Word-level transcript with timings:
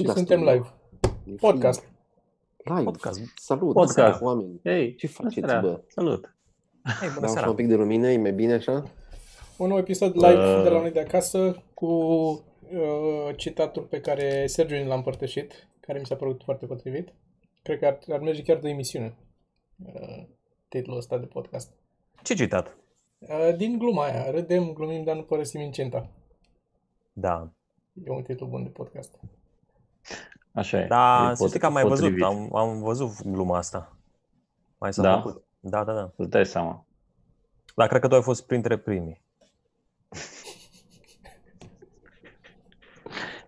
Și 0.00 0.08
suntem 0.12 0.42
live. 0.44 0.72
Podcast. 1.40 1.88
Live. 2.64 2.82
Podcast. 2.82 3.20
Salut. 3.36 3.72
Podcast. 3.72 3.92
Seara, 3.94 4.18
oameni. 4.22 4.60
Hei, 4.64 4.94
Ce 4.94 5.06
faceți, 5.06 5.34
seara. 5.46 5.60
bă? 5.60 5.80
Salut! 5.88 6.34
Hei, 7.00 7.08
bună 7.08 7.20
Dau 7.20 7.28
și 7.28 7.32
seara. 7.34 7.48
un 7.48 7.54
pic 7.54 7.66
de 7.68 7.74
lumină, 7.74 8.08
e 8.10 8.18
mai 8.18 8.32
bine 8.32 8.52
așa? 8.52 8.82
Un 9.56 9.68
nou 9.68 9.78
episod 9.78 10.14
live 10.14 10.56
Uh. 10.56 10.62
de 10.62 10.68
la 10.68 10.80
noi 10.80 10.90
de 10.90 11.00
acasă 11.00 11.62
cu 11.74 11.86
uh, 11.86 13.36
citatul 13.36 13.82
pe 13.82 14.00
care 14.00 14.46
Sergiu 14.46 14.74
ni 14.76 14.86
l-a 14.86 14.94
împărtășit, 14.94 15.68
care 15.80 15.98
mi 15.98 16.06
s-a 16.06 16.14
părut 16.16 16.42
foarte 16.44 16.66
potrivit. 16.66 17.08
Cred 17.62 17.78
că 17.78 17.86
ar, 17.86 17.98
ar 18.12 18.18
merge 18.20 18.42
chiar 18.42 18.58
de 18.58 18.68
emisiune 18.68 19.14
uh, 19.86 20.24
titlul 20.68 20.96
ăsta 20.96 21.18
de 21.18 21.26
podcast. 21.26 21.72
Ce 22.22 22.34
citat? 22.34 22.76
Uh, 23.18 23.56
din 23.56 23.78
gluma 23.78 24.04
aia, 24.04 24.30
râdem, 24.30 24.72
glumim, 24.72 25.04
dar 25.04 25.16
nu 25.16 25.22
părăsim 25.22 25.60
incinta. 25.60 26.08
Da. 27.12 27.52
E 28.04 28.10
un 28.10 28.22
titlu 28.22 28.46
bun 28.46 28.62
de 28.62 28.68
podcast. 28.68 29.20
Așa 30.52 30.80
e. 30.80 30.86
Da, 30.86 31.28
E 31.30 31.34
să 31.34 31.46
știi 31.46 31.58
că 31.60 31.66
am 31.66 31.72
mai 31.72 31.82
potrivit. 31.82 32.18
văzut, 32.22 32.36
am, 32.52 32.56
am 32.56 32.82
văzut 32.82 33.22
gluma 33.22 33.56
asta. 33.56 33.96
Mai 34.78 34.92
s-a 34.92 35.02
Da? 35.02 35.16
făcut. 35.20 35.44
Da, 35.60 35.84
da, 35.84 35.92
da. 35.92 36.12
Îți 36.16 36.30
dai 36.30 36.46
seama. 36.46 36.86
Dar 37.76 37.88
cred 37.88 38.00
că 38.00 38.08
tu 38.08 38.14
ai 38.14 38.22
fost 38.22 38.46
printre 38.46 38.78
primii. 38.78 39.22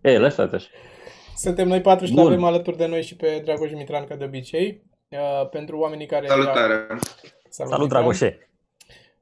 Ei, 0.03 0.19
lăsați 0.19 0.55
așa. 0.55 0.69
Suntem 1.37 1.69
noi 1.69 1.81
patru 1.81 2.07
și 2.07 2.15
Bun. 2.15 2.27
avem 2.27 2.45
alături 2.45 2.77
de 2.77 2.87
noi 2.87 3.03
și 3.03 3.17
pe 3.17 3.41
Dragoș 3.45 3.73
Mitran, 3.73 4.05
ca 4.07 4.15
de 4.17 4.25
obicei. 4.25 4.83
Uh, 5.09 5.49
pentru 5.49 5.79
oamenii 5.79 6.07
care... 6.07 6.27
Salutare! 6.27 6.87
Salut, 6.89 7.03
Salut, 7.49 7.71
Mitran. 7.71 7.89
Dragoșe! 7.89 8.51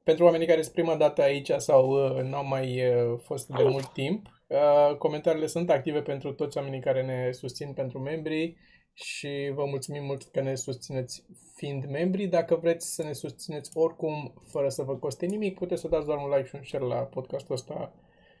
Pentru 0.03 0.25
oamenii 0.25 0.47
care 0.47 0.61
sunt 0.61 0.73
prima 0.73 0.95
dată 0.95 1.21
aici 1.21 1.49
sau 1.57 1.89
uh, 1.89 2.23
nu 2.23 2.35
au 2.35 2.45
mai 2.47 2.87
uh, 2.87 3.19
fost 3.23 3.47
de 3.47 3.63
mult 3.63 3.93
timp, 3.93 4.25
uh, 4.25 4.31
comentariile 4.97 5.47
sunt 5.47 5.69
active 5.69 6.01
pentru 6.01 6.33
toți 6.33 6.57
oamenii 6.57 6.79
care 6.79 7.03
ne 7.03 7.31
susțin 7.31 7.73
pentru 7.73 7.99
membrii 7.99 8.57
și 8.93 9.51
vă 9.53 9.65
mulțumim 9.65 10.03
mult 10.03 10.23
că 10.23 10.41
ne 10.41 10.55
susțineți 10.55 11.25
fiind 11.55 11.85
membri. 11.89 12.25
Dacă 12.25 12.55
vreți 12.55 12.93
să 12.93 13.03
ne 13.03 13.13
susțineți 13.13 13.71
oricum, 13.73 14.33
fără 14.45 14.69
să 14.69 14.83
vă 14.83 14.95
coste 14.95 15.25
nimic, 15.25 15.57
puteți 15.57 15.81
să 15.81 15.87
dați 15.87 16.05
doar 16.05 16.17
un 16.17 16.29
like 16.29 16.47
și 16.47 16.55
un 16.55 16.63
share 16.63 16.85
la 16.85 16.95
podcastul 16.95 17.55
ăsta 17.55 17.93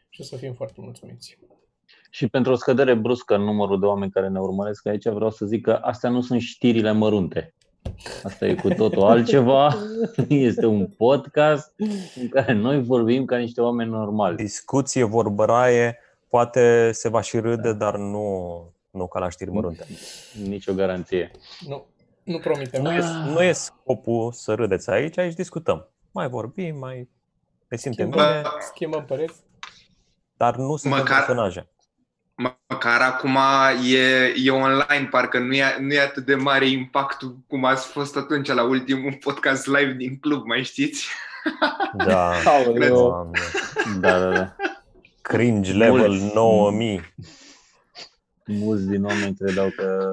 și 0.09 0.21
o 0.21 0.23
să 0.23 0.35
fim 0.35 0.53
foarte 0.53 0.81
mulțumiți. 0.81 1.37
Și 2.09 2.27
pentru 2.27 2.51
o 2.51 2.55
scădere 2.55 2.93
bruscă 2.93 3.35
în 3.35 3.41
numărul 3.41 3.79
de 3.79 3.85
oameni 3.85 4.11
care 4.11 4.29
ne 4.29 4.39
urmăresc 4.39 4.87
aici, 4.87 5.07
vreau 5.07 5.29
să 5.29 5.45
zic 5.45 5.61
că 5.61 5.71
astea 5.71 6.09
nu 6.09 6.21
sunt 6.21 6.41
știrile 6.41 6.91
mărunte. 6.91 7.53
Asta 8.23 8.45
e 8.45 8.55
cu 8.55 8.67
totul 8.69 9.03
altceva. 9.03 9.75
Este 10.27 10.65
un 10.65 10.85
podcast 10.87 11.73
în 12.15 12.29
care 12.29 12.53
noi 12.53 12.83
vorbim 12.83 13.25
ca 13.25 13.37
niște 13.37 13.61
oameni 13.61 13.89
normali. 13.89 14.35
Discuție, 14.35 15.03
vorbăraie, 15.03 15.97
poate 16.29 16.89
se 16.91 17.09
va 17.09 17.21
și 17.21 17.39
râde, 17.39 17.73
dar 17.73 17.97
nu, 17.97 18.63
nu 18.91 19.07
ca 19.07 19.19
la 19.19 19.29
știri 19.29 19.51
mărunte. 19.51 19.85
Nicio 20.47 20.73
garanție. 20.73 21.31
Nu, 21.67 21.85
nu 22.23 22.37
promitem. 22.39 22.81
Nu 22.81 22.91
e, 22.93 23.01
nu 23.33 23.41
e 23.41 23.51
scopul 23.51 24.31
să 24.31 24.53
râdeți 24.53 24.89
aici, 24.89 25.17
aici 25.17 25.33
discutăm. 25.33 25.89
Mai 26.11 26.29
vorbim, 26.29 26.77
mai 26.77 27.09
ne 27.67 27.77
simtem 27.77 28.09
bine, 28.09 28.21
Bă, 28.41 28.49
Schimbăm 28.71 29.05
păreți. 29.05 29.39
dar 30.37 30.55
nu 30.55 30.75
suntem 30.75 30.99
Măcar- 30.99 31.17
personaje. 31.25 31.67
Măcar 32.35 33.01
acum 33.01 33.37
e, 33.93 34.33
e 34.43 34.51
online, 34.51 35.07
parcă 35.09 35.39
nu 35.39 35.53
e, 35.53 35.77
nu 35.79 35.93
e 35.93 35.99
atât 35.99 36.25
de 36.25 36.35
mare 36.35 36.67
impactul 36.67 37.37
cum 37.47 37.65
ați 37.65 37.87
fost 37.87 38.17
atunci 38.17 38.47
la 38.47 38.63
ultimul 38.63 39.13
podcast 39.13 39.67
live 39.67 39.93
din 39.93 40.17
club, 40.19 40.45
mai 40.45 40.63
știți? 40.63 41.07
Da, 41.93 42.31
Aoleu. 42.45 42.95
Doamne. 42.95 43.39
Da, 43.99 44.19
da, 44.19 44.33
da. 44.33 44.55
Cringe 45.21 45.73
level 45.73 46.09
Mulți. 46.09 46.33
9000. 46.33 47.13
Mulți 48.45 48.87
din 48.87 49.03
oameni 49.03 49.35
credeau 49.35 49.69
că 49.69 50.11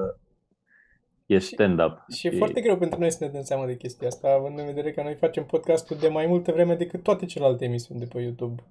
e 1.25 1.39
stand-up. 1.39 2.05
Și 2.13 2.27
e 2.27 2.37
foarte 2.37 2.61
greu 2.61 2.77
pentru 2.77 2.99
noi 2.99 3.11
să 3.11 3.17
ne 3.21 3.29
dăm 3.29 3.43
seama 3.43 3.65
de 3.65 3.75
chestia 3.75 4.07
asta, 4.07 4.27
având 4.27 4.59
în 4.59 4.65
vedere 4.65 4.91
că 4.91 5.01
noi 5.01 5.15
facem 5.15 5.43
podcastul 5.43 5.97
de 5.99 6.07
mai 6.07 6.25
multă 6.25 6.51
vreme 6.51 6.75
decât 6.75 7.03
toate 7.03 7.25
celelalte 7.25 7.65
emisiuni 7.65 7.99
de 7.99 8.05
pe 8.05 8.21
YouTube. 8.21 8.63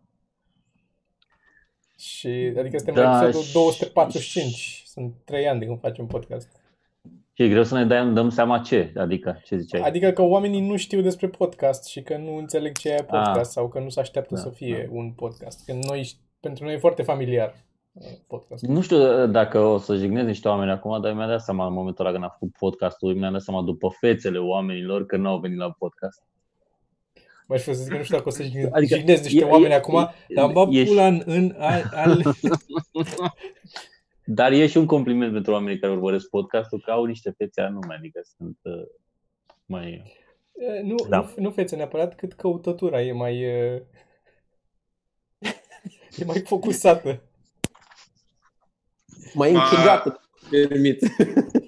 Și, 1.99 2.29
adică 2.59 2.77
suntem 2.77 2.95
Da, 2.95 3.03
la 3.11 3.23
episodul 3.23 3.43
și- 3.47 3.53
245. 3.53 4.83
Sunt 4.87 5.15
3 5.25 5.49
ani 5.49 5.59
de 5.59 5.67
când 5.67 5.81
facem 5.81 6.07
podcast. 6.07 6.49
Și 7.33 7.43
e 7.43 7.49
greu 7.49 7.63
să 7.63 7.75
ne 7.75 7.85
dăm, 7.85 8.15
dăm 8.15 8.29
seama 8.29 8.59
ce, 8.59 8.93
adică 8.97 9.41
ce 9.45 9.57
ziceai. 9.57 9.81
Adică 9.81 10.11
că 10.11 10.23
oamenii 10.23 10.61
nu 10.69 10.77
știu 10.77 11.01
despre 11.01 11.29
podcast 11.29 11.87
și 11.87 12.03
că 12.03 12.17
nu 12.17 12.37
înțeleg 12.37 12.79
ce 12.79 12.89
e 12.89 13.03
podcast 13.03 13.39
Ah. 13.39 13.45
sau 13.47 13.69
că 13.69 13.79
nu 13.81 13.89
se 13.89 14.01
așteaptă 14.01 14.35
Da, 14.35 14.41
să 14.41 14.49
fie 14.51 14.89
un 14.93 15.11
podcast. 15.11 15.65
Că 15.67 15.73
noi, 15.73 16.11
pentru 16.41 16.65
noi 16.65 16.75
e 16.75 16.79
foarte 16.79 17.03
familiar 17.03 17.55
uh, 17.93 18.05
podcastul. 18.27 18.69
Nu 18.75 18.81
știu 18.81 19.27
dacă 19.27 19.59
o 19.59 19.79
să 19.79 19.97
jignesc 19.97 20.27
niște 20.27 20.49
oameni 20.49 20.71
acum, 20.71 21.01
dar 21.01 21.13
mi-a 21.13 21.27
dat 21.27 21.41
seama 21.43 21.67
în 21.67 21.73
momentul 21.73 22.05
ăla 22.05 22.13
când 22.15 22.25
am 22.25 22.37
făcut 22.39 22.57
podcastul, 22.59 23.15
mi-am 23.15 23.33
dat 23.33 23.43
seama 23.43 23.63
după 23.63 23.89
fețele 24.01 24.39
oamenilor 24.39 25.07
că 25.07 25.17
nu 25.17 25.29
au 25.29 25.39
venit 25.39 25.59
la 25.59 25.71
podcast. 25.79 26.23
Mai 27.49 27.59
și 27.59 27.65
să 27.65 27.73
zic 27.73 27.91
că 27.91 27.97
nu 27.97 28.03
știu 28.03 28.17
dacă 28.17 28.29
o 28.29 28.33
să 28.33 28.43
jignesc 28.43 28.75
Adică 28.75 28.97
jignesc 28.97 29.23
niște 29.23 29.39
e- 29.41 29.45
oameni 29.45 29.73
e- 29.73 29.77
acum, 29.77 29.99
e- 30.29 30.35
dar 30.35 30.45
am 30.45 30.53
băgat 30.53 30.75
ești- 30.75 30.87
pula 30.89 31.07
în, 31.07 31.23
în 31.27 31.55
al, 31.59 31.91
al... 31.95 32.23
Dar 34.25 34.53
e 34.53 34.67
și 34.67 34.77
un 34.77 34.87
compliment 34.87 35.33
pentru 35.33 35.53
oamenii 35.53 35.79
care 35.81 35.93
urmăresc 35.93 36.29
podcastul 36.29 36.81
că 36.85 36.91
au 36.91 37.05
niște 37.05 37.31
fețe 37.37 37.61
anume, 37.61 37.95
adică 37.95 38.21
sunt 38.37 38.59
uh, 38.63 38.87
mai... 39.67 40.17
E, 40.53 40.81
Nu, 40.83 40.95
Da. 41.09 41.19
nu, 41.19 41.43
nu 41.43 41.51
fețe 41.51 41.77
neapărat, 41.77 42.15
cât 42.15 42.33
căutătura 42.33 43.03
e 43.03 43.13
mai... 43.13 43.39
e, 43.41 43.83
E 46.19 46.25
mai 46.25 46.41
focusată. 46.41 47.23
Mai 49.35 49.51
Ma- 49.51 49.53
închegată, 49.53 50.21
permit. 50.51 50.99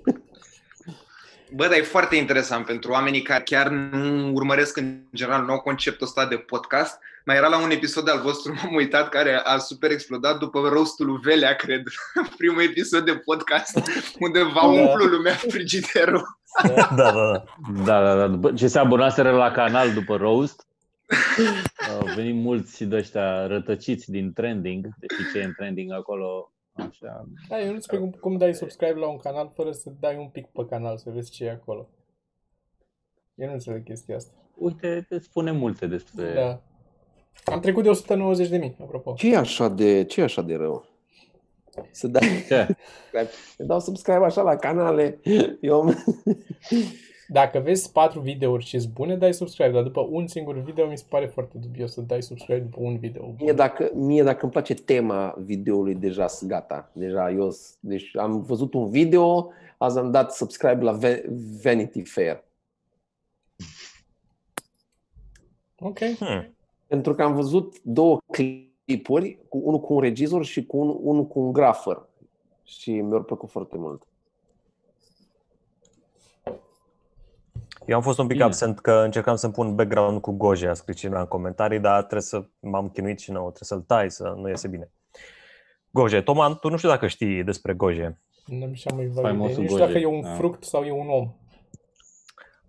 Bă, 1.55 1.67
dar 1.67 1.79
e 1.79 1.83
foarte 1.83 2.17
interesant 2.17 2.67
pentru 2.67 2.91
oamenii 2.91 3.23
care 3.23 3.43
chiar 3.43 3.69
nu 3.69 4.33
urmăresc 4.33 4.77
în 4.77 5.01
general 5.15 5.45
nou 5.45 5.61
conceptul 5.61 6.07
ăsta 6.07 6.27
de 6.27 6.37
podcast. 6.37 6.99
Mai 7.25 7.37
era 7.37 7.49
la 7.49 7.63
un 7.63 7.71
episod 7.71 8.09
al 8.09 8.21
vostru, 8.21 8.53
m-am 8.55 8.75
uitat, 8.75 9.09
care 9.09 9.35
a 9.45 9.59
super 9.59 9.91
explodat 9.91 10.39
după 10.39 10.69
roastul 10.69 11.07
lui 11.07 11.19
Velea, 11.23 11.55
cred, 11.55 11.83
primul 12.37 12.63
episod 12.63 13.05
de 13.05 13.13
podcast, 13.25 13.91
unde 14.19 14.43
va 14.43 14.61
Da. 14.61 14.67
umplu 14.67 15.05
lumea 15.05 15.33
frigiderul. 15.35 16.39
Da, 16.63 16.89
da, 16.97 17.13
da. 17.13 17.45
Da, 17.85 18.03
da, 18.03 18.15
da. 18.15 18.27
După 18.27 18.53
ce 18.53 18.67
se 18.69 18.79
abonaseră 18.79 19.31
la 19.31 19.51
canal 19.51 19.93
după 19.93 20.17
roast, 20.17 20.67
au 21.91 22.09
venit 22.15 22.35
mulți 22.35 22.85
de 22.85 22.97
ăștia 22.97 23.47
rătăciți 23.47 24.11
din 24.11 24.33
trending, 24.33 24.87
deci 24.99 25.31
ce 25.33 25.39
e 25.39 25.45
în 25.45 25.53
trending 25.57 25.93
acolo, 25.93 26.53
așa. 26.73 27.29
Da, 27.49 27.61
eu 27.61 27.73
nu 27.73 27.81
știu 27.81 27.99
cum, 27.99 28.11
cum 28.11 28.37
dai 28.37 28.55
subscribe 28.55 28.99
la 28.99 29.09
un 29.09 29.19
canal 29.19 29.51
fără 29.55 29.73
să 29.73 29.93
dai 30.01 30.17
un 30.17 30.29
pic 30.29 30.47
pe 30.47 30.67
canal, 30.69 30.97
să 30.97 31.11
vezi 31.11 31.31
ce 31.31 31.45
e 31.45 31.51
acolo. 31.51 31.89
Eu 33.35 33.47
nu 33.47 33.53
înțeleg 33.53 33.85
chestia 33.85 34.17
asta. 34.17 34.33
Uite, 34.55 35.07
te 35.09 35.19
spune 35.19 35.51
multe 35.51 35.87
despre... 35.87 36.33
Da. 36.35 36.63
Am 37.53 37.61
trecut 37.61 37.83
de 37.83 37.89
190 37.89 38.49
de 38.49 38.57
mii, 38.57 38.77
apropo. 38.81 39.13
Ce 39.13 39.33
e 39.33 39.37
așa 39.37 39.69
de, 39.69 40.05
ce 40.05 40.21
e 40.21 40.25
așa 40.25 40.43
de 40.43 40.55
rău? 40.55 40.85
Să 41.91 42.07
dai, 42.07 42.45
Ce? 42.47 42.77
să 43.57 43.63
dau 43.65 43.81
subscribe 43.81 44.25
așa 44.25 44.43
la 44.43 44.57
canale. 44.57 45.21
Eu 45.61 45.95
Dacă 47.33 47.59
vezi 47.59 47.93
4 47.93 48.21
videouri 48.21 48.65
și 48.65 48.79
sunt 48.79 48.93
bune, 48.93 49.17
dai 49.17 49.35
subscribe, 49.35 49.71
dar 49.71 49.83
după 49.83 50.01
un 50.11 50.27
singur 50.27 50.57
video 50.59 50.87
mi 50.87 50.99
se 50.99 51.05
pare 51.09 51.27
foarte 51.27 51.59
dubios 51.59 51.93
să 51.93 52.01
dai 52.01 52.23
subscribe 52.23 52.59
după 52.61 52.77
un 52.81 52.99
video. 52.99 53.35
Mie 53.39 53.53
dacă, 53.53 53.91
mie 53.95 54.23
dacă 54.23 54.39
îmi 54.43 54.51
place 54.53 54.75
tema 54.75 55.35
videoului, 55.39 55.95
deja 55.95 56.27
sunt 56.27 56.51
gata. 56.51 56.91
Deja 56.93 57.31
eu, 57.31 57.51
s- 57.51 57.77
deci 57.81 58.17
am 58.17 58.41
văzut 58.43 58.75
un 58.75 58.91
video, 58.91 59.51
azi 59.79 59.99
am 59.99 60.11
dat 60.11 60.33
subscribe 60.35 60.83
la 60.85 60.93
Ve- 60.93 61.25
Vanity 61.63 62.03
Fair. 62.03 62.45
Ok. 65.79 65.99
Hmm. 65.99 66.55
Pentru 66.87 67.15
că 67.15 67.23
am 67.23 67.35
văzut 67.35 67.83
două 67.83 68.19
clipuri, 68.31 69.39
cu 69.49 69.61
unul 69.65 69.81
cu 69.81 69.93
un 69.95 70.01
regizor 70.01 70.45
și 70.45 70.67
cu 70.67 70.77
un, 70.77 70.97
unul 71.03 71.27
cu 71.27 71.41
un 71.41 71.53
grafer. 71.53 72.03
Și 72.65 73.01
mi-au 73.01 73.23
plăcut 73.23 73.51
foarte 73.51 73.77
mult. 73.79 74.03
Eu 77.87 77.97
am 77.97 78.03
fost 78.03 78.19
un 78.19 78.27
pic 78.27 78.37
Bine. 78.37 78.47
absent 78.49 78.81
că 78.81 78.93
încercam 78.93 79.37
să-mi 79.37 79.53
pun 79.53 79.75
background 79.75 80.21
cu 80.21 80.33
Goje, 80.33 80.69
a 80.69 80.75
scris 80.75 80.97
cineva 80.97 81.21
în 81.21 81.27
comentarii, 81.27 81.81
dar 81.81 81.99
trebuie 81.99 82.21
să 82.21 82.45
m-am 82.61 82.89
chinuit 82.89 83.19
și 83.19 83.31
nou, 83.31 83.51
trebuie 83.51 83.63
să-l 83.63 83.97
tai, 83.97 84.11
să 84.11 84.35
nu 84.37 84.49
iese 84.49 84.69
bine. 84.69 84.91
Goje, 85.91 86.21
Toma, 86.21 86.55
tu 86.55 86.69
nu 86.69 86.77
știu 86.77 86.89
dacă 86.89 87.07
știi 87.07 87.45
despre 87.45 87.73
Goje. 87.75 88.21
Nu 88.47 88.65
am 88.65 88.73
și 88.73 88.89
am 88.89 88.97
mai 88.97 89.07
văzut. 89.07 89.23
Faimosul 89.23 89.63
Nu 89.63 89.69
știu 89.69 89.79
dacă 89.79 89.93
Goje, 89.93 90.05
e 90.05 90.07
un 90.07 90.21
da. 90.21 90.35
fruct 90.35 90.65
sau 90.65 90.83
e 90.85 90.93
un 90.93 91.09
om. 91.09 91.35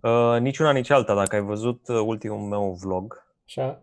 Uh, 0.00 0.40
nici 0.40 0.58
una, 0.58 0.72
nici 0.72 0.90
alta. 0.90 1.14
Dacă 1.14 1.36
ai 1.36 1.42
văzut 1.42 1.88
uh, 1.88 2.00
ultimul 2.04 2.38
meu 2.48 2.76
vlog, 2.80 3.26
Așa? 3.44 3.82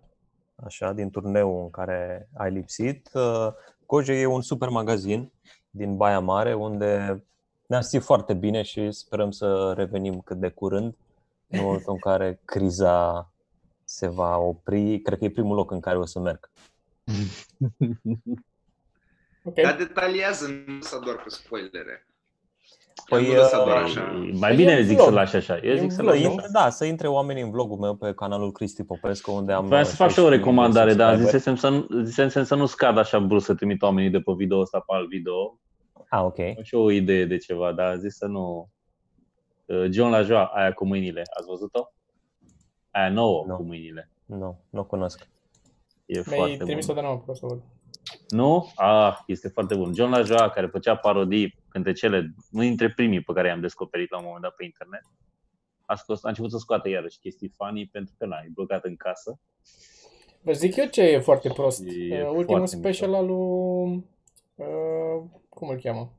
așa, 0.56 0.94
din 0.94 1.10
turneul 1.10 1.62
în 1.62 1.70
care 1.70 2.30
ai 2.38 2.52
lipsit, 2.52 3.10
uh, 3.14 3.48
Goje 3.86 4.14
e 4.14 4.26
un 4.26 4.42
super 4.42 4.70
magazin 4.70 5.32
din 5.70 5.98
Baia 5.98 6.20
Mare, 6.20 6.54
unde 6.54 7.24
ne-am 7.68 7.82
simțit 7.82 8.08
foarte 8.08 8.34
bine 8.34 8.62
și 8.62 8.92
sperăm 8.92 9.32
să 9.32 9.74
revenim 9.76 10.22
cât 10.22 10.38
de 10.38 10.50
curând, 10.50 10.96
în 11.58 11.62
momentul 11.62 11.94
în 11.94 12.00
care 12.00 12.40
criza 12.46 13.32
se 13.84 14.08
va 14.08 14.38
opri. 14.38 15.00
Cred 15.02 15.18
că 15.18 15.24
e 15.26 15.30
primul 15.30 15.56
loc 15.56 15.72
în 15.72 15.80
care 15.80 15.98
o 15.98 16.06
să 16.06 16.20
merg. 16.20 16.50
Ok. 19.44 19.62
Dar 19.62 19.76
detaliază, 19.76 20.48
nu 20.68 20.74
lăsa 20.76 21.00
doar 21.00 21.16
pe 21.16 21.30
spoilere. 21.30 22.08
Păi, 23.10 23.28
nu 23.28 23.34
lăsa 23.34 23.58
uh, 23.58 23.66
doar 23.66 23.78
așa. 23.78 24.02
Mai 24.34 24.52
E 24.52 24.56
bine 24.56 24.78
un 24.78 24.84
zic 24.84 24.96
vlog. 24.96 25.08
să 25.08 25.14
lași 25.14 25.36
așa. 25.36 25.58
Eu 25.58 25.72
E 25.72 25.76
zic 25.76 25.84
un 25.84 25.90
să 25.90 26.02
vlog, 26.02 26.14
lași 26.14 26.24
nu? 26.24 26.30
așa. 26.30 26.36
Intră, 26.44 26.60
da, 26.60 26.70
să 26.70 26.86
intre 26.86 27.08
oamenii 27.08 27.44
în 27.44 27.52
vlogul 27.52 27.78
meu 27.78 27.96
pe 27.96 28.14
canalul 28.14 28.52
Cristi 28.52 28.84
Popescu, 28.84 29.32
unde 29.32 29.52
am... 29.52 29.68
Vreau 29.68 29.84
să 29.84 29.96
fac 29.96 30.10
și 30.12 30.20
o 30.20 30.26
16.000 30.26 30.30
de 30.30 30.36
recomandare, 30.36 30.94
dar 30.94 31.16
subscriberi. 31.18 31.38
zisesem 31.38 31.56
să 31.56 31.70
nu, 31.70 32.04
zisesem 32.04 32.44
să 32.44 32.56
nu 32.56 32.66
scad 32.66 32.98
așa 32.98 33.20
brusc 33.20 33.46
să 33.46 33.56
trimit 33.56 33.82
oamenii 33.82 34.10
de 34.10 34.20
pe 34.20 34.32
video 34.38 34.60
ăsta 34.60 34.80
pe 34.80 34.94
alt 34.96 35.08
video. 35.08 35.60
Ah, 36.10 36.22
ok. 36.24 36.40
Am 36.40 36.64
și 36.64 36.76
o 36.76 36.92
idee 36.92 37.26
de 37.26 37.38
ceva, 37.38 37.72
dar 37.72 37.98
zis 37.98 38.16
să 38.16 38.26
nu... 38.26 38.70
Uh, 39.70 39.86
John 39.92 40.10
Lajoa, 40.12 40.46
aia 40.46 40.74
cu 40.74 40.86
mâinile, 40.86 41.22
ați 41.38 41.48
văzut-o? 41.48 41.92
Aia 42.92 43.10
nouă 43.10 43.44
Nu. 43.48 43.56
cu 43.56 43.64
mâinile. 43.64 44.10
Nu, 44.26 44.60
nu 44.70 44.84
cunosc. 44.84 45.20
E 46.06 46.14
Mi-ai 46.14 46.24
foarte 46.24 46.64
trimis-o 46.64 46.94
bun. 46.94 47.02
de 47.02 47.08
nou, 47.08 47.18
vreau 47.18 47.36
să 47.36 47.46
văd. 47.46 47.62
Nu? 48.30 48.72
Ah, 48.76 49.18
este 49.28 49.48
foarte 49.48 49.76
bun. 49.76 49.94
John 49.94 50.12
Lajoa, 50.12 50.50
care 50.50 50.68
făcea 50.68 50.96
parodii 50.96 51.56
cântecele, 51.70 52.34
unul 52.52 52.66
dintre 52.66 52.90
primii 52.94 53.22
pe 53.22 53.34
care 53.34 53.48
i-am 53.48 53.62
descoperit 53.62 54.12
la 54.12 54.18
un 54.18 54.24
moment 54.26 54.44
dat 54.44 54.56
pe 54.56 54.64
internet, 54.64 55.02
a, 55.86 55.96
scos, 55.96 56.24
a 56.24 56.28
început 56.28 56.52
să 56.52 56.58
scoată 56.58 56.90
iarăși 56.90 57.20
chestii 57.20 57.54
funny 57.56 57.88
pentru 57.88 58.14
că 58.18 58.26
na, 58.26 58.38
e 58.46 58.50
blocat 58.54 58.84
în 58.86 58.96
casă. 58.96 59.40
Vă 60.42 60.52
zic 60.52 60.76
eu 60.76 60.86
ce 60.86 61.02
e 61.02 61.20
foarte 61.20 61.50
prost. 61.50 61.82
E 61.86 62.22
Uh, 62.22 62.30
Ultimul 62.30 62.46
foarte 62.46 62.76
special 62.76 63.14
al 63.14 63.26
lui... 63.26 64.06
Uh, 64.56 65.24
cum 65.50 65.70
îl 65.70 65.80
cheamă? 65.80 66.14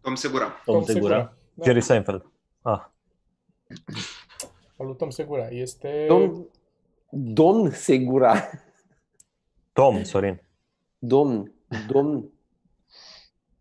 Tom 0.00 0.14
Segura. 0.14 0.52
Tom 0.64 0.82
Segura. 0.82 1.36
Da, 1.54 1.64
Jerry 1.64 1.80
Seinfeld. 1.80 2.30
Ah, 2.68 2.90
al 4.76 4.86
lui 4.86 4.96
Tom 4.96 5.10
Segura. 5.10 5.48
Este... 5.48 6.04
Domn, 6.08 6.46
domn 7.10 7.70
Segura. 7.70 8.34
Tom, 9.72 10.02
Sorin. 10.02 10.42
Domn, 10.98 11.52
domn. 11.88 12.30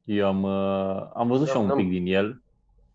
Eu 0.04 0.28
am, 0.28 0.44
uh, 0.44 1.10
am 1.14 1.28
văzut 1.28 1.48
și 1.48 1.56
eu 1.56 1.62
un 1.62 1.68
N-am- 1.68 1.78
pic 1.78 1.90
din 1.90 2.06
el, 2.06 2.42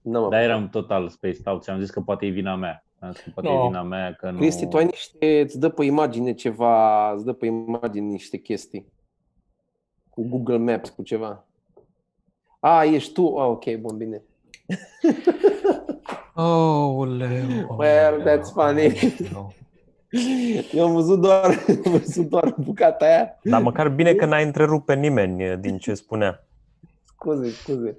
N-am 0.00 0.12
dar 0.12 0.22
apucat. 0.22 0.42
eram 0.42 0.68
total 0.68 1.08
spaced 1.08 1.46
out 1.46 1.64
și 1.64 1.70
am 1.70 1.80
zis 1.80 1.90
că 1.90 2.00
poate 2.00 2.26
e 2.26 2.30
vina 2.30 2.54
mea. 2.56 2.84
Am 2.98 3.12
zis 3.12 3.20
că 3.22 3.30
poate 3.34 3.48
No. 3.48 3.64
e 3.64 3.66
vina 3.66 3.82
mea 3.82 4.12
că 4.14 4.30
nu... 4.30 4.38
Cristi, 4.38 4.66
tu 4.66 4.76
ai 4.76 4.84
niște, 4.84 5.40
îți 5.40 5.58
dă 5.58 5.68
pe 5.68 5.84
imagine 5.84 6.32
ceva, 6.34 7.10
îți 7.12 7.24
dă 7.24 7.32
pe 7.32 7.46
imagine 7.46 8.06
niște 8.06 8.36
chestii. 8.36 8.92
Cu 10.10 10.22
Google 10.28 10.56
Maps, 10.56 10.88
cu 10.90 11.02
ceva. 11.02 11.44
A, 12.60 12.84
ești 12.84 13.12
tu? 13.12 13.36
Ah, 13.36 13.46
ok, 13.46 13.74
bun, 13.74 13.96
bine. 13.96 14.22
Oh, 16.34 17.08
leu. 17.08 17.76
Well, 17.78 18.22
that's 18.22 18.52
funny. 18.52 19.14
Eu 20.72 20.86
am 20.86 20.92
văzut 20.92 21.20
doar, 21.20 21.64
am 21.84 21.92
văzut 21.92 22.28
doar 22.28 22.54
bucata 22.58 23.04
aia. 23.04 23.38
Dar 23.42 23.62
măcar 23.62 23.88
bine 23.88 24.14
că 24.14 24.24
n-ai 24.24 24.44
întrerupt 24.44 24.84
pe 24.84 24.94
nimeni 24.94 25.44
eh, 25.44 25.58
din 25.60 25.78
ce 25.78 25.94
spunea. 25.94 26.46
Scuze, 27.04 27.50
scuze. 27.50 27.98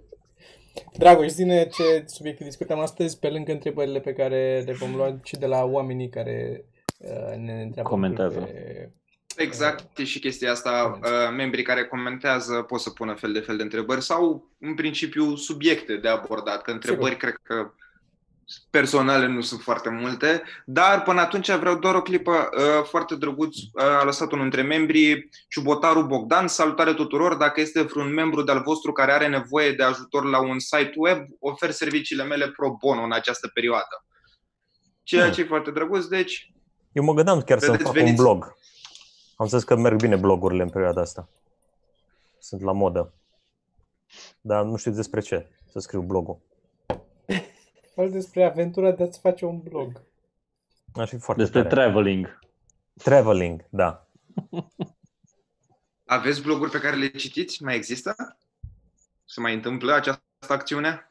Dragoș, 0.97 1.27
zine 1.27 1.67
ce 1.67 2.03
subiecte 2.05 2.43
discutăm 2.43 2.79
astăzi, 2.79 3.19
pe 3.19 3.29
lângă 3.29 3.51
întrebările 3.51 3.99
pe 3.99 4.13
care 4.13 4.63
le 4.65 4.73
vom 4.73 4.95
lua 4.95 5.19
și 5.23 5.37
de 5.37 5.45
la 5.45 5.63
oamenii 5.63 6.09
care 6.09 6.65
uh, 6.97 7.37
ne 7.37 7.61
întreabă. 7.61 7.89
Comentează. 7.89 8.39
Pe... 8.39 8.91
Exact, 9.37 9.97
e 9.97 10.03
și 10.03 10.19
chestia 10.19 10.51
asta. 10.51 10.99
Uh, 11.03 11.35
membrii 11.35 11.63
care 11.63 11.85
comentează 11.85 12.61
pot 12.61 12.79
să 12.79 12.89
pună 12.89 13.13
fel 13.13 13.31
de 13.31 13.39
fel 13.39 13.57
de 13.57 13.63
întrebări 13.63 14.01
sau, 14.01 14.51
în 14.59 14.75
principiu, 14.75 15.35
subiecte 15.35 15.95
de 15.95 16.07
abordat. 16.07 16.61
Că 16.61 16.71
întrebări, 16.71 17.17
cred 17.17 17.35
că 17.43 17.71
personale 18.69 19.27
nu 19.27 19.41
sunt 19.41 19.61
foarte 19.61 19.89
multe, 19.89 20.43
dar 20.65 21.01
până 21.03 21.21
atunci 21.21 21.51
vreau 21.51 21.75
doar 21.75 21.95
o 21.95 22.01
clipă 22.01 22.31
uh, 22.31 22.83
foarte 22.83 23.15
drăguț. 23.15 23.55
Uh, 23.57 23.83
a 23.83 24.03
lăsat 24.03 24.31
unul 24.31 24.41
dintre 24.49 24.61
membrii, 24.61 25.29
Ciubotaru 25.49 26.03
Bogdan. 26.03 26.47
Salutare 26.47 26.93
tuturor! 26.93 27.35
Dacă 27.35 27.61
este 27.61 27.81
vreun 27.81 28.13
membru 28.13 28.41
de-al 28.41 28.61
vostru 28.61 28.91
care 28.91 29.11
are 29.11 29.27
nevoie 29.27 29.71
de 29.71 29.83
ajutor 29.83 30.25
la 30.25 30.39
un 30.41 30.59
site 30.59 30.93
web, 30.95 31.25
ofer 31.39 31.71
serviciile 31.71 32.23
mele 32.23 32.47
pro 32.49 32.75
bono 32.79 33.01
în 33.01 33.11
această 33.11 33.47
perioadă. 33.53 34.05
Ceea 35.03 35.23
Hmm. 35.23 35.33
ce 35.33 35.41
e 35.41 35.45
foarte 35.45 35.71
drăguț, 35.71 36.05
deci 36.05 36.51
Eu 36.91 37.03
mă 37.03 37.13
gândeam 37.13 37.41
chiar 37.41 37.59
să-mi 37.59 37.71
Vedeți, 37.71 37.89
fac 37.89 37.97
un 37.97 38.03
veniți. 38.03 38.21
blog. 38.23 38.55
Am 39.37 39.47
zis 39.47 39.63
că 39.63 39.75
merg 39.75 39.99
bine 39.99 40.15
blogurile 40.15 40.63
în 40.63 40.69
perioada 40.69 41.01
asta. 41.01 41.29
Sunt 42.39 42.61
la 42.61 42.71
modă. 42.71 43.13
Dar 44.41 44.63
nu 44.63 44.75
știu 44.75 44.91
despre 44.91 45.19
ce 45.21 45.47
să 45.71 45.79
scriu 45.79 46.01
blogul. 46.01 46.39
Fă 47.93 48.05
despre 48.07 48.43
aventura 48.45 48.91
de 48.91 49.03
a-ți 49.03 49.19
face 49.19 49.45
un 49.45 49.59
blog. 49.59 50.01
Aș 50.93 51.09
fi 51.09 51.17
foarte 51.17 51.41
Despre 51.41 51.61
tare. 51.63 51.73
traveling. 51.75 52.39
Traveling, 53.03 53.65
da. 53.69 54.07
Aveți 56.05 56.41
bloguri 56.41 56.71
pe 56.71 56.79
care 56.79 56.95
le 56.95 57.07
citiți? 57.09 57.63
Mai 57.63 57.75
există? 57.75 58.37
Se 59.25 59.39
mai 59.41 59.53
întâmplă 59.53 59.93
această 59.93 60.21
acțiune? 60.47 61.05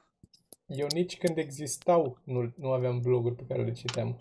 Eu 0.67 0.87
nici 0.91 1.19
când 1.19 1.37
existau 1.39 2.19
nu, 2.25 2.53
nu 2.57 2.73
aveam 2.73 3.01
bloguri 3.01 3.35
pe 3.35 3.43
care 3.49 3.63
le 3.63 3.73
citeam. 3.73 4.17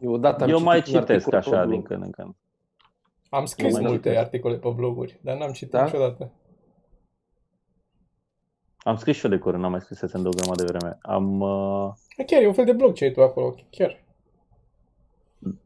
Eu 0.00 0.12
odată 0.12 0.44
am 0.44 0.50
Eu 0.50 0.60
mai 0.62 0.82
citit 0.82 0.94
un 0.94 1.00
citesc 1.00 1.26
articol 1.26 1.40
pe 1.40 1.48
așa 1.56 1.64
blog. 1.64 1.70
din 1.72 1.82
când 1.82 2.02
în 2.02 2.10
când. 2.10 2.34
Am 3.28 3.44
scris 3.46 3.72
mai 3.72 3.80
multe 3.82 3.96
citesc. 3.96 4.16
articole 4.18 4.56
pe 4.56 4.68
bloguri, 4.68 5.18
dar 5.22 5.36
n-am 5.36 5.52
citit 5.52 5.70
Da? 5.72 5.84
niciodată. 5.84 6.30
Am 8.86 8.96
scris 8.96 9.16
și 9.16 9.24
eu 9.24 9.30
de 9.30 9.38
curând, 9.38 9.62
n-am 9.62 9.70
mai 9.70 9.80
scris 9.80 10.00
de 10.00 10.06
o 10.28 10.30
grămadă 10.30 10.64
de 10.64 10.72
vreme. 10.72 10.98
Am, 11.02 11.40
uh, 11.40 11.92
Chiar 12.26 12.42
e 12.42 12.46
un 12.46 12.52
fel 12.52 12.64
de 12.64 12.72
blog 12.72 12.92
ce 12.94 13.04
ai 13.04 13.10
tu 13.12 13.22
acolo, 13.22 13.54
chiar. 13.70 14.04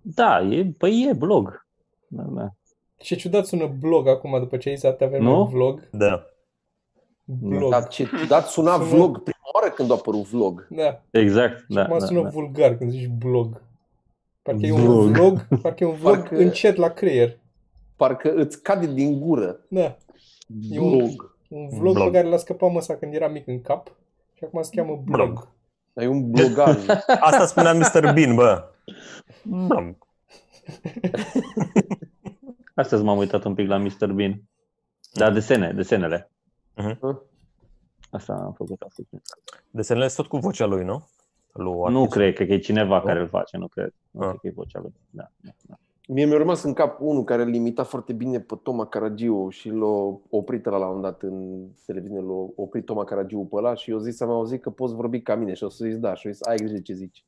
da, 0.03 0.41
e, 0.41 0.65
păi 0.79 1.07
e 1.09 1.13
blog. 1.13 1.67
Da, 2.09 2.23
da. 2.23 2.49
Ce 2.97 3.15
ciudat 3.17 3.47
sună 3.47 3.67
blog 3.67 4.09
acum 4.09 4.39
după 4.39 4.57
ce 4.57 4.69
ai 4.69 4.75
zis 4.75 4.85
atâtea 4.85 5.09
vreme 5.09 5.25
Nu? 5.25 5.45
vlog. 5.45 5.89
Da. 5.93 6.25
Blog. 7.25 7.71
Dar 7.71 7.89
ce 7.89 8.05
ciudat 8.05 8.47
suna 8.49 8.73
Sună- 8.75 8.85
vlog 8.89 9.23
prima 9.23 9.39
oară 9.55 9.73
când 9.75 9.91
a 9.91 9.95
apărut 9.95 10.23
vlog. 10.27 10.67
Da. 10.71 11.03
Exact, 11.11 11.59
Și 11.59 11.65
da, 11.75 11.83
acum 11.83 11.99
da, 11.99 12.07
sună 12.07 12.23
da. 12.23 12.29
vulgar 12.29 12.77
când 12.77 12.91
zici 12.91 13.07
blog. 13.09 13.63
Parcă 14.43 14.67
e 14.67 14.73
un 14.73 14.81
Vlog. 14.81 15.07
vlog, 15.17 15.47
parcă 15.63 15.85
e 15.85 15.87
un 15.87 15.95
vlog 15.95 16.15
Parcă- 16.17 16.37
încet 16.37 16.77
la 16.77 16.89
creier. 16.89 17.39
Parcă 17.97 18.33
îți 18.35 18.63
cade 18.63 18.87
din 18.87 19.21
gură. 19.21 19.61
Da. 19.69 19.97
E 20.71 20.81
un- 20.81 20.89
Vlog. 20.97 21.30
Un 21.51 21.69
vlog, 21.69 21.95
Blog. 21.95 22.07
pe 22.11 22.17
care 22.17 22.29
l-a 22.29 22.37
scăpat 22.37 22.71
măsa 22.73 22.97
când 22.97 23.15
era 23.15 23.29
mic 23.29 23.47
în 23.47 23.61
cap 23.61 23.93
și 24.35 24.45
acum 24.45 24.63
se 24.63 24.71
cheamă 24.75 25.03
blog. 25.05 25.27
Blog. 25.33 25.49
Ai 25.95 26.07
un 26.07 26.31
blogaj. 26.31 26.87
Asta 27.29 27.47
spunea 27.47 27.73
Mr. 27.75 28.13
Bean, 28.15 28.35
bă. 28.35 28.65
Blog. 29.45 29.97
Astăzi 32.75 33.03
m-am 33.03 33.19
uitat 33.19 33.45
un 33.45 33.55
pic 33.55 33.69
la 33.69 33.77
Mr. 33.77 34.13
Bean. 34.13 34.43
Da, 35.13 35.31
desene, 35.31 35.73
desenele. 35.73 36.31
Mhm. 36.77 37.23
Asta 38.11 38.33
am 38.33 38.53
făcut 38.53 38.81
astăzi. 38.81 39.09
Desenele 39.71 40.09
sunt 40.09 40.27
tot 40.29 40.39
cu 40.41 40.47
vocea 40.47 40.67
lui, 40.67 40.85
nu? 40.85 41.09
Lui 41.53 41.73
Nu 41.73 41.83
artistul. 41.85 42.09
cred, 42.09 42.35
cred 42.35 42.47
că 42.47 42.53
e 42.53 42.59
cineva 42.59 42.99
Nu? 42.99 43.05
care 43.05 43.21
îl 43.21 43.29
face, 43.29 43.57
nu 43.57 43.69
cred. 43.69 43.95
Nu 44.11 44.21
Ah. 44.21 44.29
cred 44.29 44.41
că 44.41 44.47
e 44.47 44.53
vocea 44.55 44.79
lui. 44.81 44.93
Da, 45.11 45.31
da, 45.37 45.51
da. 45.63 45.75
Mie 46.13 46.25
mi-a 46.25 46.37
rămas 46.37 46.63
în 46.63 46.73
cap 46.73 47.01
unul 47.01 47.25
care 47.25 47.43
îl 47.43 47.55
imita 47.55 47.85
foarte 47.85 48.13
bine 48.13 48.41
pe 48.41 48.55
Toma 48.63 48.87
Caragiu 48.87 49.49
și 49.49 49.69
l-a 49.69 50.19
oprit 50.31 50.65
la 50.65 50.77
un 50.77 50.83
moment 50.85 51.03
dat 51.03 51.23
în 51.23 51.67
televiziune, 51.87 52.27
l-a 52.27 52.47
oprit 52.57 52.85
Toma 52.85 53.05
Caragiu 53.05 53.47
pe 53.51 53.57
ăla 53.57 53.75
și 53.75 53.91
eu 53.91 53.99
zis, 53.99 54.21
am 54.21 54.31
auzit 54.31 54.63
că 54.63 54.71
poți 54.71 54.95
vorbi 54.95 55.21
ca 55.21 55.35
mine 55.35 55.55
și 55.55 55.65
o 55.65 55.69
să 55.69 55.85
zis 55.85 55.99
da 55.99 56.15
și 56.15 56.27
eu 56.27 56.33
zis, 56.33 56.43
ai 56.47 56.57
grijă 56.57 56.79
ce 56.79 56.93
zici. 56.93 57.25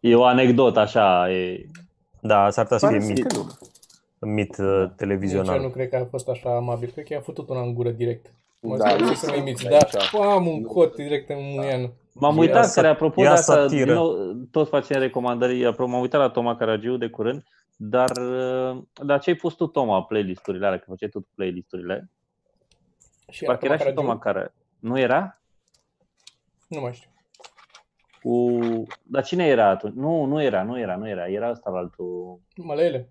E 0.00 0.14
o 0.14 0.24
anecdotă 0.24 0.78
așa, 0.78 1.32
e... 1.32 1.66
Da, 2.20 2.50
s-ar 2.50 2.62
putea 2.64 2.78
să 2.78 2.86
Pare 2.86 3.00
fie 3.00 3.12
mit, 3.12 3.26
că 3.26 3.36
nu. 4.18 4.30
mit 4.30 4.56
uh, 4.56 4.64
Nici 4.64 4.70
eu 4.72 4.80
nu 4.80 4.92
televizional. 4.96 5.70
cred 5.70 5.88
că 5.88 5.96
a 5.96 6.04
fost 6.04 6.28
așa 6.28 6.56
amabil. 6.56 6.90
Cred 6.90 7.04
că 7.04 7.12
i-a 7.12 7.20
făcut 7.20 7.48
una 7.48 7.60
în 7.62 7.74
gură 7.74 7.90
direct. 7.90 8.32
Mă 8.60 8.76
Da, 8.76 8.84
da, 8.84 8.96
nu 8.96 9.14
să 9.14 9.30
mă 9.30 9.36
imiți. 9.36 9.60
sunt 9.60 9.70
Da, 9.72 9.76
aici. 9.76 10.14
am 10.14 10.46
un 10.46 10.62
cot 10.62 10.94
direct 10.94 11.28
în 11.28 11.36
mâian. 11.54 11.92
M-am 12.12 12.34
Ia 12.34 12.40
uitat, 12.40 12.64
sa- 12.64 12.74
care 12.74 12.88
apropo 12.88 13.20
de 13.20 13.26
ia 13.26 13.32
asta, 13.32 13.52
satiră. 13.52 13.84
din 13.84 13.94
nou, 13.94 14.32
tot 14.50 14.68
facem 14.68 15.00
recomandări, 15.00 15.66
apropo, 15.66 15.90
m-am 15.90 16.00
uitat 16.00 16.20
la 16.20 16.28
Toma 16.30 16.56
Caragiu 16.56 16.96
de 16.96 17.08
curând, 17.08 17.44
dar, 17.76 18.10
uh, 18.16 18.82
dar 18.92 19.20
ce 19.20 19.30
ai 19.30 19.36
pus 19.36 19.54
tu, 19.54 19.66
Toma, 19.66 20.02
playlisturile 20.02 20.66
alea, 20.66 20.78
că 20.78 20.84
făceai 20.88 21.08
tu 21.08 21.26
playlisturile? 21.34 22.10
Și 23.30 23.44
Parcă 23.44 23.64
era 23.64 23.74
și 23.76 23.80
Caragiu? 23.82 24.00
Toma 24.00 24.18
care... 24.18 24.54
Nu 24.78 24.98
era? 24.98 25.40
Nu 26.66 26.80
mai 26.80 26.92
știu. 26.94 27.10
Cu... 28.22 28.60
Dar 29.02 29.24
cine 29.24 29.46
era 29.46 29.68
atunci? 29.68 29.94
Nu, 29.94 30.24
nu 30.24 30.42
era, 30.42 30.62
nu 30.62 30.78
era, 30.78 30.96
nu 30.96 31.08
era. 31.08 31.28
Era 31.28 31.50
ăsta 31.50 31.70
la 31.70 31.78
altul. 31.78 32.40
Mălăele. 32.56 33.08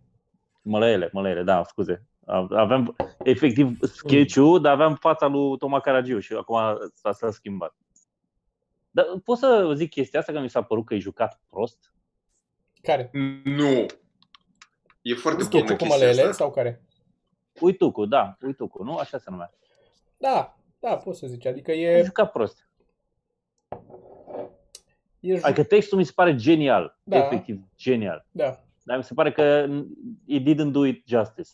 Mălăele, 0.61 1.09
mălăele, 1.13 1.43
da, 1.43 1.63
scuze. 1.63 2.06
Aveam 2.27 2.95
efectiv 3.23 3.77
sketch 3.83 4.35
dar 4.61 4.73
aveam 4.73 4.95
fața 4.95 5.27
lui 5.27 5.57
Toma 5.57 5.79
Caragiu 5.79 6.19
și 6.19 6.33
acum 6.33 6.57
s-a, 6.93 7.11
s-a 7.11 7.31
schimbat. 7.31 7.75
Dar 8.91 9.05
pot 9.23 9.37
să 9.37 9.71
zic 9.75 9.89
chestia 9.89 10.19
asta 10.19 10.31
că 10.31 10.39
mi 10.39 10.49
s-a 10.49 10.61
părut 10.61 10.85
că 10.85 10.93
e 10.93 10.99
jucat 10.99 11.41
prost? 11.49 11.93
Care? 12.81 13.09
Nu. 13.43 13.85
E 15.01 15.13
foarte 15.13 15.43
bună 15.43 15.49
Sketch-ul 15.49 15.75
cu 15.75 15.75
chestia 15.75 15.87
mălăele 15.97 16.21
asta. 16.21 16.31
sau 16.33 16.51
care? 16.51 16.81
Uitucu, 17.61 18.05
da, 18.05 18.37
Uitucu, 18.41 18.83
nu? 18.83 18.95
Așa 18.95 19.17
se 19.17 19.29
numea. 19.29 19.51
Da, 20.17 20.57
da, 20.79 20.95
poți 20.97 21.19
să 21.19 21.27
zici. 21.27 21.45
Adică 21.45 21.71
E 21.71 21.97
e... 21.97 22.03
jucat 22.03 22.31
prost. 22.31 22.69
e 25.19 25.35
ju- 25.35 25.45
Adică 25.45 25.63
textul 25.63 25.97
mi 25.97 26.03
se 26.03 26.11
pare 26.15 26.35
genial. 26.35 26.99
Da. 27.03 27.17
Efectiv, 27.17 27.59
genial. 27.77 28.25
Da. 28.31 28.59
Dar 28.83 28.97
mi 28.97 29.03
se 29.03 29.13
pare 29.13 29.31
că 29.31 29.67
it 30.25 30.47
didn't 30.47 30.71
do 30.71 30.85
it 30.85 31.07
justice. 31.07 31.49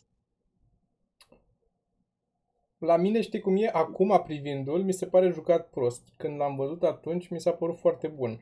La 2.84 2.96
mine 2.96 3.20
știi 3.20 3.40
cum 3.40 3.56
e, 3.56 3.70
acum 3.72 4.22
privindu-l, 4.24 4.82
mi 4.82 4.92
se 4.92 5.06
pare 5.06 5.28
jucat 5.28 5.68
prost. 5.68 6.02
Când 6.16 6.38
l-am 6.38 6.56
văzut 6.56 6.82
atunci, 6.82 7.28
mi 7.28 7.40
s-a 7.40 7.50
părut 7.50 7.78
foarte 7.78 8.06
bun. 8.08 8.40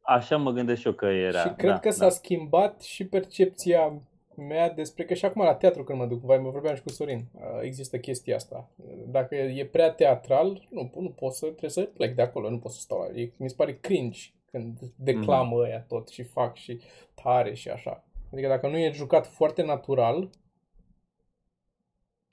Așa 0.00 0.36
mă 0.36 0.50
gândesc 0.50 0.80
și 0.80 0.86
eu 0.86 0.92
că 0.92 1.06
era. 1.06 1.40
și 1.40 1.48
cred 1.56 1.70
da, 1.70 1.78
că 1.78 1.90
s-a 1.90 2.04
da. 2.04 2.10
schimbat 2.10 2.82
și 2.82 3.06
percepția 3.06 4.00
mea 4.36 4.70
despre 4.70 5.04
că 5.04 5.14
și 5.14 5.24
acum 5.24 5.42
la 5.42 5.54
teatru 5.54 5.84
când 5.84 5.98
mă 5.98 6.06
duc, 6.06 6.20
vai, 6.20 6.38
mă 6.38 6.50
vorbeam 6.50 6.74
și 6.74 6.82
cu 6.82 6.88
Sorin, 6.88 7.24
uh, 7.34 7.42
există 7.62 7.98
chestia 7.98 8.34
asta. 8.36 8.68
Dacă 9.06 9.34
e 9.34 9.64
prea 9.66 9.90
teatral, 9.90 10.66
nu, 10.70 10.90
nu 11.00 11.08
pot 11.08 11.32
să, 11.32 11.46
trebuie 11.46 11.70
să 11.70 11.82
plec 11.82 12.14
de 12.14 12.22
acolo, 12.22 12.50
nu 12.50 12.58
pot 12.58 12.72
să 12.72 12.80
stau. 12.80 13.10
E, 13.14 13.32
mi 13.36 13.48
se 13.48 13.54
pare 13.56 13.78
cringe 13.80 14.20
când 14.50 14.78
declamă 14.96 15.56
Mhm. 15.56 15.64
ăia 15.64 15.84
tot 15.88 16.08
și 16.08 16.22
fac 16.22 16.56
și 16.56 16.80
tare 17.22 17.54
și 17.54 17.68
așa. 17.68 18.04
Adică 18.32 18.48
dacă 18.48 18.68
nu 18.68 18.78
e 18.78 18.90
jucat 18.94 19.26
foarte 19.26 19.62
natural, 19.62 20.30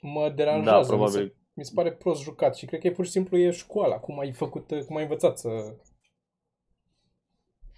mă 0.01 0.31
deranjează. 0.35 0.71
Da, 0.71 0.77
mi 0.77 0.83
se, 0.83 0.89
probabil. 0.89 1.35
mi 1.53 1.65
se 1.65 1.71
pare 1.75 1.91
prost 1.91 2.23
jucat 2.23 2.55
și 2.55 2.65
cred 2.65 2.79
că 2.79 2.87
e 2.87 2.91
pur 2.91 3.05
și 3.05 3.11
simplu 3.11 3.37
e 3.37 3.51
școala, 3.51 3.95
cum 3.95 4.19
ai 4.19 4.31
făcut, 4.31 4.67
cum 4.87 4.95
ai 4.95 5.03
învățat 5.03 5.37
să... 5.37 5.49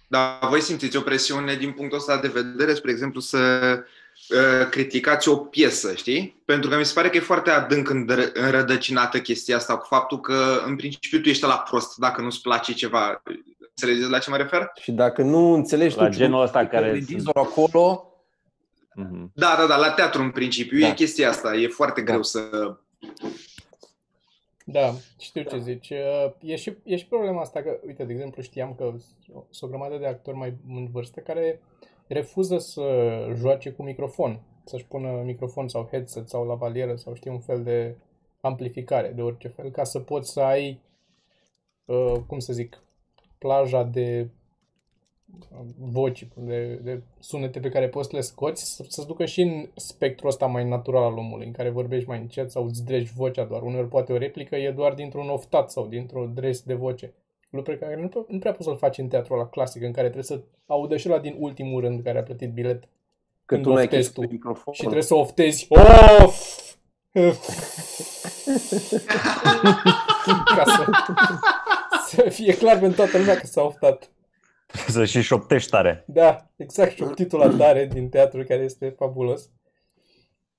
Dar 0.08 0.48
voi 0.48 0.60
simțiți 0.60 0.96
o 0.96 1.00
presiune 1.00 1.54
din 1.54 1.72
punctul 1.72 1.98
ăsta 1.98 2.20
de 2.20 2.28
vedere, 2.28 2.74
spre 2.74 2.90
exemplu, 2.90 3.20
să 3.20 3.38
uh, 4.30 4.68
criticați 4.70 5.28
o 5.28 5.36
piesă, 5.36 5.94
știi? 5.94 6.42
Pentru 6.44 6.70
că 6.70 6.76
mi 6.76 6.84
se 6.84 6.92
pare 6.94 7.08
că 7.08 7.16
e 7.16 7.20
foarte 7.20 7.50
adânc 7.50 7.88
îndră- 7.88 8.32
înrădăcinată 8.32 9.20
chestia 9.20 9.56
asta 9.56 9.76
cu 9.76 9.86
faptul 9.86 10.20
că, 10.20 10.62
în 10.66 10.76
principiu, 10.76 11.20
tu 11.20 11.28
ești 11.28 11.44
la 11.44 11.58
prost 11.58 11.96
dacă 11.96 12.20
nu-ți 12.20 12.40
place 12.40 12.72
ceva. 12.72 13.22
Înțelegeți 13.68 14.10
la 14.10 14.18
ce 14.18 14.30
mă 14.30 14.36
refer? 14.36 14.72
Și 14.80 14.92
dacă 14.92 15.22
nu 15.22 15.52
înțelegi 15.52 15.96
La 15.96 16.04
tu 16.04 16.10
ce 16.10 16.18
genul 16.18 16.42
ăsta 16.42 16.58
critică 16.58 16.80
care 16.80 16.92
regizor 16.92 17.36
acolo, 17.36 18.07
Mhm. 19.00 19.30
Da, 19.34 19.54
da, 19.58 19.66
da, 19.66 19.76
la 19.76 19.90
teatru, 19.92 20.22
în 20.22 20.30
principiu, 20.30 20.80
Da. 20.80 20.86
e 20.86 20.94
chestia 20.94 21.28
asta. 21.28 21.54
E 21.54 21.68
foarte 21.68 22.00
Da. 22.00 22.06
greu 22.10 22.22
să... 22.22 22.76
Da, 24.64 24.94
știu 25.18 25.42
ce 25.42 25.58
zici. 25.58 25.90
Uh, 25.90 26.32
E 26.40 26.56
și, 26.56 26.76
e 26.82 26.96
și 26.96 27.06
problema 27.06 27.40
asta 27.40 27.62
că, 27.62 27.78
uite, 27.86 28.04
de 28.04 28.12
exemplu, 28.12 28.42
știam 28.42 28.74
că 28.74 28.94
sunt 29.50 29.60
o 29.60 29.66
grămadă 29.66 29.96
de 29.96 30.06
actori 30.06 30.36
mai 30.36 30.54
în 30.68 30.88
vârstă 30.90 31.20
care 31.20 31.60
refuză 32.06 32.58
să 32.58 32.82
joace 33.36 33.70
cu 33.70 33.82
microfon, 33.82 34.40
să-și 34.64 34.84
pună 34.84 35.22
microfon 35.24 35.68
sau 35.68 35.88
headset 35.90 36.28
sau 36.28 36.46
lavalieră 36.46 36.96
sau 36.96 37.14
știu 37.14 37.32
un 37.32 37.40
fel 37.40 37.62
de 37.62 37.96
amplificare 38.40 39.12
de 39.14 39.22
orice 39.22 39.48
fel, 39.48 39.70
ca 39.70 39.84
să 39.84 39.98
poți 39.98 40.32
să 40.32 40.40
ai, 40.40 40.80
uh, 41.84 42.14
cum 42.26 42.38
să 42.38 42.52
zic, 42.52 42.82
plaja 43.38 43.82
de 43.82 44.20
uh, 44.22 44.30
voci, 45.78 46.28
de, 46.34 46.80
de 46.82 47.02
sunete 47.18 47.60
pe 47.60 47.68
care 47.68 47.88
poți 47.88 48.08
să 48.08 48.16
le 48.16 48.22
scoți, 48.22 48.74
să, 48.74 48.84
să-ți 48.88 49.06
ducă 49.06 49.24
și 49.24 49.40
în 49.40 49.68
spectrul 49.76 50.28
ăsta 50.28 50.46
mai 50.46 50.64
natural 50.68 51.02
al 51.02 51.16
omului, 51.18 51.46
în 51.46 51.52
care 51.52 51.70
vorbești 51.70 52.08
mai 52.08 52.18
încet 52.18 52.50
sau 52.50 52.64
îți 52.64 52.84
dregi 52.84 53.12
vocea 53.12 53.44
doar. 53.44 53.62
Uneori 53.62 53.88
poate 53.88 54.12
o 54.12 54.16
replică 54.16 54.56
e 54.56 54.70
doar 54.70 54.94
dintr-un 54.94 55.28
oftat 55.28 55.70
sau 55.70 55.86
dintr-o 55.86 56.26
dres 56.34 56.62
de 56.62 56.74
voce. 56.74 57.12
Lucru 57.50 57.72
pe 57.72 57.78
care 57.78 58.00
nu, 58.00 58.08
prea- 58.08 58.24
nu 58.28 58.38
prea 58.38 58.52
poți 58.52 58.64
să-l 58.64 58.76
faci 58.76 58.98
în 58.98 59.08
teatrul 59.08 59.38
ăla 59.38 59.48
clasic, 59.48 59.82
în 59.82 59.92
care 59.92 60.06
trebuie 60.10 60.24
să 60.24 60.40
audă 60.66 60.96
și 60.96 61.08
la 61.08 61.18
din 61.18 61.36
ultimul 61.38 61.80
rând 61.80 62.02
care 62.02 62.18
a 62.18 62.22
plătit 62.22 62.52
bilet. 62.52 62.80
că 62.80 62.88
Când 63.44 63.62
tu 63.62 63.72
n-ai 63.72 63.84
oftezi 63.84 64.02
chestii 64.02 64.22
tu. 64.22 64.28
pe 64.28 64.32
microfon. 64.34 64.72
Și 64.74 64.80
trebuie 64.80 65.02
să 65.02 65.14
oftezi. 65.14 65.66
Of! 66.22 66.62
Ca 70.56 70.64
să, 70.64 70.84
să 72.08 72.28
fie 72.28 72.56
clar 72.56 72.78
pentru 72.78 72.96
toată 72.96 73.18
lumea 73.18 73.36
că 73.36 73.46
s-a 73.46 73.62
oftat. 73.62 74.10
Să 74.88 75.04
și 75.04 75.20
șoptești 75.20 75.70
tare. 75.70 76.04
Da, 76.06 76.50
exact, 76.56 76.92
și 76.92 77.04
titula 77.14 77.56
tare 77.56 77.86
din 77.86 78.08
teatru 78.08 78.44
care 78.44 78.62
este 78.62 78.88
fabulos. 78.88 79.50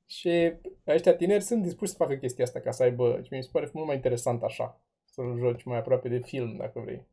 Și 0.05 0.53
ăștia 0.87 1.15
tineri 1.15 1.43
sunt 1.43 1.63
dispuși 1.63 1.91
să 1.91 1.97
facă 1.97 2.15
chestia 2.15 2.43
asta 2.43 2.59
ca 2.59 2.71
să 2.71 2.83
aibă, 2.83 3.19
și 3.23 3.33
mi 3.33 3.43
se 3.43 3.49
pare 3.51 3.69
mult 3.73 3.87
mai 3.87 3.95
interesant 3.95 4.43
așa, 4.43 4.81
să-l 5.05 5.35
joci 5.37 5.63
mai 5.63 5.77
aproape 5.77 6.09
de 6.09 6.19
film, 6.19 6.55
dacă 6.57 6.79
vrei. 6.79 7.07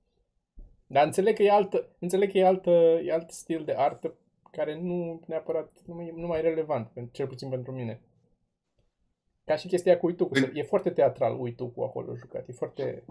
Dar 0.87 1.05
înțeleg 1.05 1.37
că 1.37 1.43
e, 1.43 1.51
altă, 1.51 1.89
înțeleg 1.99 2.31
că 2.31 2.39
e, 2.39 2.47
altă, 2.47 2.71
e 3.05 3.13
alt 3.13 3.31
stil 3.31 3.65
de 3.65 3.73
artă 3.77 4.15
care 4.51 4.81
nu 4.81 5.21
neapărat, 5.27 5.73
nu 5.87 5.95
mai, 5.95 6.13
nu 6.17 6.27
mai 6.27 6.39
e 6.39 6.43
relevant, 6.43 6.89
pen- 6.89 7.11
cel 7.13 7.27
puțin 7.27 7.49
pentru 7.49 7.73
mine. 7.73 8.01
Ca 9.45 9.57
și 9.57 9.69
chestia 9.69 9.99
cu 9.99 10.07
uitucul, 10.07 10.51
e 10.55 10.63
foarte 10.63 10.91
teatral 10.91 11.41
uitucul 11.41 11.85
acolo 11.85 12.15
jucat, 12.15 12.49
e 12.49 12.53
foarte... 12.53 13.05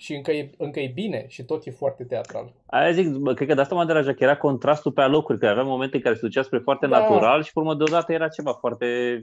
Și 0.00 0.14
încă 0.14 0.32
e, 0.32 0.50
încă 0.58 0.80
e 0.80 0.90
bine 0.94 1.24
și 1.28 1.44
tot 1.44 1.66
e 1.66 1.70
foarte 1.70 2.04
teatral. 2.04 2.52
Aia 2.66 2.92
zic, 2.92 3.08
bă, 3.08 3.34
cred 3.34 3.48
că 3.48 3.54
de 3.54 3.60
asta 3.60 3.74
mă 3.74 3.84
deranja, 3.84 4.14
că 4.14 4.24
era 4.24 4.36
contrastul 4.36 4.92
pe 4.92 5.00
alocuri, 5.00 5.38
că 5.38 5.46
avea 5.46 5.62
momente 5.62 5.96
în 5.96 6.02
care 6.02 6.14
se 6.14 6.20
ducea 6.20 6.42
spre 6.42 6.58
foarte 6.58 6.86
Da. 6.86 6.98
natural 6.98 7.42
și 7.42 7.52
pe 7.52 7.58
urmă 7.58 7.74
deodată 7.74 8.12
era 8.12 8.28
ceva 8.28 8.52
foarte 8.52 9.18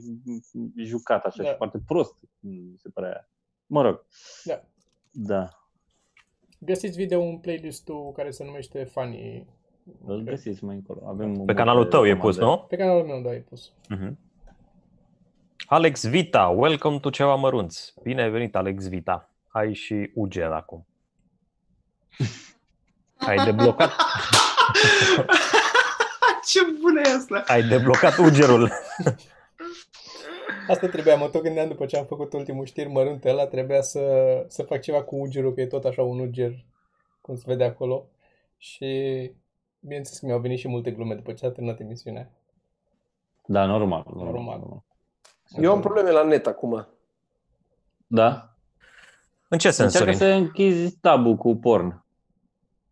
jucat 0.76 1.24
așa 1.24 1.42
Da. 1.42 1.48
și 1.48 1.54
foarte 1.56 1.78
prost, 1.86 2.14
mi 2.40 2.74
se 2.76 2.88
părea. 2.88 3.28
Mă 3.66 3.82
rog. 3.82 4.04
Da. 4.44 4.60
Da. 5.10 5.48
Găsiți 6.58 6.96
video 6.96 7.22
în 7.22 7.38
playlist-ul 7.38 8.12
care 8.16 8.30
se 8.30 8.44
numește 8.44 8.84
Funny. 8.84 9.46
Îl 10.06 10.20
găsiți 10.22 10.64
mai 10.64 10.74
încolo. 10.74 11.00
Avem 11.08 11.30
Pe 11.32 11.36
multe 11.38 11.54
canalul 11.54 11.84
tău 11.84 12.06
e 12.06 12.16
pus, 12.16 12.34
recomandări. 12.36 12.60
nu? 12.60 12.66
Pe 12.68 12.76
canalul 12.76 13.04
meu, 13.06 13.20
da, 13.22 13.34
e 13.34 13.38
pus. 13.48 13.72
Mhm. 13.88 14.18
Alex 15.66 16.06
Vita, 16.06 16.48
welcome 16.48 16.98
to 16.98 17.10
ceva 17.10 17.34
mărunți. 17.34 17.94
Bine 18.02 18.22
ai 18.22 18.30
venit, 18.30 18.56
Alex 18.56 18.88
Vita. 18.88 19.30
Ai 19.58 19.74
și 19.74 20.10
Uger 20.14 20.50
acum. 20.50 20.86
Ai 23.16 23.44
deblocat, 23.44 23.90
Ce 26.48 26.60
bună 26.80 27.00
e 27.04 27.14
asta! 27.14 27.44
ai 27.46 27.62
deblocat 27.62 28.16
Ugerul. 28.16 28.70
Asta 30.68 30.88
trebuia, 30.88 31.16
mă 31.16 31.28
tot 31.28 31.42
gândeam 31.42 31.68
după 31.68 31.86
ce 31.86 31.96
am 31.96 32.04
făcut 32.04 32.32
ultimul 32.32 32.64
știri 32.64 32.88
mărunte 32.88 33.28
ăla, 33.28 33.46
trebuia 33.46 33.80
să, 33.80 34.00
să 34.48 34.62
fac 34.62 34.80
ceva 34.80 35.02
cu 35.02 35.16
ugerul, 35.16 35.54
că 35.54 35.60
e 35.60 35.66
tot 35.66 35.84
așa 35.84 36.02
un 36.02 36.18
uger, 36.18 36.64
cum 37.20 37.36
se 37.36 37.44
vede 37.46 37.64
acolo. 37.64 38.08
Și 38.56 38.86
bineînțeles 39.80 40.18
că 40.18 40.26
mi-au 40.26 40.40
venit 40.40 40.58
și 40.58 40.68
multe 40.68 40.90
glume 40.90 41.14
după 41.14 41.32
ce 41.32 41.46
a 41.46 41.50
terminat 41.50 41.80
emisiunea. 41.80 42.30
Da, 43.46 43.64
normal. 43.64 44.04
normal. 44.06 44.32
Normal. 44.32 44.82
Eu 45.60 45.72
am 45.72 45.80
probleme 45.80 46.10
la 46.10 46.22
net 46.22 46.46
acum. 46.46 46.86
Da? 48.06 48.47
În 49.48 49.58
ce 49.58 49.70
sens, 49.70 49.92
Încearcă 49.94 50.16
Sorin? 50.16 50.32
să 50.38 50.44
închizi 50.44 50.96
tabul 51.00 51.34
cu 51.36 51.56
porn. 51.56 52.04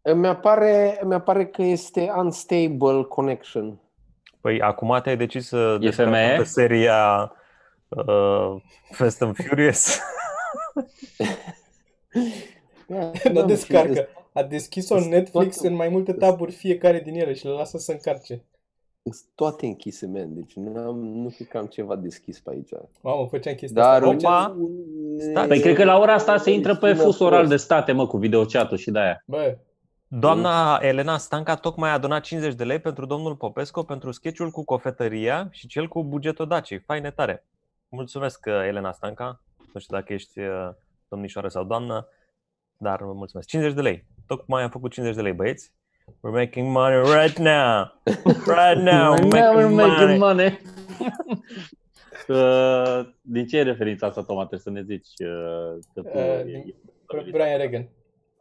Îmi 0.03 0.27
apare, 0.27 0.99
îmi 1.03 1.15
apare 1.15 1.47
că 1.47 1.63
este 1.63 2.11
unstable 2.17 3.03
connection. 3.09 3.81
Păi 4.41 4.61
acum 4.61 5.01
te-ai 5.03 5.17
decis 5.17 5.47
să 5.47 5.77
descarci 5.81 5.95
femeie? 6.09 6.35
toată 6.35 6.45
seria 6.49 7.33
uh, 7.89 8.63
Fast 8.91 9.23
and 9.23 9.37
Furious. 9.37 9.99
Da, 12.87 13.11
Dar 13.25 13.33
da, 13.33 13.43
descarcă. 13.43 14.09
A 14.33 14.43
deschis-o 14.43 14.95
în 14.97 15.09
Netflix 15.09 15.55
toate- 15.57 15.69
în 15.69 15.75
mai 15.75 15.89
multe 15.89 16.13
taburi 16.13 16.53
fiecare 16.53 17.01
din 17.01 17.15
ele 17.15 17.33
și 17.33 17.45
le 17.47 17.51
lasă 17.53 17.79
să 17.79 17.93
încarce. 17.93 18.45
Sunt 19.11 19.31
toate 19.35 19.67
închise, 19.67 20.07
man. 20.07 20.35
Deci 20.35 20.55
nu, 20.55 20.79
am, 20.79 20.99
nu 20.99 21.29
cred 21.29 21.49
că 21.49 21.59
am 21.59 21.67
ceva 21.67 21.97
deschis 21.97 22.41
pe 22.41 22.51
aici. 22.51 22.71
Mamă, 23.01 23.27
făceam 23.27 23.55
chestia 23.55 23.83
Dar 23.83 24.03
asta. 24.03 24.29
Acum- 24.29 24.61
uite, 24.61 25.31
Stai, 25.31 25.47
Păi 25.47 25.61
cred 25.61 25.75
că 25.75 25.85
la 25.85 25.99
ora 25.99 26.13
asta 26.13 26.37
se 26.37 26.51
intră 26.51 26.77
pe 26.77 26.89
Sună 26.93 27.03
fus 27.03 27.19
oral 27.19 27.39
prost. 27.39 27.51
de 27.51 27.57
state, 27.57 27.93
mă, 27.93 28.07
cu 28.07 28.17
videochat-ul 28.17 28.77
și 28.77 28.91
de-aia. 28.91 29.23
Bă, 29.27 29.57
Doamna 30.09 30.79
Elena 30.83 31.19
Stanca 31.19 31.55
tocmai 31.55 31.91
a 31.91 31.99
donat 31.99 32.23
50 32.23 32.55
de 32.55 32.65
lei 32.65 32.79
pentru 32.79 33.07
domnul 33.07 33.37
Popescu 33.37 33.83
pentru 33.83 34.11
sketchul 34.11 34.51
cu 34.51 34.65
cofetăria 34.65 35.49
și 35.51 35.67
cel 35.67 35.89
cu 35.89 36.05
bugetul 36.05 36.47
Daci. 36.47 36.83
Faine 36.85 37.11
tare! 37.11 37.45
Mulțumesc, 37.89 38.47
uh, 38.47 38.53
Elena 38.67 38.93
Stanca. 38.93 39.43
Nu 39.73 39.81
știu 39.81 39.97
dacă 39.97 40.13
ești 40.13 40.41
uh, 40.41 40.69
domnișoară 41.09 41.49
sau 41.49 41.65
doamnă, 41.65 42.09
dar 42.77 43.03
vă 43.03 43.13
mulțumesc. 43.13 43.49
50 43.49 43.75
de 43.75 43.81
lei. 43.81 44.05
Tocmai 44.27 44.63
am 44.63 44.71
făcut 44.71 44.93
50 44.93 45.17
de 45.17 45.23
lei, 45.23 45.33
băieți. 45.33 45.73
We're 46.23 46.31
making 46.33 46.71
money 46.71 46.97
right 46.97 47.39
now. 47.39 47.93
Right 48.47 48.79
now, 48.93 49.17
we're 49.17 49.69
making 49.69 50.19
money. 50.19 50.19
money. 50.19 50.59
Uh, 52.29 53.07
Din 53.21 53.47
ce 53.47 53.59
e 53.59 53.63
referința 53.63 54.07
asta, 54.07 54.23
Toma? 54.23 54.47
Trebuie 54.47 54.61
să 54.61 54.71
ne 54.71 54.83
zici. 54.83 55.09
uh, 55.19 55.79
Că 55.95 56.01
tu 56.03 56.19
Uh, 56.19 56.39
e- 56.41 56.43
din- 56.45 56.75
e- 57.27 57.31
Brian 57.31 57.59
Regan. 57.59 57.89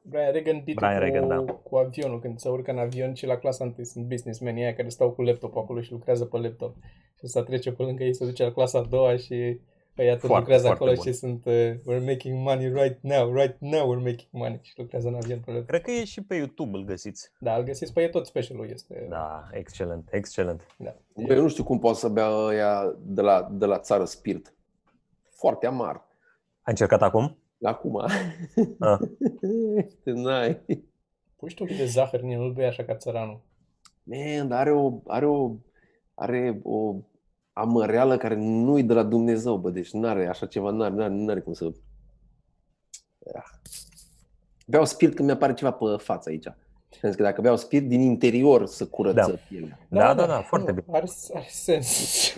Brian 0.01 0.32
Regan 0.32 0.62
beat 0.63 0.75
Brian 0.78 0.93
cu, 0.97 1.04
Regan, 1.04 1.28
da. 1.28 1.54
cu 1.54 1.75
avionul, 1.78 2.19
când 2.19 2.39
se 2.39 2.49
urcă 2.49 2.71
în 2.71 2.78
avion 2.78 3.13
și 3.13 3.25
la 3.25 3.38
clasa 3.38 3.63
întâi 3.63 3.86
sunt 3.86 4.06
businessmen 4.06 4.56
aia 4.56 4.73
care 4.75 4.89
stau 4.89 5.12
cu 5.12 5.21
laptop 5.21 5.56
acolo 5.58 5.82
și 5.82 5.91
lucrează 5.91 6.25
pe 6.25 6.38
laptop. 6.38 6.75
Și 7.19 7.28
să 7.28 7.41
trece 7.41 7.71
pe 7.71 7.84
lângă 7.84 8.04
ei, 8.04 8.13
se 8.15 8.25
duce 8.25 8.43
la 8.43 8.51
clasa 8.51 8.80
a 8.80 8.88
doua 8.89 9.15
și 9.15 9.60
ăia 9.97 10.12
tot 10.12 10.19
Foarte, 10.19 10.38
lucrează 10.39 10.65
foarte 10.65 10.84
acolo 10.84 10.95
bun. 10.95 11.05
și 11.05 11.17
sunt 11.17 11.45
uh, 11.45 11.71
we're 11.93 12.05
making 12.05 12.39
money 12.45 12.73
right 12.73 12.97
now, 13.01 13.34
right 13.34 13.55
now 13.60 13.93
we're 13.93 14.03
making 14.03 14.29
money 14.29 14.60
și 14.62 14.73
lucrează 14.77 15.08
în 15.08 15.15
avion 15.15 15.39
pe 15.39 15.51
laptop. 15.51 15.67
Cred 15.67 15.81
că 15.81 15.91
e 15.91 16.03
și 16.05 16.21
pe 16.23 16.36
YouTube, 16.36 16.77
îl 16.77 16.84
găsiți. 16.84 17.31
Da, 17.39 17.55
îl 17.55 17.63
găsiți 17.63 17.93
pe 17.93 18.01
e 18.01 18.08
tot 18.08 18.25
specialul 18.25 18.69
este. 18.69 19.05
Da, 19.10 19.47
excelent, 19.51 20.08
excelent. 20.12 20.65
da. 20.77 20.95
Bă, 21.13 21.34
eu 21.34 21.41
nu 21.41 21.47
știu 21.47 21.63
cum 21.63 21.79
poate 21.79 21.97
să 21.97 22.08
bea 22.08 22.29
ăia 22.29 22.95
de 23.01 23.21
la, 23.21 23.47
de 23.51 23.65
la 23.65 23.79
țară 23.79 24.05
spirit. 24.05 24.53
Foarte 25.29 25.65
amar. 25.65 25.95
Ai 25.95 26.08
încercat 26.65 27.01
acum? 27.01 27.38
Acum. 27.62 27.97
Ah. 28.79 28.99
Este 29.86 30.12
n-ai. 30.12 30.62
Pui 31.36 31.49
și 31.49 31.55
tu 31.55 31.63
un 31.63 31.69
pic 31.69 31.77
de 31.77 31.86
zahăr 31.86 32.19
în 32.19 32.29
el, 32.29 32.39
nu-l 32.39 32.53
bei 32.53 32.65
așa 32.65 32.84
ca 32.84 32.95
țăranul. 32.95 33.39
Man, 34.03 34.47
dar 34.47 34.60
are 34.60 34.71
o, 34.71 34.91
are 35.05 35.25
o, 35.27 35.51
are 36.13 36.60
o 36.63 36.95
amăreală 37.58 38.18
care 38.18 38.36
nu-i 38.36 38.84
de 38.84 38.94
la 38.94 39.04
Dumnezeu, 39.04 39.56
bă, 39.58 39.70
deci 39.70 39.91
n-are 39.91 40.28
așa 40.28 40.46
ceva, 40.46 40.70
n-are, 40.70 40.94
n-are, 40.94 41.13
n-are 41.13 41.39
cum 41.39 41.54
să... 41.54 41.72
Ah. 43.36 43.44
Beau 44.68 44.86
spirit 44.86 45.15
când 45.15 45.28
mi-apare 45.28 45.54
ceva 45.54 45.72
pe 45.72 45.86
față 45.98 46.30
aici. 46.30 46.48
Pentru 47.02 47.18
că 47.20 47.26
dacă 47.26 47.41
beau 47.41 47.58
spirit, 47.58 47.89
din 47.89 48.02
interior 48.02 48.65
să 48.65 48.86
curăță 48.86 49.13
Da. 49.32 49.38
pielea. 49.50 49.80
Da, 49.89 50.13
da, 50.13 50.26
da, 50.26 50.41
foarte 50.41 50.72
nu, 50.72 50.82
bine. 50.82 50.98
Are, 50.98 51.06
are 51.34 51.46
sens. 51.50 51.88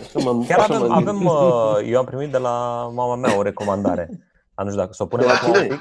Așa 0.00 0.30
mă- 0.32 0.44
Chiar 0.48 0.58
așa 0.58 0.74
avem, 0.74 0.88
mă 0.88 0.94
avem 0.94 1.04
gândesc. 1.14 1.34
uh, 1.34 1.78
eu 1.92 1.98
am 1.98 2.04
primit 2.04 2.30
de 2.30 2.38
la 2.38 2.88
mama 2.94 3.16
mea 3.16 3.36
o 3.38 3.42
recomandare. 3.42 4.08
Dar 4.54 4.64
nu 4.64 4.70
știu 4.70 4.82
dacă 4.82 4.92
să 4.92 5.02
o 5.02 5.06
punem 5.06 5.26
De 5.26 5.32
la 5.32 5.38
acum. 5.38 5.78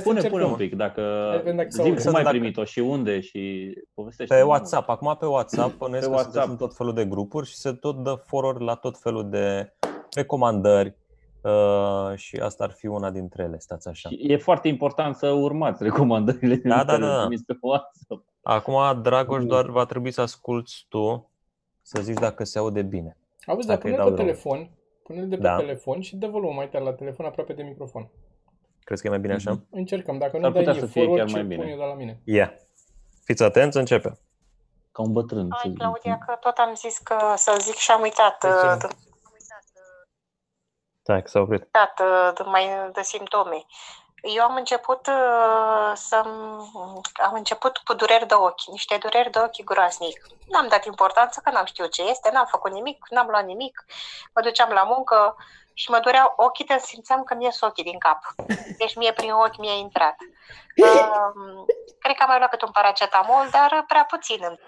să 0.00 0.06
Pune, 0.06 0.16
încercăm. 0.16 0.38
pune 0.40 0.50
un 0.52 0.56
pic, 0.68 0.74
dacă, 0.76 1.26
Hai, 1.28 1.36
vedem 1.38 1.56
dacă 1.56 1.68
se 1.70 1.82
zi 1.82 1.88
aude. 1.88 2.02
cum 2.02 2.14
ai 2.14 2.22
Dacă- 2.22 2.36
primit-o 2.36 2.64
și 2.64 2.78
unde 2.78 3.20
și 3.20 3.72
povestește. 3.94 4.34
Pe 4.34 4.42
WhatsApp, 4.42 4.88
acum 4.88 5.16
pe 5.18 5.26
WhatsApp, 5.26 5.76
bănuiesc 5.76 6.06
că 6.06 6.12
WhatsApp. 6.12 6.32
sunteți 6.34 6.50
în 6.50 6.56
tot 6.68 6.76
felul 6.76 6.94
de 6.94 7.04
grupuri 7.04 7.46
și 7.48 7.54
se 7.56 7.72
tot 7.72 7.96
dă 8.02 8.14
forward 8.26 8.62
la 8.62 8.74
tot 8.74 8.98
felul 8.98 9.30
de 9.30 9.72
recomandări 10.14 10.96
uh, 11.42 12.12
și 12.16 12.36
asta 12.36 12.64
ar 12.64 12.70
fi 12.70 12.86
una 12.86 13.10
dintre 13.10 13.42
ele, 13.42 13.58
stați 13.58 13.88
așa. 13.88 14.08
Și 14.08 14.18
e 14.20 14.36
foarte 14.36 14.68
important 14.68 15.16
să 15.16 15.30
urmați 15.30 15.82
recomandările 15.82 16.54
Da, 16.56 16.74
pe 16.78 16.84
da, 16.84 16.84
care 16.84 17.02
le 17.02 17.08
da. 17.08 17.20
primiți 17.20 17.44
pe 17.44 17.56
WhatsApp. 17.60 18.24
Acum, 18.42 19.02
Dragoș, 19.02 19.44
doar 19.44 19.66
va 19.70 19.84
trebui 19.84 20.10
să 20.10 20.20
asculți 20.20 20.86
tu 20.88 21.30
să 21.82 22.02
zici 22.02 22.18
dacă 22.18 22.44
se 22.44 22.58
aude 22.58 22.82
bine. 22.82 23.16
Auzi, 23.46 23.66
dar 23.66 23.76
Dacă 23.76 23.88
îi 23.88 23.92
pune-l 23.94 24.08
dau 24.08 24.16
pe 24.16 24.22
drumul. 24.22 24.40
telefon. 24.42 24.70
Pune-l 25.02 25.28
de 25.28 25.36
pe 25.36 25.42
Da. 25.42 25.56
telefon 25.56 26.00
și 26.00 26.16
dă 26.16 26.26
volumul 26.26 26.54
mai 26.54 26.68
tare 26.68 26.84
la 26.84 26.92
telefon, 26.92 27.26
aproape 27.26 27.52
de 27.52 27.62
microfon. 27.62 28.08
Crezi 28.84 29.00
că 29.02 29.06
e 29.06 29.10
mai 29.10 29.18
bine 29.18 29.34
așa? 29.34 29.58
Încercăm. 29.70 30.18
Dacă 30.18 30.30
S-ar 30.30 30.40
nu 30.40 30.50
dai 30.50 30.58
putea 30.58 30.72
mie 30.72 30.80
să 30.80 30.86
fie 30.86 31.02
forward, 31.04 31.22
chiar 31.22 31.32
mai 31.32 31.40
ce 31.40 31.46
bine. 31.46 31.62
pun 31.62 31.70
eu 31.72 31.78
de 31.78 31.84
la 31.84 31.94
mine. 31.94 32.20
Ia. 32.24 32.52
Fiți 33.24 33.42
atenți, 33.42 33.76
începem. 33.76 34.18
Ca 34.92 35.02
un 35.02 35.12
bătrân. 35.12 35.48
Hai, 35.50 35.70
să- 35.70 35.78
Claudia, 35.78 36.18
că 36.26 36.36
tot 36.40 36.56
am 36.56 36.74
zis 36.74 36.98
că 36.98 37.32
să 37.36 37.56
zic 37.60 37.74
și 37.74 37.90
am 37.90 38.00
uitat, 38.00 38.44
Excelent. 38.44 38.82
uh, 38.82 38.90
Stai 41.02 41.22
că 41.22 41.28
s-a 41.28 41.40
oprit. 41.40 41.60
uitat 41.62 42.00
uh, 42.00 42.30
de, 42.34 42.42
mai, 42.42 42.90
de 42.92 43.02
simptome. 43.02 43.64
Eu 44.36 44.42
am 44.44 44.54
început 44.54 45.06
uh, 45.06 45.92
să 45.94 46.16
am 47.22 47.32
început 47.34 47.76
cu 47.78 47.94
dureri 47.94 48.26
de 48.26 48.34
ochi, 48.34 48.70
niște 48.70 48.96
dureri 49.00 49.30
de 49.30 49.38
ochi 49.38 49.64
groaznic. 49.64 50.26
N-am 50.48 50.68
dat 50.68 50.84
importanță 50.84 51.40
că 51.44 51.50
n-am 51.50 51.64
știut 51.64 51.90
ce 51.92 52.02
este, 52.02 52.30
n-am 52.32 52.46
făcut 52.50 52.72
nimic, 52.72 53.06
n-am 53.10 53.26
luat 53.28 53.44
nimic. 53.44 53.84
Mă 54.34 54.40
duceam 54.42 54.70
la 54.70 54.82
muncă 54.82 55.36
și 55.74 55.90
mă 55.90 55.98
dureau 55.98 56.32
ochii, 56.36 56.64
de 56.64 56.78
simțeam 56.78 57.22
că 57.24 57.34
mi 57.34 57.44
ies 57.44 57.60
ochii 57.60 57.84
din 57.84 57.98
cap. 57.98 58.18
Deci 58.78 58.94
mie 58.94 59.12
prin 59.12 59.32
ochi 59.32 59.56
mi-a 59.58 59.74
intrat. 59.74 60.16
Uh, 60.76 61.64
cred 61.98 62.16
că 62.16 62.22
am 62.22 62.28
mai 62.28 62.38
luat 62.38 62.50
câte 62.50 62.64
un 62.64 62.72
paracetamol, 62.72 63.48
dar 63.50 63.84
prea 63.88 64.04
puțin 64.04 64.38
îmi 64.40 64.58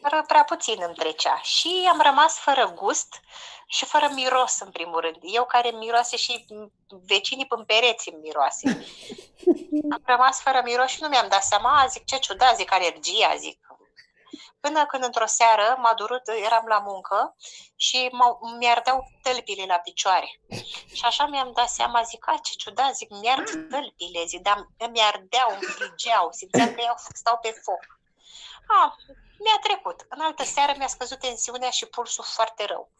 dar 0.00 0.24
prea 0.26 0.44
puțin 0.44 0.76
îmi 0.86 0.94
trecea 0.94 1.40
și 1.42 1.88
am 1.90 2.00
rămas 2.00 2.38
fără 2.38 2.72
gust 2.74 3.20
și 3.66 3.84
fără 3.84 4.10
miros 4.14 4.60
în 4.60 4.70
primul 4.70 5.00
rând. 5.00 5.16
Eu 5.20 5.44
care 5.44 5.70
miroase 5.70 6.16
și 6.16 6.44
vecinii 7.06 7.46
pe 7.46 7.54
pereți 7.66 8.08
îmi 8.12 8.20
miroase. 8.22 8.86
Am 9.90 10.02
rămas 10.04 10.40
fără 10.40 10.60
miros 10.64 10.88
și 10.88 11.02
nu 11.02 11.08
mi-am 11.08 11.28
dat 11.28 11.42
seama, 11.42 11.86
zic 11.88 12.04
ce 12.04 12.18
ciudat, 12.18 12.56
zic 12.56 12.72
alergia, 12.72 13.34
zic. 13.36 13.67
Până 14.60 14.86
când 14.86 15.04
într-o 15.04 15.26
seară 15.26 15.76
m-a 15.78 15.94
durut, 15.94 16.22
eram 16.44 16.64
la 16.66 16.78
muncă 16.78 17.36
și 17.76 18.08
m-au- 18.12 18.38
mi-ardeau 18.58 19.04
tălpile 19.22 19.64
la 19.66 19.78
picioare. 19.78 20.40
Și 20.92 21.04
așa 21.04 21.26
mi-am 21.26 21.52
dat 21.54 21.68
seama, 21.68 22.02
zic, 22.02 22.28
a, 22.28 22.38
ce 22.42 22.52
ciudat, 22.54 22.94
zic, 22.94 23.10
mi-ard 23.10 23.44
tălpile, 23.70 24.24
zic, 24.26 24.40
dar 24.42 24.66
mi-ardeau, 24.90 25.50
îmi 25.50 25.62
frigeau, 25.62 26.28
simțeam 26.32 26.74
că 26.74 26.80
iau, 26.80 26.94
stau 27.14 27.38
pe 27.38 27.60
foc. 27.64 27.98
A, 28.68 28.96
mi-a 29.38 29.58
trecut. 29.62 30.06
În 30.08 30.20
altă 30.20 30.44
seară 30.44 30.74
mi-a 30.76 30.86
scăzut 30.86 31.18
tensiunea 31.18 31.70
și 31.70 31.86
pulsul 31.86 32.24
foarte 32.24 32.64
rău. 32.64 32.90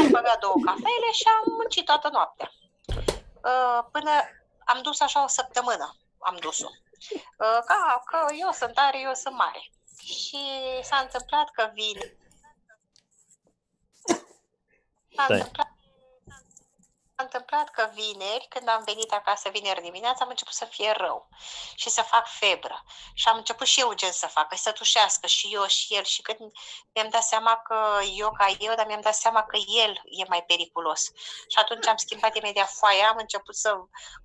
Am 0.00 0.08
băgat 0.10 0.38
două 0.38 0.54
cafele 0.64 1.10
și 1.12 1.24
am 1.28 1.52
muncit 1.58 1.84
toată 1.84 2.08
noaptea. 2.08 2.50
Uh, 3.44 3.84
Până 3.92 4.10
am 4.64 4.82
dus 4.82 5.00
așa 5.00 5.22
o 5.22 5.26
săptămână, 5.26 5.96
am 6.18 6.36
dus-o. 6.40 6.68
Uh, 7.38 7.58
Ca 7.66 8.02
că 8.04 8.26
eu 8.38 8.50
sunt 8.50 8.74
tare, 8.74 9.00
eu 9.00 9.14
sunt 9.14 9.34
mare. 9.36 9.70
Și 10.02 10.38
s-a 10.82 10.96
întâmplat 10.96 11.50
că 11.50 11.70
vine. 11.74 12.16
S-a 15.16 15.24
Stai. 15.24 15.36
întâmplat 15.36 15.63
S-a 17.16 17.22
întâmplat 17.22 17.68
că 17.68 17.90
vineri, 17.92 18.46
când 18.48 18.68
am 18.68 18.82
venit 18.84 19.12
acasă 19.12 19.48
vineri 19.48 19.82
dimineața, 19.82 20.24
am 20.24 20.28
început 20.28 20.54
să 20.54 20.64
fie 20.64 20.92
rău 20.96 21.28
și 21.74 21.90
să 21.90 22.02
fac 22.02 22.26
febră. 22.28 22.84
Și 23.14 23.28
am 23.28 23.36
început 23.36 23.66
și 23.66 23.80
eu 23.80 23.92
gen 23.92 24.12
să 24.12 24.26
facă, 24.26 24.56
să 24.56 24.72
tușească 24.72 25.26
și 25.26 25.48
eu 25.52 25.66
și 25.66 25.94
el. 25.94 26.04
Și 26.04 26.22
când 26.22 26.38
mi-am 26.94 27.08
dat 27.08 27.22
seama 27.22 27.56
că 27.56 28.00
eu 28.16 28.30
ca 28.32 28.46
eu, 28.58 28.74
dar 28.74 28.86
mi-am 28.86 29.00
dat 29.00 29.14
seama 29.14 29.42
că 29.42 29.56
el 29.56 29.90
e 30.04 30.24
mai 30.28 30.42
periculos. 30.42 31.02
Și 31.48 31.58
atunci 31.58 31.86
am 31.86 31.96
schimbat 31.96 32.36
imediat 32.36 32.70
foaia, 32.70 33.08
am 33.08 33.16
început 33.16 33.56
să 33.56 33.74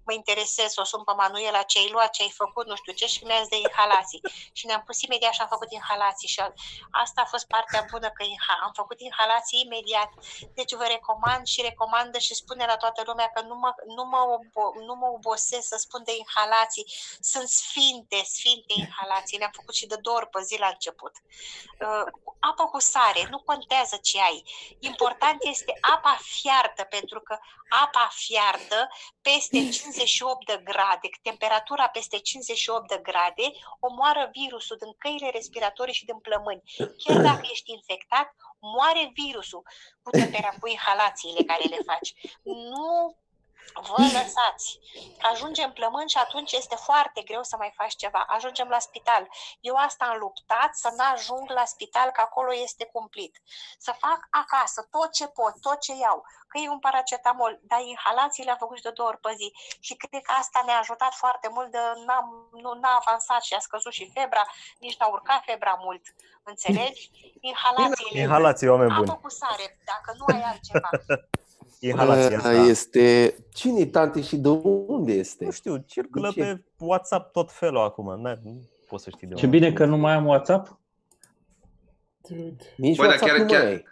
mă 0.06 0.14
interesez, 0.14 0.78
o 0.78 0.84
sun 0.84 1.04
pe 1.04 1.14
Manuela 1.14 1.62
ce 1.62 1.80
ai 1.80 1.90
luat, 1.90 2.10
ce 2.10 2.22
ai 2.22 2.32
făcut, 2.32 2.68
nu 2.68 2.76
știu 2.76 2.94
ce, 2.94 3.06
și 3.06 3.24
mi-a 3.24 3.40
zis 3.40 3.48
de 3.48 3.58
inhalații. 3.58 4.22
Și 4.54 4.66
ne-am 4.66 4.84
pus 4.84 5.02
imediat 5.02 5.34
și 5.34 5.42
am 5.42 5.48
făcut 5.48 5.72
inhalații. 5.72 6.28
Și 6.28 6.42
asta 6.92 7.22
a 7.22 7.26
fost 7.26 7.48
partea 7.48 7.86
bună, 7.92 8.10
că 8.10 8.24
inha- 8.24 8.62
am 8.64 8.72
făcut 8.74 9.00
inhalații 9.00 9.62
imediat. 9.62 10.10
Deci 10.54 10.74
vă 10.74 10.84
recomand 10.84 11.46
și 11.46 11.62
recomandă 11.62 12.18
și 12.18 12.34
spune 12.34 12.66
la 12.66 12.78
toată 12.80 13.02
lumea 13.06 13.30
că 13.34 13.42
nu 13.42 13.56
mă, 13.56 13.72
nu 13.96 14.04
mă, 14.04 14.22
obo- 14.38 14.86
nu 14.86 14.96
mă 14.96 15.08
obosesc 15.08 15.68
să 15.68 15.78
spun 15.78 16.02
de 16.04 16.14
inhalații. 16.18 16.86
Sunt 17.20 17.48
sfinte, 17.48 18.22
sfinte 18.26 18.74
inhalații. 18.76 19.38
Le-am 19.38 19.52
făcut 19.54 19.76
și 19.76 19.88
de 19.88 19.96
două 20.02 20.18
ori 20.18 20.30
pe 20.30 20.42
zi 20.44 20.58
la 20.60 20.68
început. 20.68 21.14
Uh, 21.80 22.06
apă 22.40 22.66
cu 22.72 22.80
sare, 22.80 23.28
nu 23.30 23.40
contează 23.40 23.96
ce 24.02 24.22
ai. 24.22 24.44
Important 24.80 25.38
este 25.44 25.74
apa 25.96 26.18
fiartă, 26.22 26.84
pentru 26.84 27.20
că 27.22 27.38
apa 27.70 28.10
fiartă 28.12 28.90
peste 29.22 29.70
58 29.78 30.46
de 30.46 30.62
grade, 30.64 31.10
temperatura 31.22 31.88
peste 31.88 32.18
58 32.18 32.88
de 32.88 32.98
grade, 32.98 33.52
omoară 33.80 34.30
virusul 34.32 34.78
din 34.80 34.94
căile 34.98 35.30
respiratorii 35.30 35.94
și 35.94 36.06
din 36.06 36.20
plămâni. 36.20 36.64
Chiar 37.04 37.22
dacă 37.22 37.48
ești 37.52 37.72
infectat, 37.72 38.36
moare 38.60 39.12
virusul 39.14 39.64
cu 40.02 40.10
temperatura, 40.10 40.58
cu 40.60 40.68
inhalațiile 40.68 41.44
care 41.44 41.64
le 41.64 41.78
faci. 41.86 42.14
Nu 42.44 43.18
vă 43.74 44.02
lăsați. 44.02 44.80
Ajungem 45.32 45.66
în 45.66 45.72
plămân 45.72 46.08
și 46.08 46.18
atunci 46.18 46.52
este 46.52 46.76
foarte 46.76 47.22
greu 47.22 47.44
să 47.44 47.56
mai 47.58 47.74
faci 47.76 47.96
ceva. 47.96 48.26
Ajungem 48.28 48.68
la 48.68 48.80
spital. 48.80 49.30
Eu 49.60 49.76
asta 49.76 50.06
am 50.06 50.18
luptat 50.18 50.76
să 50.76 50.90
nu 50.98 51.04
ajung 51.14 51.50
la 51.52 51.66
spital, 51.66 52.10
că 52.12 52.22
acolo 52.22 52.54
este 52.54 52.86
cumplit. 52.86 53.42
Să 53.78 53.92
fac 53.98 54.20
acasă 54.30 54.88
tot 54.92 55.12
ce 55.12 55.28
pot, 55.28 55.54
tot 55.62 55.80
ce 55.80 55.94
iau. 55.96 56.26
Că 56.48 56.58
e 56.58 56.70
un 56.70 56.80
paracetamol, 56.80 57.60
dar 57.62 57.80
inhalații 57.82 58.44
le-am 58.44 58.58
făcut 58.58 58.78
și 58.78 58.84
de 58.84 58.92
două 58.92 59.10
ori 59.10 59.20
pe 59.20 59.34
zi. 59.38 59.54
Și 59.80 59.96
cred 59.96 60.22
că 60.22 60.34
asta 60.40 60.62
ne-a 60.66 60.80
ajutat 60.80 61.14
foarte 61.14 61.50
mult 61.52 61.72
de 61.72 61.78
n-am, 62.06 62.50
nu, 62.52 62.74
n-a 62.74 63.02
avansat 63.06 63.44
și 63.44 63.54
a 63.54 63.60
scăzut 63.60 63.92
și 63.92 64.12
febra, 64.14 64.44
nici 64.80 64.98
n-a 64.98 65.08
urcat 65.08 65.44
febra 65.44 65.78
mult. 65.80 66.02
Înțelegi? 66.44 67.12
Inhalațiile. 67.52 68.20
Inhalații, 68.20 68.68
oameni 68.68 68.92
Apă 68.92 69.04
buni. 69.04 69.20
cu 69.22 69.30
sare, 69.30 69.80
dacă 69.86 70.14
nu 70.18 70.26
ai 70.28 70.42
altceva. 70.42 70.90
Inhalații 71.80 72.36
Uh, 72.36 72.38
asta. 72.38 72.52
Este... 72.54 73.36
Cine 73.54 73.86
tante 73.86 74.22
și 74.22 74.36
de 74.36 74.48
unde 74.88 75.12
este? 75.14 75.46
Nu 75.46 75.52
știu, 75.52 75.84
circulă 75.88 76.32
De 76.36 76.42
ce? 76.42 76.48
pe 76.48 76.62
WhatsApp 76.78 77.32
tot 77.32 77.52
felul 77.52 77.78
acum. 77.84 78.20
N- 78.28 78.40
Nu 78.44 78.62
poți 78.88 79.04
să 79.04 79.10
știi 79.10 79.28
de 79.28 79.34
Ce 79.36 79.46
unde. 79.46 79.58
bine 79.58 79.74
că 79.74 79.86
nu 79.86 79.98
mai 79.98 80.14
am 80.14 80.26
WhatsApp. 80.26 80.80
Dude. 82.30 82.56
Nici 82.78 82.98
Bă, 82.98 83.04
dar 83.04 83.12
WhatsApp 83.12 83.32
chiar- 83.32 83.40
nu 83.40 83.46
mai 83.46 83.54
chiar- 83.60 83.66
ai. 83.66 83.84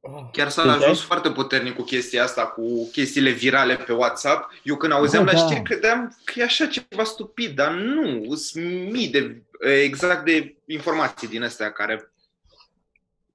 Ah. 0.00 0.28
Chiar 0.32 0.48
s-a 0.48 0.62
Simțeai? 0.62 0.82
ajuns 0.82 1.00
foarte 1.02 1.30
puternic 1.30 1.74
cu 1.76 1.82
chestia 1.82 2.22
asta, 2.22 2.46
cu 2.46 2.88
chestiile 2.92 3.30
virale 3.30 3.76
pe 3.76 3.92
WhatsApp. 3.92 4.50
Eu 4.62 4.76
când 4.76 4.92
auzeam 4.92 5.24
Da, 5.24 5.32
la 5.32 5.38
da. 5.38 5.44
știri 5.44 5.62
credeam 5.62 6.16
că 6.24 6.32
e 6.36 6.42
așa 6.42 6.66
ceva 6.66 7.04
stupid, 7.04 7.54
dar 7.54 7.72
nu, 7.72 8.34
sunt 8.34 8.90
mii 8.92 9.08
de, 9.08 9.42
exact 9.82 10.24
de 10.24 10.56
informații 10.66 11.28
din 11.28 11.42
astea 11.42 11.72
care... 11.72 12.11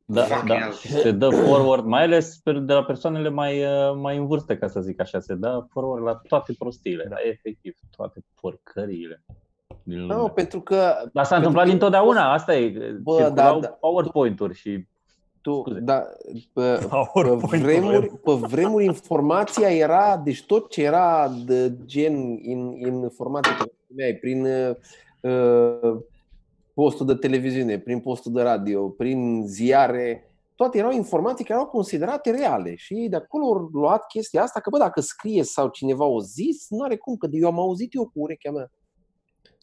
Da, 0.09 0.21
Fucking 0.21 0.47
da. 0.47 0.55
hell. 0.59 0.73
Și 0.73 0.87
se 1.05 1.11
dă 1.11 1.29
forward, 1.29 1.85
mai 1.85 2.03
ales 2.03 2.39
pe- 2.43 2.51
de 2.65 2.73
la 2.73 2.83
persoanele 2.83 3.29
mai, 3.29 3.63
uh, 3.63 3.95
mai 4.01 4.17
în 4.17 4.27
vârstă, 4.27 4.57
ca 4.57 4.67
să 4.67 4.81
zic 4.81 5.01
așa, 5.01 5.19
se 5.19 5.33
dă 5.35 5.65
forward 5.69 6.03
la 6.03 6.21
toate 6.27 6.53
prostiile, 6.57 7.05
da, 7.09 7.15
efectiv, 7.23 7.75
toate 7.95 8.23
porcăriile 8.41 9.21
din 9.83 9.99
lume. 10.01 10.13
Nu, 10.13 10.27
pentru 10.27 10.61
că 10.61 10.75
Dar 11.13 11.25
s-a 11.25 11.35
pentru 11.35 11.35
întâmplat 11.35 11.63
că- 11.63 11.69
dintotdeauna, 11.69 12.33
asta 12.33 12.55
e. 12.55 12.69
Bă, 13.01 13.15
circulau 13.17 13.59
da, 13.59 13.67
da. 13.67 13.67
PowerPoint-uri 13.67 14.53
și 14.55 14.85
tu, 15.41 15.59
Scuze. 15.59 15.79
da, 15.79 15.97
pe, 16.53 16.77
pe, 16.79 16.87
PowerPoint-ul 17.13 17.59
vremuri, 17.59 18.07
pe 18.07 18.31
vremuri 18.31 18.85
informația 18.85 19.69
era, 19.69 20.17
deci 20.23 20.45
tot 20.45 20.69
ce 20.69 20.83
era 20.83 21.29
de 21.45 21.71
gen 21.85 22.15
în, 22.43 22.73
în 22.81 22.93
informatică, 23.01 23.65
prin 24.21 24.45
uh, 25.21 25.95
postul 26.77 27.05
de 27.05 27.15
televiziune, 27.15 27.79
prin 27.79 27.99
postul 27.99 28.31
de 28.33 28.41
radio, 28.41 28.89
prin 28.89 29.43
ziare, 29.47 30.31
toate 30.55 30.77
erau 30.77 30.91
informații 30.91 31.45
care 31.45 31.59
erau 31.59 31.71
considerate 31.71 32.31
reale 32.31 32.75
și 32.75 32.93
ei 32.93 33.09
de 33.09 33.15
acolo 33.15 33.45
au 33.45 33.69
luat 33.73 34.07
chestia 34.07 34.41
asta 34.41 34.59
că 34.59 34.69
bă, 34.69 34.77
dacă 34.77 35.01
scrie 35.01 35.43
sau 35.43 35.67
cineva 35.67 36.05
o 36.05 36.19
zis, 36.19 36.69
nu 36.69 36.83
are 36.83 36.95
cum, 36.97 37.15
că 37.15 37.27
eu 37.31 37.47
am 37.47 37.59
auzit 37.59 37.93
eu 37.93 38.03
cu 38.03 38.19
urechea 38.19 38.51
mea. 38.51 38.71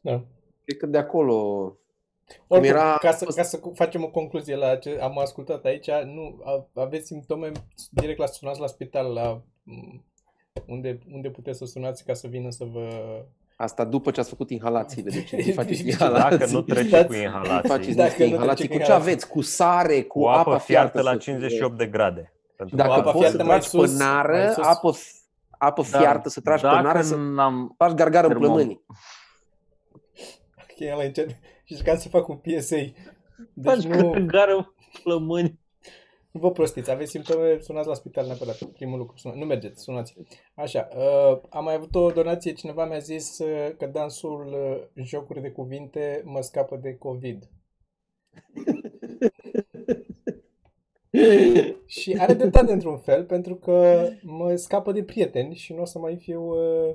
Da. 0.03 0.24
Cred 0.64 0.79
că 0.79 0.87
de 0.87 0.98
acolo 0.98 1.35
Oricum, 2.46 2.68
era- 2.68 2.96
ca, 3.00 3.12
să, 3.12 3.24
ca 3.24 3.42
să 3.42 3.61
facem 3.74 4.05
o 4.05 4.11
concluzie 4.11 4.57
la 4.57 4.77
ce 4.77 4.98
am 5.00 5.18
ascultat 5.18 5.64
aici, 5.64 5.90
nu 5.90 6.40
a- 6.44 6.68
aveți 6.74 7.07
simptome, 7.07 7.53
direct 7.90 8.18
la 8.18 8.27
sunați 8.27 8.61
la 8.61 8.66
spital, 8.66 9.12
la 9.12 9.42
m, 9.62 10.05
unde, 10.66 10.98
unde 11.12 11.31
puteți 11.31 11.59
să 11.59 11.64
sunați 11.64 12.05
ca 12.05 12.14
să 12.14 12.27
vină 12.27 12.50
să 12.50 12.64
vă... 12.64 12.88
Asta 13.57 13.85
după 13.85 14.11
ce 14.11 14.21
ați 14.21 14.29
făcut 14.29 14.51
inhalațiile, 14.51 15.11
deci 15.11 15.31
Deci, 15.45 15.55
faceți 15.55 15.83
dacă 15.85 16.05
inhalații. 16.05 16.38
Dacă 16.38 16.51
nu 16.53 16.61
trece 16.62 16.88
Dați- 16.88 17.07
cu 17.07 17.12
faceți 17.12 17.23
inhalații, 17.25 17.95
Dacă 17.95 18.09
niște 18.09 18.25
nu 18.25 18.31
inhalații. 18.31 18.67
trece 18.69 18.69
Cu 18.69 18.73
cu 18.73 18.79
ce 18.79 18.85
inhalații. 18.85 19.11
aveți? 19.11 19.29
Cu 19.29 19.40
sare, 19.40 20.03
cu, 20.03 20.21
cu 20.21 20.27
apă 20.27 20.59
fiartă 20.59 21.03
la 21.03 21.11
să- 21.11 21.17
58 21.17 21.79
de 21.79 21.87
grade. 21.87 22.33
Pentru 22.57 22.77
Dacă 22.77 22.88
Cu 22.90 22.95
apă 22.99 23.11
poți 23.11 23.19
fiartă 23.19 23.37
să 23.37 23.43
mai 23.45 23.59
tragi 23.59 23.69
sus, 23.69 23.90
pe 23.97 24.03
nară, 24.05 24.33
mai 24.37 24.53
sus. 24.53 24.64
apă, 24.67 24.93
apă 25.59 25.83
fiartă, 25.83 26.29
să 26.29 26.40
tragi 26.40 26.62
pe 26.62 26.69
dacă 26.69 26.83
nară, 26.83 27.01
să 27.03 27.17
n-am... 27.17 27.75
faci 27.79 27.93
gargară 27.93 28.27
în 28.27 28.33
Termom- 28.33 28.38
plămânii. 28.38 28.85
Ok, 30.62 30.93
ăla 30.93 31.03
încet. 31.05 31.29
Și 31.64 31.73
încercam 31.73 31.99
să 31.99 32.09
fac 32.09 32.29
un 32.29 32.37
PSA. 32.37 32.77
Deci 32.77 32.95
Faci 33.64 33.83
nu, 33.85 34.25
gară 34.27 34.75
plămâni. 35.03 35.59
Nu 36.35 36.40
vă 36.40 36.51
prostiți, 36.51 36.90
aveți 36.90 37.11
simptome, 37.11 37.59
sunați 37.59 37.88
la 37.88 37.94
spital 37.94 38.27
neapărat, 38.27 38.62
primul 38.62 38.99
lucru. 38.99 39.16
Sunați. 39.16 39.38
Nu 39.38 39.44
mergeți, 39.44 39.83
sunați. 39.83 40.14
Așa, 40.55 40.88
uh, 40.97 41.40
am 41.51 41.64
mai 41.64 41.75
avut 41.75 41.94
o 41.94 42.11
donație, 42.11 42.53
cineva 42.53 42.87
mi-a 42.87 42.99
zis 42.99 43.38
uh, 43.38 43.77
că 43.79 43.87
dansul 43.87 44.47
uh, 44.47 45.05
jocuri 45.05 45.40
de 45.40 45.51
cuvinte 45.51 46.23
mă 46.25 46.40
scapă 46.40 46.77
de 46.77 46.94
COVID. 46.94 47.42
Și 51.87 52.16
are 52.18 52.35
dreptate 52.35 52.73
într-un 52.73 52.99
fel, 52.99 53.25
pentru 53.25 53.55
că 53.55 54.09
mă 54.23 54.57
scapă 54.57 54.92
de 54.92 55.03
prieteni 55.03 55.55
și 55.55 55.73
nu 55.73 55.81
o 55.81 55.85
să 55.85 55.99
mai 55.99 56.16
fiu 56.16 56.42
uh, 56.42 56.94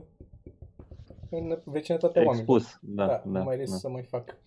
în 1.30 1.62
vecinătatea 1.65 2.23
oamenilor. 2.25 2.56
Expus. 2.58 2.78
Da, 2.82 3.06
Da, 3.06 3.12
da, 3.25 3.39
nu 3.39 3.43
mai 3.43 3.56
da. 3.56 3.62
risc 3.62 3.80
să 3.80 3.89
mai 3.89 4.04
fac. 4.04 4.38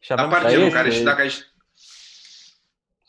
Și 0.00 0.12
avem 0.12 0.24
Apar 0.24 0.40
Dar 0.42 0.50
genul 0.50 0.64
este- 0.64 0.76
care 0.76 0.90
și 0.90 1.02
dacă 1.02 1.22
ești... 1.22 1.42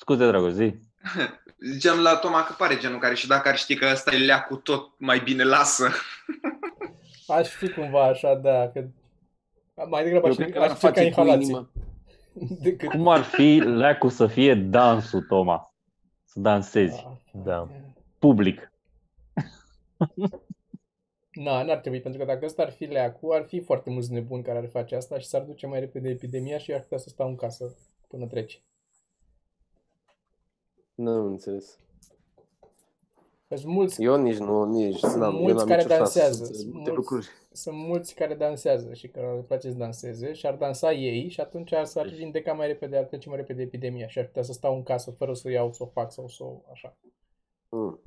Scuze, 0.02 0.28
Dragoș, 0.28 0.52
zi. 0.52 0.74
Ziceam 1.74 2.00
la 2.00 2.16
Toma 2.16 2.44
că 2.44 2.54
pare 2.58 2.78
genul 2.78 3.00
care 3.00 3.16
și 3.16 3.28
dacă 3.28 3.50
ar 3.50 3.58
ști 3.58 3.76
că 3.76 3.90
ăsta 3.92 4.16
e 4.16 4.18
leacul 4.18 4.58
tot 4.58 4.92
mai 4.98 5.20
bine 5.20 5.44
lasă. 5.44 5.90
Aș 7.38 7.50
fi 7.50 7.70
cumva 7.70 8.04
așa, 8.04 8.36
da, 8.36 8.70
că 8.74 8.88
mai 9.88 10.04
degrabă 10.04 10.26
Eu 10.26 10.32
aș, 10.32 10.38
cred 10.38 10.52
că 10.52 10.60
aș 10.60 10.68
l-ar 10.68 10.72
încerca 10.72 10.88
face 10.88 11.02
cu 11.02 11.08
inhalații 11.08 11.44
inima. 11.44 11.72
decât... 12.66 12.90
Cum 12.90 13.08
ar 13.08 13.22
fi 13.22 13.62
leacul 13.66 14.10
să 14.10 14.28
fie 14.28 14.56
dansul, 14.56 15.22
Toma? 15.22 15.74
Să 16.24 16.40
dansezi. 16.40 17.08
Da. 17.44 17.68
Public. 18.20 18.72
Na, 21.32 21.64
n-ar 21.64 21.78
trebui, 21.78 22.02
pentru 22.02 22.20
că 22.20 22.26
dacă 22.26 22.46
ăsta 22.46 22.62
ar 22.62 22.72
fi 22.72 22.84
leacul, 22.84 23.34
ar 23.34 23.44
fi 23.44 23.60
foarte 23.60 23.90
mulți 23.90 24.12
nebuni 24.12 24.44
care 24.44 24.58
ar 24.58 24.68
face 24.68 24.96
asta 24.96 25.20
și 25.20 25.28
s-ar 25.28 25.42
duce 25.42 25.68
mai 25.68 25.80
repede 25.80 26.10
epidemia 26.10 26.58
și 26.58 26.74
ar 26.74 26.82
putea 26.82 26.98
să 26.98 27.10
stau 27.10 27.28
în 27.28 27.36
casă 27.36 27.76
până 28.08 28.26
trece. 28.26 28.58
Nu 31.02 31.12
am 31.12 31.26
înțeles. 31.26 31.80
Sunt 33.48 33.74
mulți, 33.74 34.04
Eu 34.04 34.22
nici 34.22 34.38
nu, 34.38 34.64
nici 34.64 35.02
n-am, 35.02 35.36
eu 35.36 35.40
mulți 35.40 35.56
n-am 35.58 35.68
care 35.68 35.82
nicio 35.82 35.96
șansă 35.96 36.20
dansează. 36.20 36.44
să 36.44 36.54
Sunt 36.54 36.74
multe 36.74 36.90
mulți, 36.90 36.96
lucruri. 36.96 37.28
sunt 37.52 37.76
mulți 37.76 38.16
care 38.16 38.34
dansează 38.34 38.94
și 38.94 39.08
care 39.08 39.34
le 39.36 39.42
place 39.42 39.70
să 39.70 39.78
danseze 39.78 40.34
și 40.34 40.46
ar 40.48 40.56
dansa 40.56 40.92
ei 40.94 41.30
și 41.30 41.40
atunci 41.40 41.74
s-ar 41.84 42.08
vindeca 42.08 42.54
mai 42.54 42.68
repede, 42.68 42.98
ar 42.98 43.04
trece 43.04 43.30
mai 43.30 43.38
repede 43.38 43.62
epidemia 43.62 44.08
și 44.08 44.20
ar 44.20 44.26
putea 44.26 44.42
să 44.44 44.54
stau 44.54 44.76
în 44.76 44.84
casă 44.84 45.12
fără 45.12 45.34
să 45.34 45.44
o 45.46 45.50
iau, 45.50 45.72
să 45.72 45.84
o 45.84 45.86
fac 45.86 46.12
sau 46.12 46.28
să 46.28 46.44
o 46.44 46.62
așa. 46.72 46.98
Mm. 47.70 48.00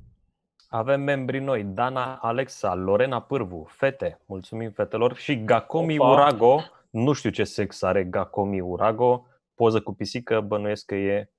Avem 0.67 1.01
membri 1.01 1.39
noi, 1.39 1.63
Dana, 1.63 2.15
Alexa, 2.15 2.75
Lorena 2.75 3.21
Pârvu, 3.21 3.65
fete, 3.69 4.19
mulțumim 4.25 4.71
fetelor, 4.71 5.15
și 5.15 5.43
Gacomi 5.43 5.99
Opa. 5.99 6.11
Urago, 6.11 6.59
nu 6.89 7.13
știu 7.13 7.29
ce 7.29 7.43
sex 7.43 7.81
are 7.81 8.03
Gacomi 8.03 8.61
Urago, 8.61 9.25
poză 9.55 9.81
cu 9.81 9.93
pisică, 9.93 10.41
bănuiesc 10.41 10.85
că 10.85 10.95
e 10.95 11.29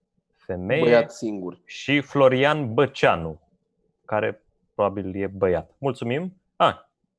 femeie, 0.46 0.80
Băiat 0.82 1.12
singur. 1.12 1.58
și 1.64 2.00
Florian 2.00 2.74
Băceanu, 2.74 3.40
care 4.04 4.42
probabil 4.74 5.16
e 5.22 5.26
băiat. 5.26 5.70
Mulțumim! 5.78 6.40
Ah, 6.56 6.74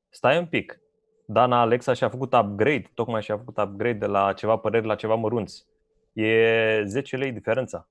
stai 0.08 0.38
un 0.38 0.46
pic. 0.46 0.80
Dana 1.26 1.60
Alexa 1.60 1.92
și-a 1.92 2.08
făcut 2.08 2.32
upgrade, 2.32 2.90
tocmai 2.94 3.22
și-a 3.22 3.36
făcut 3.36 3.58
upgrade 3.58 3.98
de 3.98 4.06
la 4.06 4.32
ceva 4.32 4.56
păreri 4.56 4.86
la 4.86 4.94
ceva 4.94 5.14
mărunți. 5.14 5.66
E 6.12 6.82
10 6.84 7.16
lei 7.16 7.32
diferența. 7.32 7.88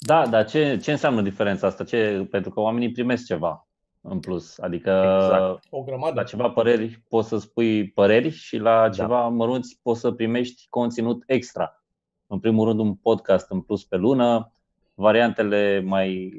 Da, 0.00 0.26
dar 0.26 0.44
ce, 0.46 0.76
ce 0.82 0.90
înseamnă 0.90 1.22
diferența 1.22 1.66
asta? 1.66 1.84
Ce, 1.84 2.26
pentru 2.30 2.50
că 2.50 2.60
oamenii 2.60 2.92
primesc 2.92 3.24
ceva 3.24 3.66
în 4.00 4.20
plus. 4.20 4.58
Adică 4.58 4.90
Exact. 5.24 5.64
O 5.70 5.82
grămadă. 5.82 6.14
la 6.14 6.22
ceva 6.22 6.50
păreri 6.50 7.02
poți 7.08 7.28
să 7.28 7.38
spui 7.38 7.88
păreri 7.90 8.28
și 8.30 8.56
la 8.56 8.88
ceva 8.88 9.28
mărunți 9.28 9.78
poți 9.82 10.00
să 10.00 10.12
primești 10.12 10.66
conținut 10.70 11.22
extra. 11.26 11.77
În 12.30 12.38
primul 12.38 12.66
rând 12.66 12.78
un 12.78 12.94
podcast 12.94 13.50
în 13.50 13.60
plus 13.60 13.84
pe 13.84 13.96
lună, 13.96 14.52
variantele 14.94 15.80
mai 15.84 16.32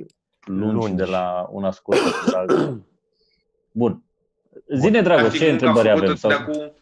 lungi, 0.45 0.73
Lungi. 0.75 0.93
de 0.95 1.03
la 1.03 1.47
una 1.51 1.71
scurtă 1.71 2.01
la 2.31 2.37
alta. 2.39 2.77
Bun. 3.71 4.03
Zine, 4.75 5.01
Dragoș, 5.01 5.21
Practic, 5.21 5.39
ce 5.41 5.49
munca 5.49 5.65
întrebări 5.65 5.89
avem? 5.89 6.15
făcută 6.15 6.19
Sau... 6.19 6.29
de 6.29 6.35
acum- 6.35 6.73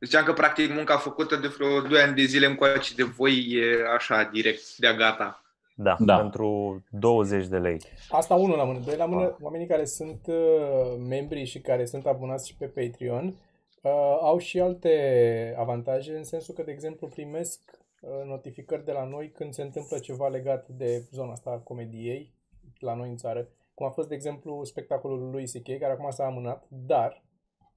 Ziceam 0.00 0.24
că 0.24 0.32
practic 0.32 0.74
munca 0.74 0.96
făcută 0.96 1.36
de 1.36 1.46
vreo 1.46 1.80
2 1.80 2.00
ani 2.00 2.14
de 2.14 2.22
zile 2.22 2.46
încoace 2.46 2.94
de 2.94 3.02
voi 3.02 3.32
e 3.50 3.94
așa, 3.96 4.28
direct, 4.32 4.76
de 4.76 4.94
gata. 4.98 5.42
Da, 5.76 5.96
Da. 6.00 6.16
pentru 6.18 6.82
20 6.90 7.46
de 7.46 7.56
lei. 7.58 7.80
Asta 8.10 8.34
unul 8.34 8.56
la 8.56 8.64
mână. 8.64 8.78
Doi 8.84 8.96
la 8.96 9.04
mână, 9.04 9.36
oamenii 9.40 9.66
care 9.66 9.84
sunt 9.84 10.20
uh, 10.26 10.96
membri 11.08 11.44
și 11.44 11.60
care 11.60 11.84
sunt 11.84 12.06
abonați 12.06 12.48
și 12.48 12.56
pe 12.56 12.66
Patreon 12.66 13.24
uh, 13.26 13.90
au 14.22 14.38
și 14.38 14.60
alte 14.60 15.54
avantaje, 15.58 16.16
în 16.16 16.24
sensul 16.24 16.54
că, 16.54 16.62
de 16.62 16.70
exemplu, 16.70 17.06
primesc 17.06 17.60
uh, 17.72 17.78
notificări 18.24 18.84
de 18.84 18.92
la 18.92 19.04
noi 19.04 19.30
când 19.30 19.52
se 19.52 19.62
întâmplă 19.62 19.98
ceva 19.98 20.28
legat 20.28 20.68
de 20.68 21.04
zona 21.10 21.32
asta 21.32 21.50
a 21.50 21.58
comediei 21.58 22.34
la 22.78 22.94
noi 22.94 23.08
în 23.08 23.16
țară. 23.16 23.48
Cum 23.74 23.86
a 23.86 23.90
fost, 23.90 24.08
de 24.08 24.14
exemplu, 24.14 24.64
spectacolul 24.64 25.30
lui 25.30 25.44
C.K., 25.44 25.78
care 25.78 25.92
acum 25.92 26.10
s-a 26.10 26.24
amânat, 26.24 26.64
dar 26.68 27.22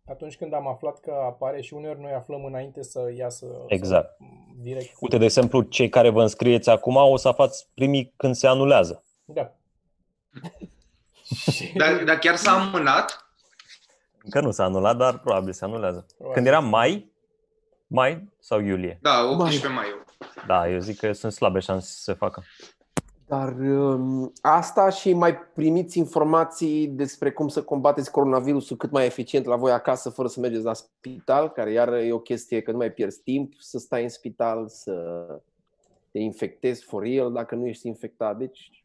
atunci 0.05 0.37
când 0.37 0.53
am 0.53 0.67
aflat 0.67 0.99
că 0.99 1.11
apare 1.11 1.61
și 1.61 1.73
uneori 1.73 1.99
noi 1.99 2.11
aflăm 2.11 2.45
înainte 2.45 2.83
să 2.83 3.11
iasă 3.15 3.45
Exact. 3.67 4.15
Să, 4.17 4.23
direct. 4.61 4.95
Uite, 4.99 5.17
de 5.17 5.25
exemplu, 5.25 5.61
cei 5.61 5.89
care 5.89 6.09
vă 6.09 6.21
înscrieți 6.21 6.69
acum 6.69 6.95
o 6.95 7.17
să 7.17 7.31
fați 7.31 7.67
primii 7.73 8.13
când 8.17 8.35
se 8.35 8.47
anulează. 8.47 9.03
Da. 9.25 9.51
Dar, 11.75 12.03
dar 12.03 12.17
chiar 12.17 12.35
s-a 12.35 12.51
amânat? 12.51 13.27
Încă 14.23 14.41
nu 14.41 14.51
s-a 14.51 14.63
anulat, 14.63 14.97
dar 14.97 15.19
probabil 15.19 15.53
se 15.53 15.65
anulează. 15.65 16.05
Probabil. 16.07 16.33
Când 16.33 16.47
era 16.47 16.59
mai, 16.59 17.11
mai 17.87 18.29
sau 18.39 18.59
iulie? 18.59 18.99
Da, 19.01 19.29
18 19.29 19.67
mai. 19.67 19.85
Da, 20.47 20.69
eu 20.69 20.79
zic 20.79 20.97
că 20.97 21.11
sunt 21.11 21.31
slabe 21.31 21.59
șanse 21.59 21.87
să 21.87 22.01
se 22.01 22.13
facă. 22.13 22.43
Dar 23.27 23.55
um, 23.59 24.31
asta 24.41 24.89
și 24.89 25.13
mai 25.13 25.37
primiți 25.37 25.97
informații 25.97 26.87
despre 26.87 27.31
cum 27.31 27.47
să 27.47 27.63
combateți 27.63 28.11
coronavirusul 28.11 28.77
cât 28.77 28.91
mai 28.91 29.05
eficient 29.05 29.45
la 29.45 29.55
voi 29.55 29.71
acasă 29.71 30.09
fără 30.09 30.27
să 30.27 30.39
mergeți 30.39 30.63
la 30.63 30.73
spital, 30.73 31.49
care 31.49 31.71
iar 31.71 31.93
e 31.93 32.11
o 32.11 32.19
chestie 32.19 32.61
că 32.61 32.71
nu 32.71 32.77
mai 32.77 32.91
pierzi 32.91 33.23
timp 33.23 33.53
să 33.59 33.77
stai 33.77 34.03
în 34.03 34.09
spital, 34.09 34.67
să 34.67 35.25
te 36.11 36.19
infectezi 36.19 36.83
for 36.83 37.03
real 37.03 37.31
dacă 37.31 37.55
nu 37.55 37.67
ești 37.67 37.87
infectat. 37.87 38.37
Deci 38.37 38.83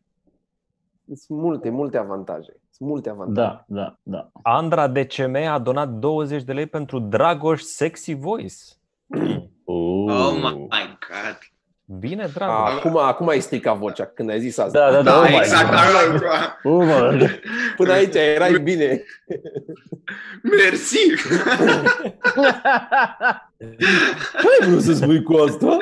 sunt 1.15 1.39
multe, 1.39 1.71
multe 1.71 1.99
avantaje. 1.99 2.61
Sunt 2.71 2.89
multe 2.89 3.11
avantaje. 3.11 3.65
Da, 3.67 3.81
da, 3.81 3.99
da. 4.03 4.31
Andra 4.43 4.89
DCM 4.89 5.35
a 5.49 5.59
donat 5.59 5.89
20 5.89 6.43
de 6.43 6.53
lei 6.53 6.67
pentru 6.67 6.99
Dragoș 6.99 7.61
Sexy 7.61 8.15
Voice. 8.15 8.55
Oh 9.65 10.33
my 10.69 10.99
god. 11.09 11.52
Bine, 11.99 12.31
Dragoș. 12.35 12.73
Acum, 12.75 12.97
acum 12.97 13.29
ai 13.29 13.41
stricat 13.41 13.77
vocea 13.77 14.07
când 14.07 14.31
ai 14.31 14.41
zis 14.41 14.59
asta. 14.59 14.79
Da, 14.79 14.91
da, 14.91 15.03
da. 15.03 15.11
Da, 15.11 15.19
oh 15.21 15.29
my 15.29 15.37
exact. 15.37 15.71
God. 15.71 16.21
Da, 16.21 16.59
Oh 16.63 16.85
my 16.85 17.19
God. 17.19 17.41
Până 17.77 17.93
aici 17.93 18.15
erai 18.15 18.59
bine. 18.59 19.03
Mersi! 20.43 20.97
Ce 24.41 24.49
ai 24.61 24.69
vrut 24.69 24.83
să 24.83 24.93
spui 24.93 25.23
cu 25.23 25.35
asta? 25.35 25.77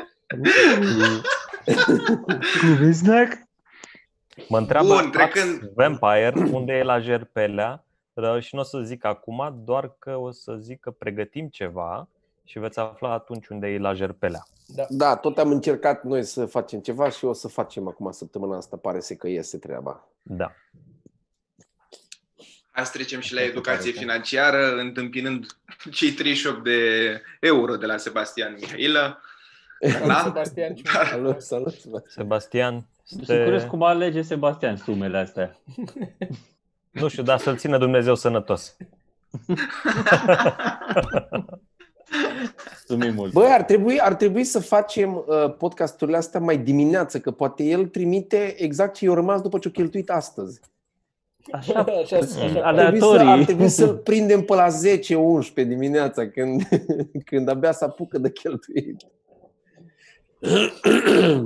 Mă 4.49 4.59
întreabă 4.59 4.87
Bun, 4.89 4.97
Ax 4.97 5.11
trecând- 5.11 5.71
Vampire 5.75 6.33
unde 6.51 6.73
e 6.73 6.83
la 6.83 6.99
Jerpelea 6.99 7.85
dar 8.13 8.43
și 8.43 8.55
nu 8.55 8.61
o 8.61 8.65
să 8.65 8.79
zic 8.79 9.05
acum, 9.05 9.61
doar 9.65 9.95
că 9.99 10.17
o 10.17 10.31
să 10.31 10.57
zic 10.61 10.81
că 10.81 10.91
pregătim 10.91 11.49
ceva 11.49 12.09
și 12.45 12.59
veți 12.59 12.79
afla 12.79 13.13
atunci 13.13 13.47
unde 13.49 13.67
e 13.67 13.79
la 13.79 13.93
Jerpelea. 13.93 14.43
Da. 14.75 14.87
Da, 14.89 15.17
tot 15.17 15.39
am 15.39 15.51
încercat 15.51 16.05
noi 16.05 16.25
să 16.25 16.47
facem 16.47 16.81
ceva 16.81 17.11
și 17.11 17.25
o 17.25 17.33
să 17.33 17.49
facem 17.49 17.89
acum 17.89 18.13
săptămâna 18.13 18.57
asta. 18.57 18.77
Pare 18.77 19.01
să 19.01 19.15
că 19.15 19.29
iese 19.29 19.59
treaba. 19.59 20.09
Da. 20.23 20.53
Hai 22.71 22.87
să 22.87 22.93
trecem 22.93 23.21
și 23.21 23.35
la 23.35 23.43
educație 23.43 23.93
financiară, 23.93 24.77
întâmpinând 24.77 25.47
cei 25.91 26.13
38 26.13 26.65
de 26.65 27.23
euro 27.41 27.77
de 27.77 27.87
la 27.87 27.97
Sebastian 27.97 28.57
Mihailă. 28.61 29.21
Da? 30.07 30.23
Sebastian 30.25 30.75
și 30.75 30.83
Salut, 30.87 31.41
salut. 31.41 31.75
Sebastian, 32.07 32.87
Sunt 33.05 33.21
este... 33.21 33.43
curios 33.43 33.63
cum 33.63 33.83
alege 33.83 34.23
Sebastian 34.23 34.77
sumele 34.77 35.19
astea. 35.19 35.59
nu 36.91 37.09
știu, 37.09 37.23
dar 37.23 37.39
să-l 37.39 37.57
țină 37.57 37.79
Dumnezeu 37.79 38.15
sănătos. 38.15 38.77
Mulțumim 42.89 43.15
mult. 43.15 43.33
Băi, 43.33 43.49
ar 43.51 43.63
trebui, 43.63 44.01
ar 44.01 44.15
trebui 44.15 44.45
să 44.45 44.61
facem 44.61 45.15
uh, 45.29 45.55
podcasturile 45.59 46.17
astea 46.17 46.41
mai 46.41 46.59
dimineață, 46.59 47.19
că 47.21 47.31
poate 47.31 47.63
el 47.63 47.87
trimite 47.87 48.55
exact 48.63 48.95
ce 48.95 49.05
i-a 49.05 49.15
rămas 49.15 49.41
după 49.41 49.59
ce 49.59 49.69
a 49.69 49.71
cheltuit 49.71 50.11
astăzi. 50.11 50.61
Așa, 51.53 51.79
Așa, 52.03 52.17
așa. 52.17 52.17
Ar 52.63 52.75
trebui, 52.75 52.99
să, 52.99 53.05
aleatorii. 53.07 53.27
ar 53.27 53.45
trebui 53.45 53.69
să-l 53.69 53.95
prindem 53.97 54.43
pe 54.43 54.55
la 54.55 54.67
10-11 54.67 54.73
dimineața, 55.55 56.29
când, 56.29 56.63
când 57.31 57.49
abia 57.49 57.73
se 57.73 57.85
apucă 57.85 58.19
de 58.19 58.31
cheltuit. 58.33 58.97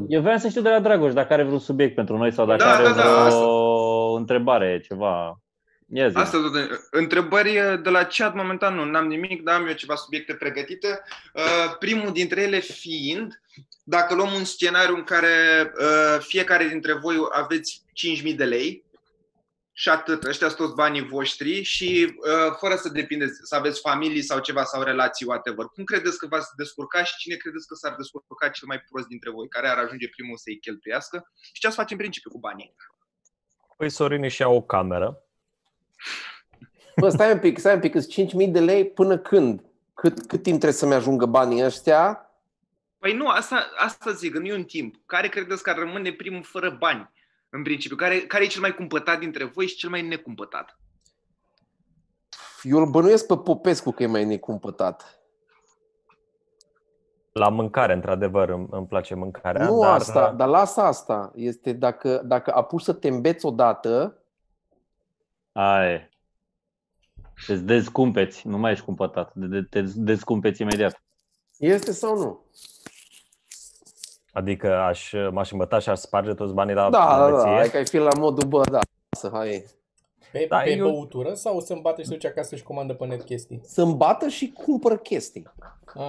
Eu 0.08 0.20
vreau 0.20 0.38
să 0.38 0.48
știu 0.48 0.62
de 0.62 0.68
la 0.68 0.80
Dragoș 0.80 1.12
dacă 1.12 1.32
are 1.32 1.42
vreun 1.42 1.58
subiect 1.58 1.94
pentru 1.94 2.16
noi 2.16 2.32
sau 2.32 2.46
dacă 2.46 2.62
Da, 2.64 2.70
are 2.72 2.82
da, 2.82 2.88
da, 2.88 3.02
vreo 3.02 3.10
asta. 3.10 4.18
întrebare, 4.18 4.80
ceva. 4.88 5.40
Ia 5.86 6.08
zi. 6.08 6.16
Asta 6.16 6.38
tot. 6.38 6.52
Întrebări 6.90 7.82
de 7.82 7.90
la 7.90 8.04
chat, 8.04 8.34
momentan 8.34 8.74
nu, 8.74 8.84
n-am 8.84 9.06
nimic, 9.06 9.42
dar 9.42 9.54
am 9.54 9.66
eu 9.66 9.72
ceva 9.72 9.94
subiecte 9.94 10.34
pregătite. 10.34 11.02
Uh, 11.34 11.76
Primul 11.78 12.12
dintre 12.12 12.42
ele 12.42 12.58
fiind, 12.58 13.40
dacă 13.84 14.14
luăm 14.14 14.32
un 14.32 14.44
scenariu 14.44 14.94
în 14.94 15.04
care 15.04 15.72
uh, 15.80 16.20
fiecare 16.20 16.66
dintre 16.66 16.92
voi 16.92 17.16
aveți 17.30 17.82
5.000 18.22 18.34
de 18.36 18.44
lei 18.44 18.84
și 19.76 19.88
atât, 19.88 20.24
ăștia 20.24 20.48
sunt 20.48 20.60
toți 20.60 20.74
banii 20.74 21.06
voștri 21.06 21.62
și 21.62 22.14
uh, 22.16 22.54
fără 22.58 22.76
să 22.76 22.88
depindeți, 22.88 23.40
să 23.42 23.54
aveți 23.54 23.80
familii 23.80 24.22
sau 24.22 24.38
ceva 24.38 24.64
sau 24.64 24.82
relații, 24.82 25.26
whatever. 25.26 25.64
Cum 25.64 25.84
credeți 25.84 26.18
că 26.18 26.26
v-ați 26.26 26.56
descurca 26.56 27.04
și 27.04 27.16
cine 27.16 27.36
credeți 27.36 27.66
că 27.66 27.74
s-ar 27.74 27.94
descurca 27.94 28.48
cel 28.48 28.68
mai 28.68 28.80
prost 28.90 29.06
dintre 29.06 29.30
voi, 29.30 29.48
care 29.48 29.68
ar 29.68 29.78
ajunge 29.78 30.08
primul 30.08 30.36
să-i 30.36 30.58
cheltuiască 30.58 31.30
și 31.52 31.60
ce 31.60 31.66
ați 31.66 31.76
face 31.76 31.92
în 31.92 31.98
principiu 31.98 32.30
cu 32.30 32.38
banii? 32.38 32.74
Păi 33.76 33.90
Sorin 33.90 34.24
își 34.24 34.40
ia 34.40 34.48
o 34.48 34.62
cameră. 34.62 35.23
Bă, 36.96 37.08
stai 37.08 37.32
un 37.32 37.38
pic, 37.38 37.58
stai 37.58 37.74
un 37.74 37.80
pic, 37.80 38.00
sunt 38.00 38.30
5.000 38.30 38.50
de 38.50 38.60
lei 38.60 38.86
până 38.86 39.18
când? 39.18 39.64
Cât, 39.94 40.26
cât 40.26 40.42
timp 40.42 40.58
trebuie 40.58 40.72
să-mi 40.72 40.94
ajungă 40.94 41.26
banii 41.26 41.64
ăștia? 41.64 42.30
Păi 42.98 43.12
nu, 43.12 43.28
asta, 43.28 43.70
asta 43.76 44.10
zic, 44.10 44.34
nu 44.34 44.46
e 44.46 44.54
un 44.54 44.64
timp. 44.64 44.94
Care 45.06 45.28
credeți 45.28 45.62
că 45.62 45.70
ar 45.70 45.76
rămâne 45.76 46.12
primul 46.12 46.42
fără 46.42 46.76
bani, 46.78 47.10
în 47.48 47.62
principiu? 47.62 47.96
Care, 47.96 48.18
care 48.18 48.44
e 48.44 48.46
cel 48.46 48.60
mai 48.60 48.74
cumpătat 48.74 49.18
dintre 49.18 49.44
voi 49.44 49.66
și 49.66 49.76
cel 49.76 49.90
mai 49.90 50.02
necumpătat? 50.02 50.78
Eu 52.62 52.78
îl 52.78 52.86
bănuiesc 52.86 53.26
pe 53.26 53.36
Popescu 53.36 53.90
că 53.90 54.02
e 54.02 54.06
mai 54.06 54.24
necumpătat. 54.24 55.20
La 57.32 57.48
mâncare, 57.48 57.92
într-adevăr, 57.92 58.48
îmi, 58.48 58.66
îmi 58.70 58.86
place 58.86 59.14
mâncarea. 59.14 59.64
nu 59.64 59.80
dar, 59.80 59.90
uh, 59.90 59.94
asta, 59.94 60.32
dar 60.32 60.48
lasă 60.48 60.80
asta. 60.80 61.32
Este 61.34 61.72
dacă, 61.72 62.22
dacă 62.24 62.54
apuci 62.54 62.82
să 62.82 62.92
te 62.92 63.08
îmbeți 63.08 63.46
odată, 63.46 64.23
Aia 65.56 65.92
e. 65.92 66.08
Te 67.46 67.56
dezcumpeți, 67.56 68.46
nu 68.46 68.58
mai 68.58 68.72
ești 68.72 68.84
cumpătat, 68.84 69.34
de- 69.34 69.46
de- 69.46 69.66
te 69.70 69.80
dezcumpeți 69.94 70.62
imediat. 70.62 71.02
este 71.58 71.92
sau 71.92 72.16
nu? 72.18 72.44
Adică 74.32 74.74
aș, 74.76 75.12
m-aș 75.30 75.50
îmbăta 75.50 75.78
și 75.78 75.88
aș 75.88 75.98
sparge 75.98 76.34
toți 76.34 76.52
banii 76.54 76.74
la 76.74 76.90
Da, 76.90 76.98
da, 76.98 77.24
da, 77.24 77.30
băție. 77.30 77.50
hai 77.50 77.68
că 77.70 77.76
ai 77.76 77.86
fi 77.86 77.96
la 77.96 78.08
modul, 78.18 78.48
bă, 78.48 78.62
da, 78.70 78.78
să 79.10 79.30
hai. 79.32 79.64
Pe, 80.32 80.46
Da, 80.48 80.58
pe 80.58 80.70
eu- 80.76 80.90
băutură 80.90 81.34
sau 81.34 81.60
să-mi 81.60 81.80
bată 81.80 82.00
și 82.00 82.06
se 82.06 82.12
duce 82.14 82.26
acasă 82.26 82.56
și 82.56 82.62
comandă 82.62 82.94
pe 82.94 83.06
net 83.06 83.22
chestii? 83.22 83.60
Să-mi 83.64 83.94
bată 83.94 84.28
și 84.28 84.52
cumpără 84.52 84.96
chestii. 84.96 85.52
Ah. 85.94 86.02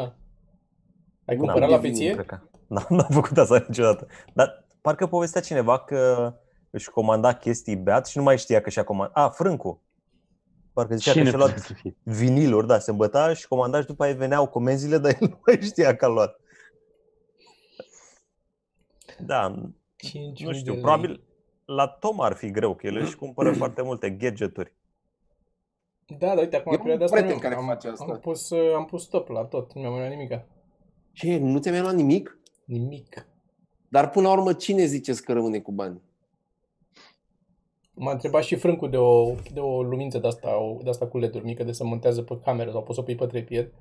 Ai 1.25 1.36
N-am 1.36 1.38
cumpărat 1.38 1.69
la 1.69 1.77
de 1.79 1.88
peție? 1.88 2.13
Cred 2.13 2.25
că- 2.25 2.39
N-am, 2.67 2.86
n-am 2.89 3.08
făcut 3.10 3.38
asta 3.38 3.65
niciodată. 3.67 4.08
Dar 4.34 4.65
parcă 4.81 5.08
povestea 5.08 5.41
cineva 5.41 5.79
că 5.79 6.34
își 6.75 6.89
comanda 6.89 7.33
chestii 7.33 7.75
beat 7.75 8.07
și 8.07 8.17
nu 8.17 8.23
mai 8.23 8.38
știa 8.38 8.61
că 8.61 8.69
și-a 8.69 8.83
comandat. 8.83 9.15
A, 9.17 9.29
Frâncu. 9.29 9.81
Parcă 10.73 10.95
zicea 10.95 11.11
Cine 11.11 11.23
că 11.23 11.29
și-a 11.29 11.38
luat 11.38 11.49
poate 11.49 11.65
să 11.67 11.73
fie? 11.73 11.95
viniluri, 12.03 12.67
da, 12.67 12.79
se 12.79 12.91
îmbăta 12.91 13.33
și 13.33 13.47
comanda 13.47 13.79
și 13.81 13.85
după 13.85 14.03
aia 14.03 14.13
veneau 14.13 14.47
comenzile, 14.47 14.97
dar 15.03 15.11
el 15.21 15.27
nu 15.27 15.39
mai 15.45 15.59
știa 15.61 15.95
că 15.95 16.05
a 16.05 16.07
luat. 16.07 16.39
Da, 19.19 19.69
5 19.95 20.43
nu 20.45 20.53
știu, 20.53 20.73
probabil 20.73 21.23
la 21.65 21.88
Tom 21.88 22.21
ar 22.21 22.33
fi 22.33 22.51
greu, 22.51 22.75
că 22.75 22.88
el 22.88 22.95
își 22.95 23.15
cumpără 23.15 23.51
foarte 23.61 23.81
multe 23.81 24.09
gadgeturi. 24.09 24.73
Da, 26.17 26.35
da, 26.35 26.39
uite, 26.41 26.55
acum 26.55 26.71
Eu 26.71 26.77
în 26.77 26.83
perioada 26.85 27.05
am 27.05 27.11
asta 27.11 27.15
prieten 27.15 27.35
nu- 27.35 27.41
care 27.41 27.55
am, 27.55 27.65
face 27.65 27.88
asta. 27.88 28.05
Am 28.09 28.19
pus, 28.19 28.49
uh, 28.49 28.73
am 28.75 28.85
pus 28.85 29.03
stop 29.03 29.27
la 29.29 29.43
tot, 29.45 29.73
nu 29.73 29.81
mi-am 29.81 29.91
mai 29.93 30.01
luat 30.01 30.11
nimic. 30.11 30.39
Ce, 31.11 31.38
nu 31.38 31.59
ți-ai 31.59 31.73
mai 31.73 31.83
luat 31.83 31.95
nimic? 31.95 32.38
Nimic. 32.65 33.27
Dar 33.88 34.09
până 34.09 34.27
la 34.27 34.33
urmă, 34.33 34.53
cine 34.53 34.85
ziceți 34.85 35.23
că 35.23 35.33
rămâne 35.33 35.59
cu 35.59 35.71
bani? 35.71 36.01
M-a 37.95 38.12
întrebat 38.12 38.43
și 38.43 38.55
Frâncu 38.55 38.88
de 38.88 38.97
o, 38.97 39.36
de 39.53 39.60
o 39.60 39.84
lumință 39.84 40.17
de 40.17 40.27
asta, 40.27 40.62
o, 40.62 40.77
de 40.84 40.89
asta 40.89 41.08
cu 41.08 41.17
LED-uri 41.17 41.45
mică 41.45 41.63
de 41.63 41.71
să 41.71 41.84
montează 41.84 42.21
pe 42.21 42.39
cameră 42.43 42.71
sau 42.71 42.84
poți 42.84 42.93
să 42.93 42.99
o 42.99 43.03
pui 43.03 43.15
pe 43.15 43.25
trepied. 43.25 43.71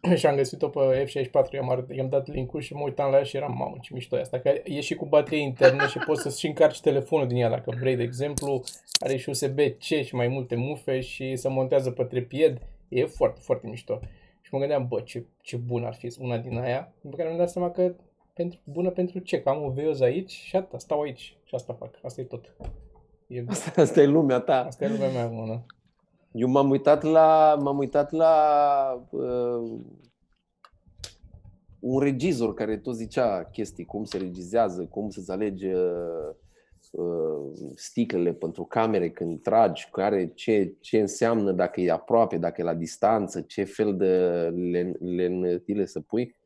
și 0.16 0.26
am 0.26 0.36
găsit-o 0.36 0.68
pe 0.68 1.04
F64, 1.04 1.50
i-am, 1.52 1.70
arăt- 1.70 1.96
i-am 1.96 2.08
dat 2.08 2.28
link-ul 2.28 2.60
și 2.60 2.74
mă 2.74 2.82
uitam 2.84 3.10
la 3.10 3.16
ea 3.16 3.22
și 3.22 3.36
eram, 3.36 3.56
mamă, 3.58 3.76
ce 3.80 3.94
mișto 3.94 4.16
e 4.16 4.20
asta. 4.20 4.38
Că 4.38 4.52
e 4.64 4.80
și 4.80 4.94
cu 4.94 5.06
baterie 5.06 5.42
internă 5.42 5.86
și 5.86 5.98
poți 5.98 6.22
să-ți 6.22 6.40
și 6.40 6.46
încarci 6.46 6.80
telefonul 6.80 7.26
din 7.26 7.36
ea 7.36 7.48
dacă 7.48 7.76
vrei, 7.80 7.96
de 7.96 8.02
exemplu. 8.02 8.62
Are 9.00 9.16
și 9.16 9.28
USB-C 9.28 9.82
și 9.82 10.14
mai 10.14 10.28
multe 10.28 10.54
mufe 10.54 11.00
și 11.00 11.36
se 11.36 11.48
montează 11.48 11.90
pe 11.90 12.04
trepied. 12.04 12.58
E 12.88 13.04
foarte, 13.04 13.40
foarte 13.42 13.66
mișto. 13.66 13.98
Și 14.40 14.54
mă 14.54 14.58
gândeam, 14.58 14.86
bă, 14.88 15.00
ce, 15.00 15.24
ce 15.42 15.56
bun 15.56 15.84
ar 15.84 15.94
fi 15.94 16.14
una 16.18 16.38
din 16.38 16.58
aia. 16.58 16.92
După 17.00 17.16
care 17.16 17.28
mi-am 17.28 17.40
dat 17.40 17.50
seama 17.50 17.70
că 17.70 17.94
pentru, 18.34 18.60
bună 18.64 18.90
pentru 18.90 19.18
ce? 19.18 19.40
Că 19.40 19.48
am 19.48 19.64
o 19.64 19.70
veioză 19.70 20.04
aici 20.04 20.30
și 20.30 20.56
atâta, 20.56 20.78
stau 20.78 21.00
aici 21.00 21.36
și 21.44 21.54
asta 21.54 21.72
fac. 21.72 21.98
Asta 22.02 22.20
e 22.20 22.24
tot. 22.24 22.54
E, 23.30 23.44
Asta, 23.48 23.80
asta 23.80 24.00
e 24.00 24.06
lumea 24.06 24.40
ta. 24.40 24.64
asta 24.64 24.84
e 24.84 24.88
lumea 24.88 25.10
mea 25.10 25.24
acum, 25.24 25.46
da. 25.46 25.64
Eu 26.32 26.48
m-am 26.48 26.70
uitat 26.70 27.02
la, 27.02 27.56
m-am 27.60 27.78
uitat 27.78 28.10
la 28.10 29.06
uh, 29.10 29.80
un 31.80 32.00
regizor 32.00 32.54
care 32.54 32.76
tot 32.76 32.94
zicea 32.94 33.44
chestii, 33.44 33.84
cum 33.84 34.04
se 34.04 34.18
regizează, 34.18 34.84
cum 34.84 35.10
să-ți 35.10 35.30
alege 35.30 35.74
uh, 36.90 37.50
sticlele 37.74 38.32
pentru 38.32 38.64
camere 38.64 39.10
când 39.10 39.42
tragi, 39.42 39.88
care, 39.92 40.32
ce, 40.34 40.74
ce 40.80 41.00
înseamnă 41.00 41.52
dacă 41.52 41.80
e 41.80 41.90
aproape, 41.90 42.36
dacă 42.36 42.60
e 42.60 42.64
la 42.64 42.74
distanță, 42.74 43.40
ce 43.40 43.64
fel 43.64 43.96
de 43.96 44.16
len, 44.70 44.96
lentile 45.00 45.84
să 45.84 46.00
pui. 46.00 46.36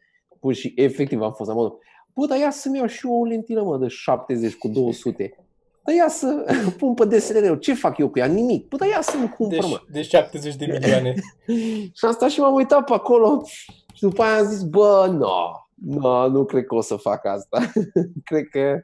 Pur 0.41 0.55
și 0.55 0.73
efectiv 0.77 1.21
am 1.21 1.33
fost 1.33 1.49
la 1.49 1.55
modul, 1.55 1.79
bă, 2.15 2.27
dar 2.27 2.39
ia 2.39 2.51
să-mi 2.51 2.77
iau 2.77 2.87
și 2.87 3.07
eu 3.07 3.21
o 3.21 3.25
lentilă, 3.25 3.63
mă, 3.63 3.79
de 3.79 3.89
70 3.89 4.55
cu 4.55 4.69
200. 4.69 5.44
Dar 5.85 5.95
ia 5.95 6.09
să 6.09 6.45
pun 6.79 6.95
pe 6.95 7.05
DSLR-ul. 7.05 7.57
Ce 7.59 7.75
fac 7.75 7.99
eu 7.99 8.09
cu 8.09 8.19
ea? 8.19 8.27
Nimic. 8.27 8.69
Bă, 8.69 8.77
dar 8.77 8.89
ia 8.89 9.01
să-mi 9.01 9.29
cumpăr, 9.29 9.59
Deci, 9.59 9.71
mă. 9.71 9.81
deci 9.91 10.07
70 10.07 10.55
de 10.57 10.67
milioane. 10.67 11.15
Și 11.97 12.05
am 12.05 12.13
stat 12.13 12.31
și 12.31 12.41
m-am 12.41 12.55
uitat 12.55 12.85
pe 12.85 12.93
acolo 12.93 13.43
și 13.93 14.01
după 14.01 14.23
aia 14.23 14.39
am 14.39 14.45
zis, 14.47 14.63
bă, 14.63 15.07
nu, 15.11 15.19
no, 15.19 16.01
no, 16.01 16.29
nu 16.29 16.45
cred 16.45 16.65
că 16.65 16.75
o 16.75 16.81
să 16.81 16.97
fac 16.97 17.27
asta. 17.27 17.59
cred 18.29 18.49
că, 18.51 18.81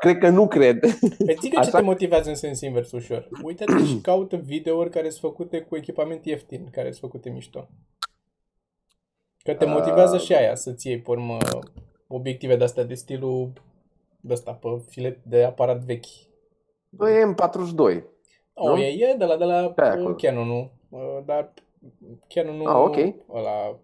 cred 0.00 0.18
că 0.18 0.28
nu 0.28 0.48
cred. 0.48 0.78
Păi 1.24 1.36
ții 1.40 1.50
că 1.50 1.60
ce 1.60 1.68
Așa- 1.68 1.78
te 1.78 1.84
motivează 1.84 2.28
în 2.28 2.34
sens 2.34 2.60
invers 2.60 2.92
ușor? 2.92 3.28
Uite-te 3.42 3.84
și 3.84 3.96
caută 4.10 4.36
videouri 4.36 4.90
care 4.90 5.08
sunt 5.10 5.20
făcute 5.20 5.60
cu 5.60 5.76
echipament 5.76 6.24
ieftin, 6.24 6.68
care 6.72 6.88
sunt 6.90 7.00
făcute 7.10 7.30
mișto. 7.30 7.68
Că 9.42 9.54
te 9.54 9.64
motivează 9.64 10.14
Ah. 10.14 10.20
și 10.20 10.34
aia 10.34 10.54
să-ți 10.54 10.86
iei, 10.88 10.98
pe 11.00 11.10
urmă, 11.10 11.36
obiective 12.06 12.56
de-astea 12.56 12.84
de 12.84 12.94
stilul 12.94 13.52
de 14.20 14.32
asta 14.32 14.52
pe 14.52 14.68
filet 14.88 15.18
de 15.24 15.44
aparat 15.44 15.78
vechi. 15.84 16.04
Bă, 16.88 17.10
e 17.10 17.34
M42. 17.34 18.02
O, 18.54 18.68
Nu? 18.68 18.76
e, 18.76 19.08
e 19.10 19.14
de 19.18 19.24
la, 19.24 19.36
de 19.36 19.44
la 19.44 19.70
Pe 19.70 19.82
uh, 19.82 19.88
acolo. 19.88 20.14
Canon-ul, 20.14 20.70
uh, 20.88 21.18
dar 21.24 21.52
Canon-ul 22.28 22.66
Ah, 22.68 22.76
ok. 22.76 22.96
ăla, 23.34 23.78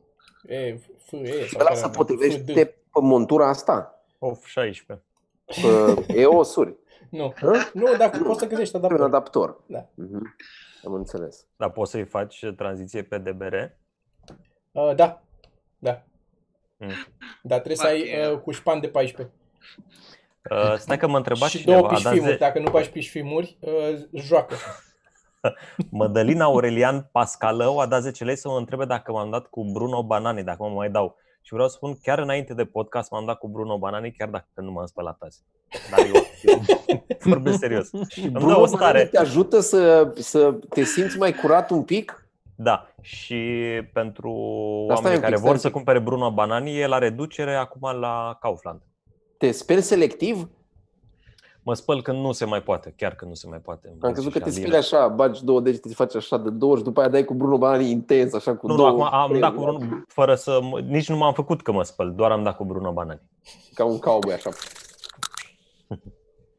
e, 0.47 0.77
F, 0.77 1.13
e, 1.13 1.47
sau 1.47 1.61
Ăla 1.61 1.65
care 1.65 1.75
se 1.75 1.85
are, 1.85 1.93
potrivește 1.97 2.39
FD. 2.39 2.55
pe 2.55 2.75
montura 2.93 3.49
asta. 3.49 4.05
Of 4.19 4.47
16. 4.47 5.05
Pe 5.47 6.05
EOS-uri. 6.21 6.77
Nu, 7.11 7.33
Hă? 7.41 7.53
nu, 7.73 7.97
dacă 7.97 8.23
poți 8.23 8.39
să 8.39 8.47
găsești 8.47 8.79
Pe 8.79 8.79
un 8.79 8.85
adaptor. 8.85 9.07
adaptor. 9.07 9.61
Da. 9.67 9.89
Mhm. 9.95 10.37
Am 10.85 10.93
înțeles. 10.93 11.47
Dar 11.57 11.71
poți 11.71 11.91
să-i 11.91 12.05
faci 12.05 12.45
tranziție 12.57 13.03
pe 13.03 13.19
DBR? 13.19 13.55
Uh, 14.73 14.95
da, 14.95 15.23
da. 15.79 16.03
Mm. 16.79 16.89
Dar 17.43 17.59
trebuie 17.61 17.77
să 17.77 17.87
ai 17.87 18.01
Fuck 18.01 18.37
uh, 18.37 18.43
cu 18.43 18.51
șpan 18.51 18.81
de 18.81 18.89
14. 18.89 19.35
Uh, 20.51 20.75
stai 20.79 20.99
că 20.99 21.07
mă 21.09 21.17
întreba 21.17 21.47
și 21.47 21.59
cineva, 21.59 21.79
două 21.81 21.91
a 21.91 21.93
dat 21.93 22.03
pișfimuri. 22.03 22.31
ze- 22.33 22.37
Dacă 22.39 22.59
nu 22.59 22.71
faci 22.71 22.87
pișfimuri, 22.89 23.57
uh, 23.61 23.73
joacă. 24.13 24.55
Mădălina 25.91 26.45
Aurelian 26.45 27.09
Pascalău 27.13 27.79
a 27.79 27.87
dat 27.87 28.03
10 28.03 28.25
lei 28.25 28.37
să 28.37 28.49
mă 28.49 28.57
întrebe 28.59 28.85
dacă 28.85 29.13
m-am 29.13 29.31
dat 29.31 29.47
cu 29.47 29.65
Bruno 29.73 30.03
Banani, 30.03 30.43
dacă 30.43 30.63
mă 30.63 30.69
mai 30.69 30.91
dau. 30.91 31.17
Și 31.43 31.53
vreau 31.53 31.69
să 31.69 31.75
spun, 31.77 31.97
chiar 32.03 32.19
înainte 32.19 32.55
de 32.55 32.65
podcast 32.65 33.11
m-am 33.11 33.25
dat 33.27 33.39
cu 33.39 33.49
Bruno 33.49 33.79
Banani, 33.79 34.13
chiar 34.13 34.29
dacă 34.29 34.47
nu 34.55 34.71
m-am 34.71 34.87
spălat 34.87 35.17
azi. 35.21 35.43
Dar 35.91 36.07
eu, 36.07 36.23
eu 36.43 36.61
vorbesc 37.33 37.59
serios. 37.59 37.91
Și 38.09 38.21
Îmi 38.21 38.31
dă 38.33 38.39
Bruno 38.39 38.53
o 38.53 38.57
Banani 38.57 38.77
stare. 38.77 39.05
te 39.05 39.19
ajută 39.19 39.61
să, 39.61 40.13
să 40.15 40.53
te 40.69 40.83
simți 40.83 41.19
mai 41.19 41.33
curat 41.33 41.71
un 41.71 41.83
pic? 41.83 42.21
Da, 42.59 42.89
și 43.01 43.35
pentru 43.93 44.31
Dar 44.89 44.97
stai 44.97 45.05
oamenii 45.05 45.09
un 45.09 45.13
pic, 45.13 45.21
care 45.23 45.35
stai 45.37 45.41
vor 45.47 45.51
un 45.51 45.57
să 45.59 45.67
pic. 45.67 45.77
cumpere 45.77 45.99
Bruno 45.99 46.31
Banani, 46.33 46.79
e 46.79 46.87
la 46.87 46.99
reducere 46.99 47.55
acum 47.55 48.01
la 48.01 48.37
Kaufland. 48.41 48.81
Te 49.39 49.51
speli 49.51 49.81
selectiv? 49.83 50.49
Mă 51.63 51.75
spăl 51.75 52.03
când 52.03 52.19
nu 52.19 52.33
se 52.33 52.45
mai 52.45 52.63
poate, 52.63 52.95
chiar 52.97 53.15
că 53.15 53.25
nu 53.25 53.35
se 53.35 53.49
mai 53.49 53.59
poate. 53.59 53.97
Am 54.01 54.13
crezut 54.13 54.33
că 54.33 54.39
te 54.39 54.51
Și 54.51 54.57
speli 54.57 54.77
așa, 54.77 55.09
bagi 55.09 55.45
două 55.45 55.61
degete, 55.61 55.89
te 55.89 55.95
faci 55.95 56.15
așa 56.15 56.37
de 56.39 56.51
două 56.51 56.77
și 56.77 56.83
după 56.83 57.01
aia 57.01 57.09
dai 57.09 57.25
cu 57.25 57.35
Bruno 57.35 57.59
Banani 57.59 57.91
intens, 57.91 58.33
așa 58.33 58.57
cu 58.57 58.67
Nu, 58.67 58.73
nu, 58.73 58.79
două. 58.79 58.89
acum 58.89 59.19
am 59.19 59.29
trei, 59.29 59.41
dat 59.41 59.55
cu 59.55 59.61
Bruno, 59.61 59.79
fără 60.07 60.35
să, 60.35 60.59
mă- 60.63 60.81
nici 60.81 61.09
nu 61.09 61.17
m-am 61.17 61.33
făcut 61.33 61.63
că 61.63 61.73
mă 61.73 61.83
spăl, 61.83 62.13
doar 62.15 62.31
am 62.31 62.43
dat 62.43 62.57
cu 62.57 62.65
Bruno 62.65 62.93
Banani. 62.93 63.21
Ca 63.75 63.85
un 63.85 63.99
cowboy 63.99 64.33
așa. 64.35 64.51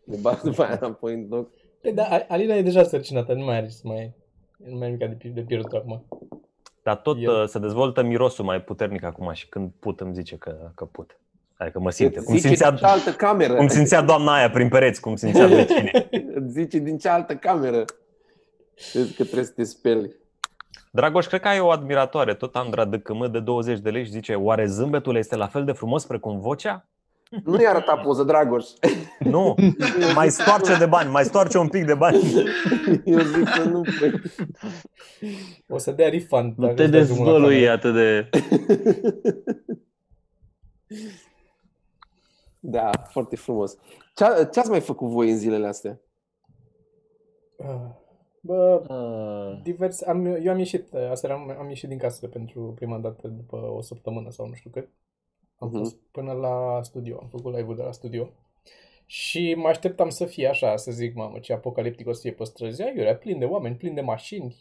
De 0.04 0.18
bagi 0.22 0.42
după 0.44 0.64
aia 0.64 0.78
înapoi 0.82 1.14
în 1.14 1.28
loc. 1.30 1.50
Păi 1.82 1.94
da, 1.94 2.04
A- 2.04 2.26
Alina 2.28 2.56
e 2.56 2.62
deja 2.62 2.84
sărcinată, 2.84 3.34
nu 3.34 3.44
mai 3.46 3.58
are 3.58 3.68
să 3.70 3.82
mai... 3.84 4.14
Nu 4.58 4.78
mai 4.78 4.88
e 4.88 4.92
nimic 4.92 5.10
de, 5.10 5.28
pi- 5.30 5.34
de 5.34 5.42
pierdut 5.42 5.72
acum. 5.74 6.06
Dar 6.84 6.96
tot 6.96 7.18
El- 7.20 7.30
uh, 7.42 7.48
se 7.48 7.60
dezvoltă 7.60 8.02
mirosul 8.04 8.46
mai 8.46 8.62
puternic 8.62 9.04
acum 9.04 9.32
și 9.34 9.48
când 9.50 9.72
put 9.80 10.00
îmi 10.00 10.14
zice 10.14 10.36
că, 10.36 10.72
că 10.76 10.86
put. 10.86 11.20
Adică 11.58 11.80
mă 11.80 11.90
simte. 11.92 12.20
Cum 12.20 12.36
Zice 12.36 12.48
simțea, 12.48 12.70
din 12.70 12.80
cealaltă 12.80 13.12
cameră. 13.12 13.54
cum 13.54 13.68
simțea 13.68 14.02
doamna 14.02 14.34
aia 14.36 14.50
prin 14.50 14.70
pereți, 14.70 15.02
cum 15.02 15.16
simțea 15.16 15.48
vecinii. 15.56 15.92
Îți 16.36 16.52
Zice 16.52 16.78
din 16.78 16.98
cealaltă 16.98 17.36
cameră. 17.36 17.86
Crezi 18.92 19.14
că 19.14 19.24
trebuie 19.24 19.44
să 19.46 19.52
te 19.56 19.64
speli. 19.64 20.16
Dragoș, 20.92 21.28
cred 21.28 21.40
că 21.42 21.48
ai 21.48 21.60
o 21.60 21.70
admiratoare, 21.70 22.34
tot 22.34 22.56
Andra 22.56 22.86
de 22.86 23.00
cămă 23.00 23.28
de 23.28 23.40
20 23.40 23.80
de 23.80 23.90
lei 23.90 24.04
și 24.06 24.12
zice 24.12 24.34
Oare 24.34 24.66
zâmbetul 24.66 25.16
este 25.16 25.36
la 25.36 25.48
fel 25.48 25.66
de 25.66 25.72
frumos 25.72 26.06
precum 26.06 26.40
vocea? 26.40 26.88
Nu 27.44 27.62
i-a 27.62 27.70
arătat 27.70 28.02
poză, 28.02 28.24
Dragoș. 28.24 28.66
Nu, 29.20 29.56
mai 30.16 30.30
stoarce 30.30 30.78
de 30.78 30.86
bani, 30.86 31.10
mai 31.12 31.24
stoarce 31.24 31.58
un 31.58 31.68
pic 31.68 31.86
de 31.86 31.94
bani. 31.94 32.18
Eu 33.06 33.20
zic 33.20 33.50
că 33.50 33.64
nu. 33.64 33.82
Păi. 34.00 34.22
O 35.68 35.78
să 35.78 35.92
dea 35.92 36.10
refund. 36.10 36.54
Nu 36.58 36.64
dacă 36.66 36.76
te 36.76 36.84
îți 36.84 36.92
dai 36.92 37.04
drumul 37.06 37.26
la 37.26 37.32
dezvălui 37.32 37.56
cameră. 37.56 37.72
atât 37.72 37.94
de... 37.94 38.30
Da, 42.60 42.90
foarte 43.10 43.36
frumos. 43.36 43.78
Ce, 44.16 44.26
ce 44.52 44.60
ați 44.60 44.70
mai 44.70 44.80
făcut 44.82 45.08
voi 45.10 45.30
în 45.32 45.38
zilele 45.38 45.68
astea? 45.68 46.00
Ah. 47.58 47.90
Bă, 48.42 48.84
Uh, 48.90 49.62
divers, 49.64 50.02
am, 50.02 50.26
eu 50.26 50.52
am 50.52 50.58
ieșit, 50.58 50.94
aseară 50.94 51.36
am, 51.36 51.56
am 51.60 51.68
ieșit 51.70 51.90
din 51.90 51.98
casă 51.98 52.28
pentru 52.28 52.72
prima 52.76 52.98
dată 52.98 53.28
după 53.28 53.56
o 53.58 53.82
săptămână 53.82 54.30
sau 54.32 54.48
nu 54.48 54.54
știu 54.54 54.70
cât. 54.70 54.90
Am 55.58 55.68
Mhm. 55.68 55.78
fost 55.78 55.96
până 56.12 56.32
la 56.34 56.80
studio, 56.84 57.18
am 57.22 57.28
făcut 57.28 57.56
live-ul 57.56 57.76
de 57.76 57.82
la 57.82 57.92
studio. 57.92 58.30
Și 59.06 59.54
mă 59.58 59.68
așteptam 59.68 60.10
să 60.10 60.26
fie 60.26 60.48
așa, 60.48 60.76
să 60.76 60.92
zic, 60.92 61.16
mamă, 61.16 61.40
ce 61.40 61.54
apocaliptic 61.54 62.08
o 62.08 62.12
să 62.14 62.22
fie 62.22 62.32
pe 62.32 62.44
străzi. 62.44 62.82
Aiurea, 62.82 63.16
plin 63.16 63.40
de 63.40 63.46
oameni, 63.46 63.76
plin 63.76 63.94
de 63.94 64.02
mașini. 64.02 64.56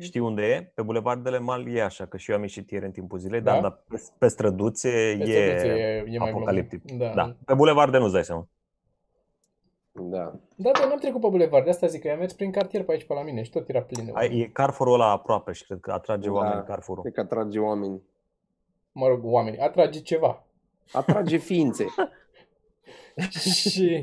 Știi 0.00 0.20
unde 0.20 0.42
e? 0.42 0.62
Pe 0.74 0.82
bulevardele 0.82 1.38
Mal 1.38 1.68
e 1.74 1.82
așa, 1.82 2.06
că 2.06 2.16
și 2.16 2.30
eu 2.30 2.36
am 2.36 2.42
ieșit 2.42 2.70
ieri 2.70 2.84
în 2.84 2.90
timpul 2.90 3.18
zilei, 3.18 3.40
Da? 3.40 3.52
dar, 3.52 3.60
dar 3.60 3.82
pe, 3.88 4.02
pe 4.18 4.28
străduțe 4.28 4.88
Pe 4.90 5.24
e, 5.24 5.56
străduțe 5.56 5.66
e, 5.68 6.04
e 6.14 6.18
mai 6.18 6.30
apocaliptic. 6.30 6.84
glumă. 6.84 7.04
Da. 7.04 7.12
Da. 7.14 7.36
Pe 7.44 7.54
bulevarde 7.54 7.98
nu-ți 7.98 8.12
dai 8.12 8.24
seama. 8.24 8.48
Da. 9.92 10.32
Da, 10.56 10.70
dar 10.70 10.88
n-am 10.88 10.98
trecut 10.98 11.20
pe 11.20 11.28
bulevard, 11.28 11.64
de 11.64 11.70
asta 11.70 11.86
zic 11.86 12.00
că 12.02 12.10
am 12.10 12.18
mers 12.18 12.32
prin 12.32 12.50
cartier 12.50 12.84
pe 12.84 12.92
aici 12.92 13.04
pe 13.04 13.12
la 13.14 13.22
mine 13.22 13.42
și 13.42 13.50
tot 13.50 13.68
era 13.68 13.82
plin 13.82 14.04
de 14.04 14.10
Ai, 14.14 14.24
oameni. 14.26 14.40
e 14.42 14.46
Carrefour-ul 14.52 14.94
ăla 14.94 15.10
aproape 15.10 15.52
și 15.52 15.64
cred 15.64 15.80
că 15.80 15.92
atrage 15.92 16.28
Da. 16.28 16.34
oameni 16.34 16.64
Carrefour-ul. 16.64 17.02
Cred 17.02 17.14
că 17.14 17.20
atrage 17.20 17.58
oameni. 17.58 18.02
Mă 18.92 19.06
rog, 19.06 19.20
oameni, 19.24 19.58
atrage 19.58 20.00
ceva. 20.00 20.44
Atrage 20.92 21.36
ființe. 21.36 21.86
și 23.60 24.00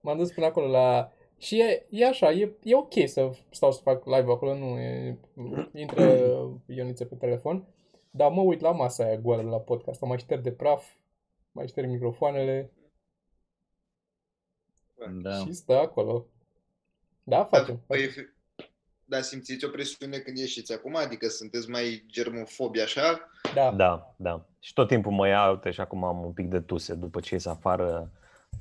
m-am 0.00 0.16
dus 0.16 0.32
până 0.32 0.46
acolo 0.46 0.66
la... 0.66 1.10
Și 1.38 1.60
e, 1.60 1.86
e 1.90 2.06
așa, 2.06 2.30
e, 2.30 2.52
e 2.62 2.74
ok 2.74 2.92
să 3.06 3.30
stau 3.50 3.72
să 3.72 3.80
fac 3.82 4.04
live 4.04 4.32
acolo, 4.32 4.54
nu 4.54 4.78
e... 4.78 5.18
Intră 5.72 6.02
Ioniță 6.66 7.04
pe 7.04 7.14
telefon, 7.14 7.66
dar 8.10 8.30
mă 8.30 8.40
uit 8.40 8.60
la 8.60 8.70
masa 8.70 9.04
aia 9.04 9.16
goală 9.16 9.42
la 9.42 9.60
podcast, 9.60 10.02
o 10.02 10.06
mai 10.06 10.18
șterg 10.18 10.42
de 10.42 10.52
praf, 10.52 10.84
mai 11.52 11.66
șterg 11.66 11.88
microfoanele 11.88 12.70
da. 15.22 15.34
și 15.34 15.52
stă 15.52 15.78
acolo. 15.78 16.26
Da, 17.22 17.44
facem. 17.44 17.82
Păi, 17.86 18.06
facem. 18.06 18.34
dar 19.04 19.22
simțiți 19.22 19.64
o 19.64 19.68
presiune 19.68 20.18
când 20.18 20.38
ieșiți 20.38 20.72
acum? 20.72 20.96
Adică 20.96 21.28
sunteți 21.28 21.70
mai 21.70 22.04
germofobi 22.06 22.80
așa? 22.80 23.30
Da. 23.54 23.72
Da, 23.72 24.14
da. 24.16 24.46
Și 24.60 24.72
tot 24.72 24.88
timpul 24.88 25.12
mă 25.12 25.28
ia, 25.28 25.50
uite, 25.50 25.70
și 25.70 25.80
acum 25.80 26.04
am 26.04 26.24
un 26.24 26.32
pic 26.32 26.48
de 26.48 26.60
tuse. 26.60 26.94
După 26.94 27.20
ce 27.20 27.34
ies 27.34 27.46
afară, 27.46 28.12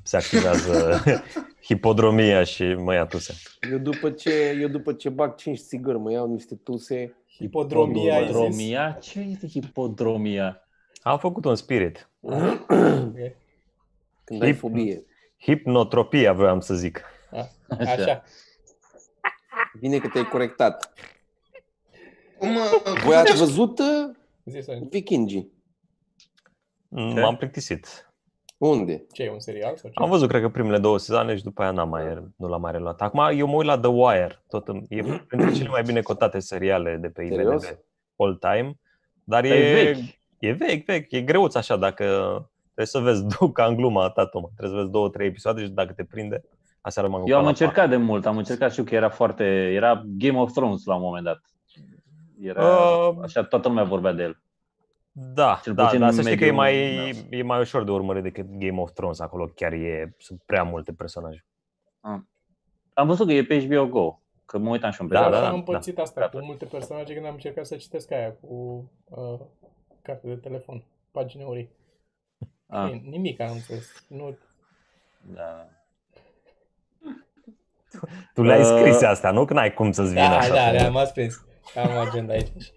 se 0.03 0.17
activează 0.17 1.03
hipodromia 1.67 2.43
și 2.43 2.63
mă 2.73 2.93
ia 2.93 3.05
tuse. 3.05 3.33
Eu 3.71 3.77
după 3.77 4.11
ce, 4.11 4.57
eu 4.61 4.67
după 4.67 4.93
ce 4.93 5.09
bag 5.09 5.35
5 5.35 5.59
țigări, 5.59 5.97
mă 5.97 6.11
iau 6.11 6.31
niște 6.31 6.55
tuse. 6.55 7.15
Hipodromia, 7.27 8.15
ai 8.15 8.21
zis? 8.25 8.31
Hipodromia? 8.33 8.91
Ce 9.01 9.19
este 9.19 9.47
hipodromia? 9.47 10.67
Am 11.01 11.19
făcut 11.19 11.45
un 11.45 11.55
spirit. 11.55 12.09
Ok. 12.19 13.15
Când 14.23 14.41
ai 14.41 14.53
Hip- 14.53 14.57
fobie. 14.57 15.03
Hipnotropia, 15.41 16.33
voiam 16.33 16.59
să 16.59 16.73
zic. 16.73 17.01
A, 17.31 17.47
Așa. 17.79 18.23
Bine 19.79 19.97
că 19.97 20.07
te-ai 20.07 20.25
corectat. 20.25 20.93
Cum, 22.37 22.55
uh, 22.55 23.01
Voi 23.03 23.15
ați 23.15 23.37
văzut 23.37 23.79
uh, 23.79 24.15
Zi, 24.45 24.59
Sorin, 24.61 24.87
Vikingii? 24.89 25.51
M-am 26.87 27.35
plictisit. 27.35 28.09
Unde? 28.57 29.05
ce 29.11 29.23
e 29.23 29.31
un 29.31 29.39
serial 29.39 29.75
sau 29.75 29.89
ce? 29.89 30.03
Am 30.03 30.09
văzut, 30.09 30.27
cred 30.29 30.41
că, 30.41 30.49
primele 30.49 30.77
două 30.77 30.97
sezoane 30.97 31.35
și 31.35 31.43
după 31.43 31.61
aia 31.61 31.71
n-am 31.71 31.89
mai, 31.89 32.03
nu 32.35 32.47
l-am 32.47 32.61
mai 32.61 32.71
reluat. 32.71 33.01
Acum 33.01 33.19
eu 33.37 33.47
mă 33.47 33.55
uit 33.55 33.65
la 33.65 33.77
The 33.79 33.89
Wire. 33.89 34.43
Tot 34.49 34.67
în, 34.67 34.81
e 34.89 35.01
printre 35.27 35.51
cele 35.51 35.69
mai 35.69 35.81
bine 35.81 36.01
cotate 36.01 36.39
seriale 36.39 36.97
de 37.01 37.07
pe 37.07 37.21
IMDb 37.23 37.35
Serios? 37.35 37.77
all 38.17 38.35
time. 38.35 38.79
Dar 39.23 39.41
Dar 39.41 39.51
e, 39.51 39.55
e 39.55 39.83
vechi. 39.83 40.19
E 40.39 40.51
vechi, 40.51 40.85
vechi. 40.85 41.11
E 41.11 41.21
greuț 41.21 41.55
așa 41.55 41.75
dacă 41.77 42.03
trebuie 42.63 42.85
să 42.85 42.99
vezi, 42.99 43.23
două- 43.39 43.51
ca 43.51 43.65
în 43.65 43.75
gluma 43.75 44.09
ta, 44.09 44.25
Toma. 44.25 44.49
Trebuie 44.55 44.75
să 44.77 44.81
vezi 44.81 44.91
două, 44.93 45.09
trei 45.09 45.27
episoade 45.27 45.61
și 45.63 45.69
dacă 45.69 45.93
te 45.93 46.03
prinde, 46.03 46.43
aseară 46.81 47.07
m-am 47.07 47.23
Eu 47.27 47.37
am 47.37 47.43
ocupat 47.43 47.43
la 47.43 47.49
încercat 47.49 47.89
de 47.89 47.95
mult, 48.05 48.25
am 48.25 48.37
încercat 48.37 48.71
și 48.73 48.79
eu 48.79 48.85
că 48.85 48.95
era 48.95 49.09
foarte... 49.09 49.43
Era 49.73 50.03
Game 50.05 50.37
of 50.39 50.51
Thrones 50.51 50.85
la 50.85 50.95
un 50.95 51.01
moment 51.01 51.23
dat. 51.25 51.41
Era, 52.41 52.63
Uh, 52.67 53.15
așa, 53.23 53.43
toată 53.43 53.67
lumea 53.67 53.83
vorbea 53.83 54.11
de 54.13 54.23
el. 54.23 54.39
Patru. 55.15 55.33
Da, 55.33 55.59
Cel 55.63 55.73
da, 55.73 55.83
puțin 55.83 55.99
dar 55.99 56.09
în 56.09 56.15
să 56.15 56.21
știi 56.21 56.37
că 56.37 56.45
e 56.45 56.51
mediul 56.51 56.61
mai, 56.61 57.13
meu. 57.29 57.39
e 57.39 57.43
mai 57.43 57.59
ușor 57.59 57.83
de 57.83 57.91
urmărit 57.91 58.23
decât 58.23 58.45
Game 58.49 58.81
of 58.81 58.91
Thrones. 58.91 59.19
Acolo 59.19 59.45
chiar 59.45 59.73
e, 59.73 60.15
sunt 60.17 60.41
prea 60.45 60.63
multe 60.63 60.91
personaje. 60.93 61.45
Am 62.93 63.07
văzut 63.07 63.27
că 63.27 63.33
e 63.33 63.43
pe 63.45 63.65
HBO 63.67 63.87
Go, 63.87 64.19
că 64.45 64.57
mă 64.57 64.69
uitam 64.69 64.91
și 64.91 65.01
eu 65.01 65.07
în 65.07 65.13
Da, 65.13 65.19
perioada 65.21 65.45
da, 65.45 65.49
am 65.51 65.57
asta. 65.59 65.65
împărțit 65.71 65.99
asta 65.99 66.19
Da. 66.21 66.29
cu 66.29 66.45
multe 66.45 66.65
personaje 66.65 67.13
când 67.13 67.25
am 67.25 67.33
încercat 67.33 67.65
să 67.65 67.75
citesc 67.75 68.11
aia 68.11 68.31
cu 68.41 68.89
uh, 69.09 69.39
carte 70.01 70.27
de 70.27 70.35
telefon, 70.35 70.83
pagine 71.11 71.43
ori. 71.43 71.69
Ah, 72.67 72.91
Nimic 73.03 73.39
am 73.39 73.51
înțeles. 73.51 74.05
Nu, 74.07 74.37
da. 75.21 75.67
Tu 78.33 78.43
le-ai 78.43 78.59
Uh, 78.59 78.65
scris 78.65 79.01
astea, 79.01 79.31
nu? 79.31 79.45
Că 79.45 79.53
n-ai 79.53 79.73
cum 79.73 79.91
să-ți 79.91 80.09
vină 80.09 80.21
da, 80.27 80.37
așa. 80.37 80.53
da, 80.53 80.69
pe- 80.69 80.77
da, 80.77 80.89
m-ați 80.89 81.13
prins. 81.13 81.45
Am 81.75 81.97
agenda 82.07 82.33
aici. 82.33 82.71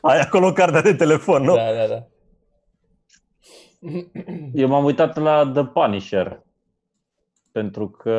Ai 0.00 0.20
acolo 0.20 0.52
cartea 0.52 0.80
de 0.82 0.94
telefon, 0.94 1.42
nu? 1.42 1.54
Da, 1.54 1.72
da, 1.72 1.86
da. 1.86 2.06
Eu 4.54 4.68
m-am 4.68 4.84
uitat 4.84 5.16
la 5.16 5.50
The 5.54 5.64
Punisher. 5.64 6.42
Pentru 7.52 7.88
că 7.90 8.10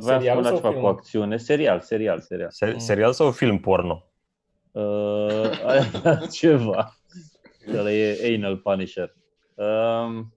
să 0.00 0.06
Serial 0.06 0.30
spun 0.36 0.42
la 0.42 0.48
sau 0.48 0.56
ceva 0.56 0.68
film? 0.70 0.80
cu 0.82 0.86
acțiune. 0.88 1.36
Serial, 1.36 1.80
serial, 1.80 2.20
serial. 2.20 2.50
Se- 2.50 2.78
serial 2.78 3.12
sau 3.12 3.30
film 3.30 3.58
porno? 3.58 4.04
Uh, 4.70 5.50
ceva. 6.38 6.94
Ăla 7.76 7.92
e 7.92 8.34
Anal 8.36 8.56
Punisher. 8.56 9.14
Um, 9.54 10.34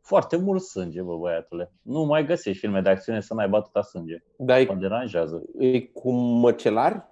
foarte 0.00 0.36
mult 0.36 0.62
sânge, 0.62 1.02
bă, 1.02 1.16
băiatule. 1.16 1.72
Nu 1.82 2.02
mai 2.04 2.24
găsești 2.26 2.58
filme 2.60 2.80
de 2.80 2.88
acțiune 2.90 3.20
să 3.20 3.34
n-ai 3.34 3.48
atâta 3.52 3.82
sânge. 3.82 4.22
Dar 4.36 4.56
Mă 4.66 4.72
e, 4.72 4.76
deranjează. 4.78 5.42
e 5.58 5.80
cu 5.80 6.10
măcelari 6.12 7.02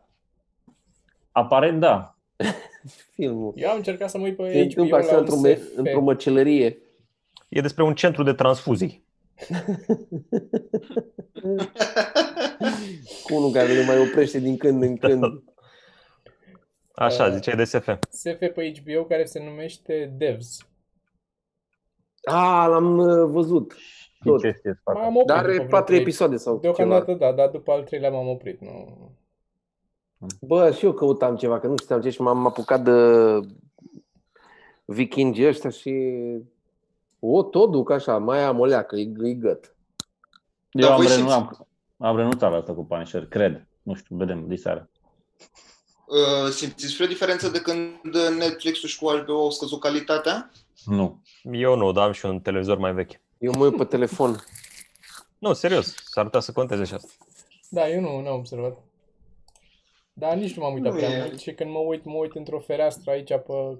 Aparent, 1.36 1.80
da. 1.80 2.16
filmul. 3.14 3.52
Eu 3.56 3.70
am 3.70 3.76
încercat 3.76 4.10
să 4.10 4.18
mă 4.18 4.24
uit 4.24 4.36
pe 4.36 4.52
Se 4.52 4.58
întâmplă 4.60 4.96
HBO 4.96 5.04
așa 5.06 5.12
la 5.12 5.18
într-o, 5.18 5.34
un 5.34 5.40
me- 5.40 5.54
SF. 5.54 5.76
într-o 5.76 6.00
măcelărie. 6.00 6.78
E 7.48 7.60
despre 7.60 7.82
un 7.82 7.94
centru 7.94 8.22
de 8.22 8.32
transfuzii. 8.32 9.04
Cu 13.24 13.34
unul 13.34 13.50
care 13.52 13.72
le 13.72 13.84
mai 13.84 13.98
oprește 14.08 14.38
din 14.38 14.56
când 14.56 14.82
în 14.82 14.96
când. 14.96 15.22
Așa, 16.94 17.24
Uh, 17.26 17.32
ziceai 17.32 17.56
de 17.56 17.64
SF. 17.64 17.88
SF 18.10 18.38
pe 18.54 18.72
HBO 18.82 19.04
care 19.04 19.24
se 19.24 19.42
numește 19.44 20.14
Devs. 20.16 20.68
A, 22.24 22.66
l-am 22.66 22.98
uh, 22.98 23.28
văzut. 23.30 23.74
Și 23.78 24.20
Tot. 24.24 24.40
ce 24.40 24.48
știți, 24.48 24.80
fac? 24.82 24.94
M-am 24.94 25.16
oprit 25.16 25.26
Dar 25.26 25.36
după 25.36 25.48
are 25.48 25.56
vreo 25.56 25.66
patru 25.68 25.84
trei- 25.94 26.00
episoade 26.00 26.36
sau 26.36 26.58
Deocamdată 26.58 27.12
ceva. 27.12 27.18
da, 27.30 27.32
dar 27.32 27.48
după 27.48 27.72
al 27.72 27.82
treilea 27.82 28.10
m-am 28.10 28.28
oprit. 28.28 28.60
Nu. 28.60 29.10
Bă, 30.40 30.70
și 30.70 30.84
eu 30.84 30.92
căutam 30.92 31.36
ceva, 31.36 31.60
că 31.60 31.66
nu 31.66 31.74
știam 31.82 32.00
ce 32.00 32.10
și 32.10 32.20
m-am 32.20 32.46
apucat 32.46 32.82
de 32.82 32.92
vikingii 34.84 35.46
ăștia 35.46 35.70
și 35.70 35.92
o, 37.18 37.42
tot 37.42 37.70
duc 37.70 37.90
așa, 37.90 38.18
mai 38.18 38.42
am 38.42 38.58
o 38.60 38.64
leacă, 38.64 38.96
e, 38.96 39.12
e 39.22 39.32
găt. 39.32 39.74
Eu 40.70 40.82
Dar 40.82 40.90
am, 40.90 40.96
voi 40.96 41.06
renunțat, 41.06 41.38
simți- 41.38 41.60
am, 41.98 42.08
am 42.08 42.16
renunțat 42.16 42.50
la 42.50 42.56
asta 42.56 42.74
cu 42.74 42.84
Punisher, 42.84 43.26
cred. 43.26 43.66
Nu 43.82 43.94
știu, 43.94 44.16
vedem 44.16 44.48
diseară. 44.48 44.90
Uh, 46.06 46.50
simțiți 46.50 46.94
vreo 46.94 47.06
diferență 47.06 47.48
de 47.48 47.60
când 47.60 48.00
Netflix-ul 48.38 48.88
și 48.88 48.98
cu 48.98 49.06
HBO 49.10 49.32
au 49.32 49.50
scăzut 49.50 49.80
calitatea? 49.80 50.50
Nu. 50.84 51.22
Eu 51.42 51.76
nu, 51.76 51.92
dar 51.92 52.06
am 52.06 52.12
și 52.12 52.26
un 52.26 52.40
televizor 52.40 52.78
mai 52.78 52.94
vechi. 52.94 53.20
Eu 53.38 53.52
mă 53.56 53.64
uit 53.64 53.76
pe 53.76 53.84
telefon. 53.84 54.44
Nu, 55.38 55.52
serios, 55.52 55.94
s-ar 56.04 56.24
putea 56.24 56.40
să 56.40 56.52
conteze 56.52 56.84
și 56.84 56.94
asta. 56.94 57.08
Da, 57.68 57.88
eu 57.88 58.00
nu 58.00 58.08
am 58.08 58.38
observat. 58.38 58.78
Dar 60.18 60.34
nici 60.36 60.56
nu 60.56 60.62
m-am 60.62 60.72
uitat 60.74 60.92
Nu 60.92 60.98
prea 60.98 61.08
e- 61.10 61.20
mult 61.22 61.40
și 61.40 61.52
când 61.54 61.70
mă 61.70 61.78
uit, 61.78 62.04
mă 62.04 62.14
uit 62.16 62.34
într-o 62.34 62.58
fereastră 62.60 63.10
aici 63.10 63.28
pe... 63.28 63.78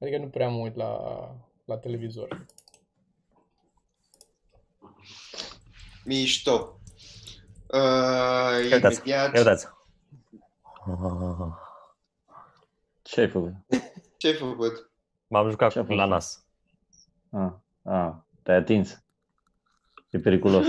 Adică 0.00 0.18
nu 0.18 0.28
prea 0.28 0.48
mă 0.48 0.58
uit 0.58 0.76
la, 0.76 0.98
la 1.64 1.76
televizor. 1.76 2.46
Mișto. 6.04 6.80
Uh, 7.66 7.78
Ia 8.70 8.74
uitați, 8.74 8.96
imediat. 8.96 9.32
ia 9.34 9.38
uitați. 9.38 9.66
Ce 13.02 13.20
ai 13.20 13.28
făcut? 13.28 13.52
Ce 14.18 14.26
ai 14.26 14.34
făcut? 14.34 14.90
M-am 15.26 15.50
jucat 15.50 15.72
Ce-a 15.72 15.80
la 15.82 15.86
făcut? 15.88 16.10
nas. 16.10 16.44
Ah, 17.30 17.52
ah, 17.82 18.12
te-ai 18.42 18.56
atins. 18.56 19.02
E 20.10 20.18
periculos. 20.18 20.66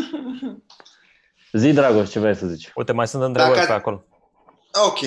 Zi, 1.54 1.74
Dragoș, 1.74 2.10
ce 2.10 2.20
vrei 2.20 2.36
să 2.36 2.48
zici? 2.48 2.72
Uite, 2.76 2.92
mai 2.92 3.08
sunt 3.08 3.24
întrebări 3.24 3.56
Dacă- 3.56 3.68
pe 3.68 3.74
acolo. 3.74 4.04
Ok. 4.88 5.00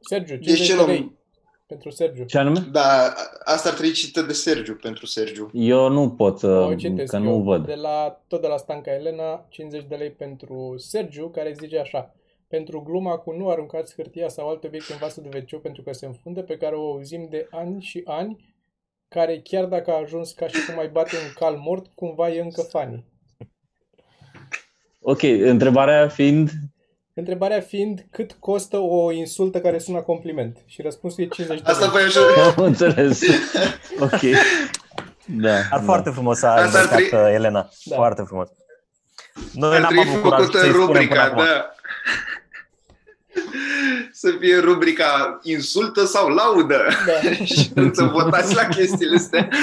Sergiu, 0.00 0.36
Deci 0.36 0.44
50 0.46 0.66
ce 0.66 0.72
de 0.72 0.78
luăm? 0.78 0.88
lei 0.88 1.14
pentru 1.66 1.90
Sergiu. 1.90 2.24
Ce 2.24 2.38
anume? 2.38 2.60
Da, 2.72 3.12
asta 3.44 3.68
ar 3.68 3.74
trebui 3.74 3.94
citită 3.94 4.22
de 4.22 4.32
Sergiu 4.32 4.74
pentru 4.74 5.06
Sergiu. 5.06 5.50
Eu 5.52 5.88
nu 5.88 6.10
pot 6.10 6.38
să, 6.38 6.48
O 6.48 6.74
citesc 6.74 7.10
că 7.10 7.16
eu. 7.16 7.22
nu 7.22 7.42
văd. 7.42 7.66
De 7.66 7.74
la, 7.74 8.22
tot 8.28 8.40
de 8.40 8.46
la 8.46 8.56
Stanca 8.56 8.92
Elena, 8.94 9.46
50 9.48 9.84
de 9.88 9.94
lei 9.94 10.10
pentru 10.10 10.74
Sergiu, 10.78 11.28
care 11.28 11.54
zice 11.60 11.78
așa. 11.78 12.14
Pentru 12.48 12.80
gluma 12.80 13.16
cu 13.18 13.32
nu 13.32 13.48
aruncați 13.50 13.94
hârtia 13.94 14.28
sau 14.28 14.48
alte 14.48 14.66
obiecte 14.66 14.92
în 14.92 14.98
vasul 14.98 15.22
de 15.30 15.46
wc 15.52 15.62
pentru 15.62 15.82
că 15.82 15.92
se 15.92 16.06
înfunde, 16.06 16.42
pe 16.42 16.56
care 16.56 16.74
o 16.74 16.90
auzim 16.92 17.26
de 17.30 17.46
ani 17.50 17.82
și 17.82 18.02
ani, 18.04 18.54
care 19.08 19.40
chiar 19.44 19.64
dacă 19.64 19.90
a 19.90 19.98
ajuns 20.00 20.32
ca 20.32 20.46
și 20.48 20.66
cum 20.66 20.78
ai 20.78 20.88
bate 20.88 21.16
un 21.16 21.32
cal 21.34 21.56
mort, 21.56 21.86
cumva 21.94 22.28
e 22.30 22.40
încă 22.40 22.60
funny. 22.60 23.04
Ok, 25.00 25.22
întrebarea 25.22 26.08
fiind... 26.08 26.50
Întrebarea 27.18 27.60
fiind 27.60 28.06
cât 28.10 28.36
costă 28.38 28.76
o 28.76 29.12
insultă 29.12 29.60
care 29.60 29.78
sună 29.78 30.00
compliment? 30.00 30.56
Și 30.66 30.82
răspunsul 30.82 31.24
e 31.24 31.26
50 31.26 31.62
de 31.62 31.70
Asta 31.70 31.80
lei. 31.84 31.90
voi 31.92 32.02
așa... 32.02 32.52
Am 32.56 32.64
înțeles. 32.64 33.20
Ok. 34.00 34.20
Da. 35.24 35.48
Dar 35.50 35.68
da. 35.70 35.80
foarte 35.84 36.10
frumos 36.10 36.42
a 36.42 36.48
Asta 36.52 36.60
ar 36.62 36.66
inventat 36.66 36.96
trebui- 37.08 37.18
uh, 37.28 37.34
Elena. 37.34 37.68
Da. 37.84 37.94
Foarte 37.96 38.22
frumos. 38.26 38.48
Noi 39.52 39.74
Ar 39.74 39.80
n-am 39.80 39.92
trebui 39.92 40.10
avut 40.10 40.22
curaj 40.22 40.40
făcută 40.40 40.58
să-i 40.58 40.68
spunem 40.68 40.86
până 40.86 40.98
rubrica, 40.98 41.22
acum. 41.22 41.44
da. 41.44 41.70
Să 44.12 44.30
fie 44.40 44.58
rubrica 44.58 45.38
insultă 45.42 46.04
sau 46.04 46.28
laudă. 46.28 46.82
Da. 47.06 47.30
și 47.44 47.72
să 47.92 48.04
votați 48.04 48.54
la 48.54 48.64
chestiile 48.66 49.16
astea. 49.16 49.48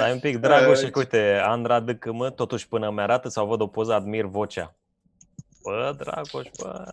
Stai 0.00 0.12
un 0.12 0.18
pic, 0.18 0.38
Dragoș, 0.38 0.82
Uh, 0.82 0.90
că 0.90 0.98
uite, 0.98 1.40
Andra 1.44 1.80
DKM, 1.80 2.34
totuși 2.34 2.68
până 2.68 2.90
mi-arată 2.90 3.28
sau 3.28 3.46
văd 3.46 3.60
o 3.60 3.66
poză, 3.66 3.92
admir 3.92 4.24
vocea. 4.24 4.74
Bă, 5.62 5.94
Dragoș, 5.98 6.48
bă. 6.62 6.84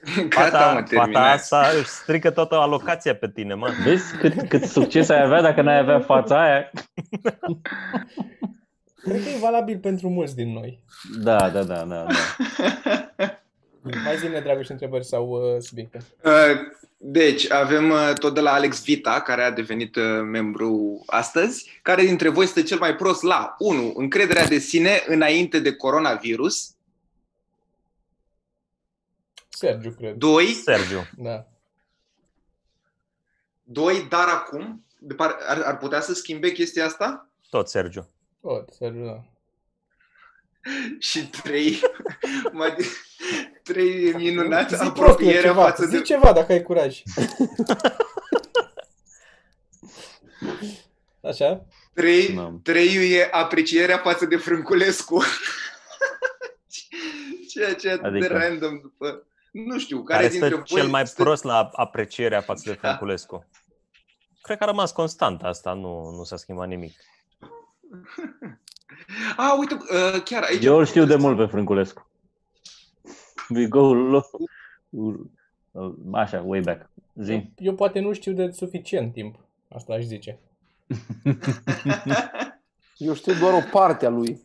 Gata, 0.28 0.50
Fata, 0.50 0.72
mă, 0.72 0.74
fata 0.74 0.82
terminați. 0.82 1.54
asta 1.54 1.66
își 1.78 1.88
strică 1.88 2.30
toată 2.30 2.54
alocația 2.54 3.14
pe 3.14 3.28
tine, 3.28 3.54
mă. 3.54 3.68
Vezi 3.84 4.16
cât, 4.16 4.48
cât 4.48 4.64
succes 4.64 5.08
ai 5.08 5.22
avea 5.22 5.40
dacă 5.42 5.62
n-ai 5.62 5.78
avea 5.78 6.00
fața 6.00 6.42
aia? 6.42 6.70
Cred 9.02 9.22
că 9.22 9.28
e 9.28 9.38
valabil 9.40 9.78
pentru 9.78 10.08
mulți 10.08 10.34
din 10.34 10.52
noi. 10.52 10.82
Da, 11.22 11.50
da, 11.50 11.62
da, 11.62 11.84
da. 11.84 11.84
da. 11.84 12.06
Mai 14.04 14.16
zi-ne, 14.16 14.40
Dragoș, 14.40 14.68
întrebări 14.68 15.04
sau 15.04 15.28
uh, 15.28 15.60
subiecte. 15.60 15.98
Uh, 16.24 16.32
Deci, 17.02 17.50
avem 17.50 17.90
uh, 17.90 18.12
tot 18.18 18.34
de 18.34 18.40
la 18.40 18.52
Alex 18.52 18.84
Vita, 18.84 19.20
care 19.20 19.42
a 19.42 19.50
devenit 19.50 19.96
uh, 19.96 20.20
membru 20.22 21.02
astăzi. 21.06 21.78
Care 21.82 22.02
dintre 22.04 22.28
voi 22.28 22.44
este 22.44 22.62
cel 22.62 22.78
mai 22.78 22.96
prost 22.96 23.22
la 23.22 23.54
1. 23.58 23.92
Încrederea 23.96 24.46
de 24.46 24.58
sine 24.58 25.02
înainte 25.06 25.58
de 25.58 25.74
coronavirus. 25.76 26.74
Sergiu, 29.48 29.90
cred. 29.90 30.14
2. 30.16 30.46
Sergiu. 30.46 31.06
Da. 31.16 31.46
2. 33.62 34.06
Dar 34.08 34.28
acum. 34.28 34.84
De 34.98 35.14
par- 35.14 35.38
Ar, 35.46 35.60
ar 35.60 35.78
putea 35.78 36.00
să 36.00 36.14
schimbe 36.14 36.52
chestia 36.52 36.84
asta? 36.86 37.28
Tot 37.50 37.68
Sergiu. 37.68 38.08
Tot, 38.40 38.72
Sergiu, 38.72 39.04
da. 39.04 39.22
Și 40.98 41.26
3. 41.26 41.80
3 43.62 44.12
minunat. 44.12 44.68
Zi 44.70 44.76
prostule 44.76 45.00
Apropierea 45.00 45.40
ceva, 45.40 45.62
față 45.62 45.84
zi 45.84 45.96
de... 45.96 46.02
ceva 46.02 46.32
dacă 46.32 46.52
ai 46.52 46.62
curaj. 46.62 47.02
Așa? 51.22 51.64
3, 51.94 52.34
N-am. 52.34 52.60
treiul 52.62 53.02
e 53.12 53.28
aprecierea 53.30 53.98
față 53.98 54.26
de 54.26 54.36
Frânculescu. 54.36 55.22
Ceea 57.48 57.74
ce 57.80 57.88
e 57.88 57.92
atât 57.92 58.04
Adică? 58.04 58.26
de 58.26 58.34
random 58.34 58.78
după... 58.80 59.24
Nu 59.52 59.78
știu, 59.78 60.02
care, 60.02 60.18
Care 60.18 60.30
dintre 60.32 60.48
stă 60.48 60.64
voi... 60.68 60.80
cel 60.80 60.88
mai 60.90 61.06
stă- 61.06 61.22
prost 61.22 61.44
la 61.44 61.70
aprecierea 61.72 62.40
față 62.40 62.62
de 62.64 62.78
Da. 62.80 62.88
Frânculescu? 62.88 63.46
Cred 64.42 64.56
că 64.58 64.62
a 64.64 64.66
rămas 64.66 64.92
constant 64.92 65.42
asta, 65.42 65.72
nu, 65.72 66.10
nu 66.16 66.24
s-a 66.24 66.36
schimbat 66.36 66.68
nimic. 66.68 66.92
A, 69.36 69.56
uite, 69.58 69.74
uh, 69.74 70.22
chiar 70.24 70.42
aici... 70.42 70.64
Eu 70.64 70.78
îl 70.78 70.84
știu 70.86 71.04
de 71.04 71.16
mult 71.16 71.36
pe 71.36 71.46
Frânculescu. 71.46 72.09
We 73.54 73.66
go 73.66 73.92
low. 73.92 74.30
Așa, 76.12 76.42
way 76.46 76.60
back. 76.60 76.90
Zi. 77.14 77.32
Eu, 77.32 77.42
eu 77.56 77.74
poate 77.74 78.00
nu 78.00 78.12
știu 78.12 78.32
de 78.32 78.50
suficient 78.50 79.12
timp. 79.12 79.38
Asta 79.68 79.92
aș 79.92 80.02
zice. 80.02 80.38
Eu 82.96 83.14
știu 83.14 83.34
doar 83.34 83.52
o 83.52 83.68
parte 83.70 84.06
a 84.06 84.08
lui. 84.08 84.40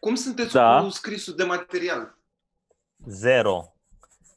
Cum 0.00 0.14
sunteți 0.14 0.52
Da. 0.52 0.80
cu 0.82 0.88
scrisul 0.88 1.34
de 1.34 1.44
material? 1.44 2.18
Zero. 3.06 3.74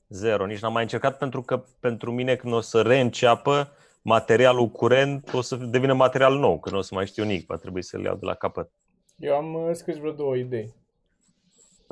Zero. 0.09 0.45
Nici 0.45 0.59
n-am 0.59 0.73
mai 0.73 0.83
încercat 0.83 1.17
pentru 1.17 1.41
că 1.41 1.63
pentru 1.79 2.11
mine 2.11 2.35
când 2.35 2.53
o 2.53 2.59
să 2.59 2.81
reînceapă 2.81 3.71
materialul 4.01 4.69
curent 4.69 5.33
o 5.33 5.41
să 5.41 5.55
devină 5.55 5.93
material 5.93 6.37
nou, 6.37 6.59
că 6.59 6.69
nu 6.69 6.77
o 6.77 6.81
să 6.81 6.95
mai 6.95 7.07
știu 7.07 7.23
nimic, 7.23 7.45
va 7.45 7.55
trebui 7.55 7.83
să-l 7.83 8.03
iau 8.03 8.15
de 8.15 8.25
la 8.25 8.33
capăt. 8.33 8.71
Eu 9.15 9.35
am 9.35 9.53
uh, 9.53 9.69
scris 9.73 9.97
vreo 9.97 10.11
două 10.11 10.35
idei. 10.35 10.73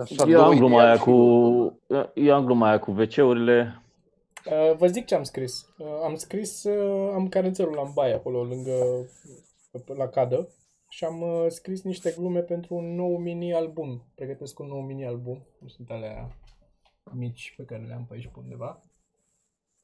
Așa, 0.01 0.25
Eu 0.27 0.41
am 0.41 0.43
două 0.43 0.53
gluma 0.53 0.75
idei 0.75 0.85
aia 0.85 0.91
am 0.91 0.97
și 0.97 1.03
cu... 1.03 1.11
Eu 2.13 2.35
am 2.35 2.45
gluma 2.45 2.67
aia 2.67 2.79
cu 2.79 2.91
WC-urile. 2.91 3.83
Uh, 4.45 4.75
vă 4.77 4.87
zic 4.87 5.05
ce 5.05 5.15
am 5.15 5.23
scris. 5.23 5.67
Uh, 5.77 5.87
am 6.03 6.15
scris, 6.15 6.63
uh, 6.63 7.11
am 7.13 7.27
carețelul 7.27 7.73
la 7.73 7.83
baie 7.93 8.13
acolo, 8.13 8.43
lângă, 8.43 9.05
la 9.97 10.07
cadă. 10.07 10.47
Și 10.89 11.03
am 11.03 11.21
uh, 11.21 11.45
scris 11.47 11.81
niște 11.81 12.13
glume 12.17 12.39
pentru 12.39 12.75
un 12.75 12.95
nou 12.95 13.17
mini-album. 13.17 14.11
Pregătesc 14.15 14.59
un 14.59 14.67
nou 14.67 14.81
mini-album. 14.81 15.47
Nu 15.59 15.67
sunt 15.67 15.89
alea 15.89 16.37
mici 17.13 17.53
pe 17.57 17.63
care 17.63 17.83
le 17.83 17.93
am 17.93 18.05
pe 18.05 18.13
aici 18.13 18.27
pe 18.27 18.39
undeva. 18.39 18.81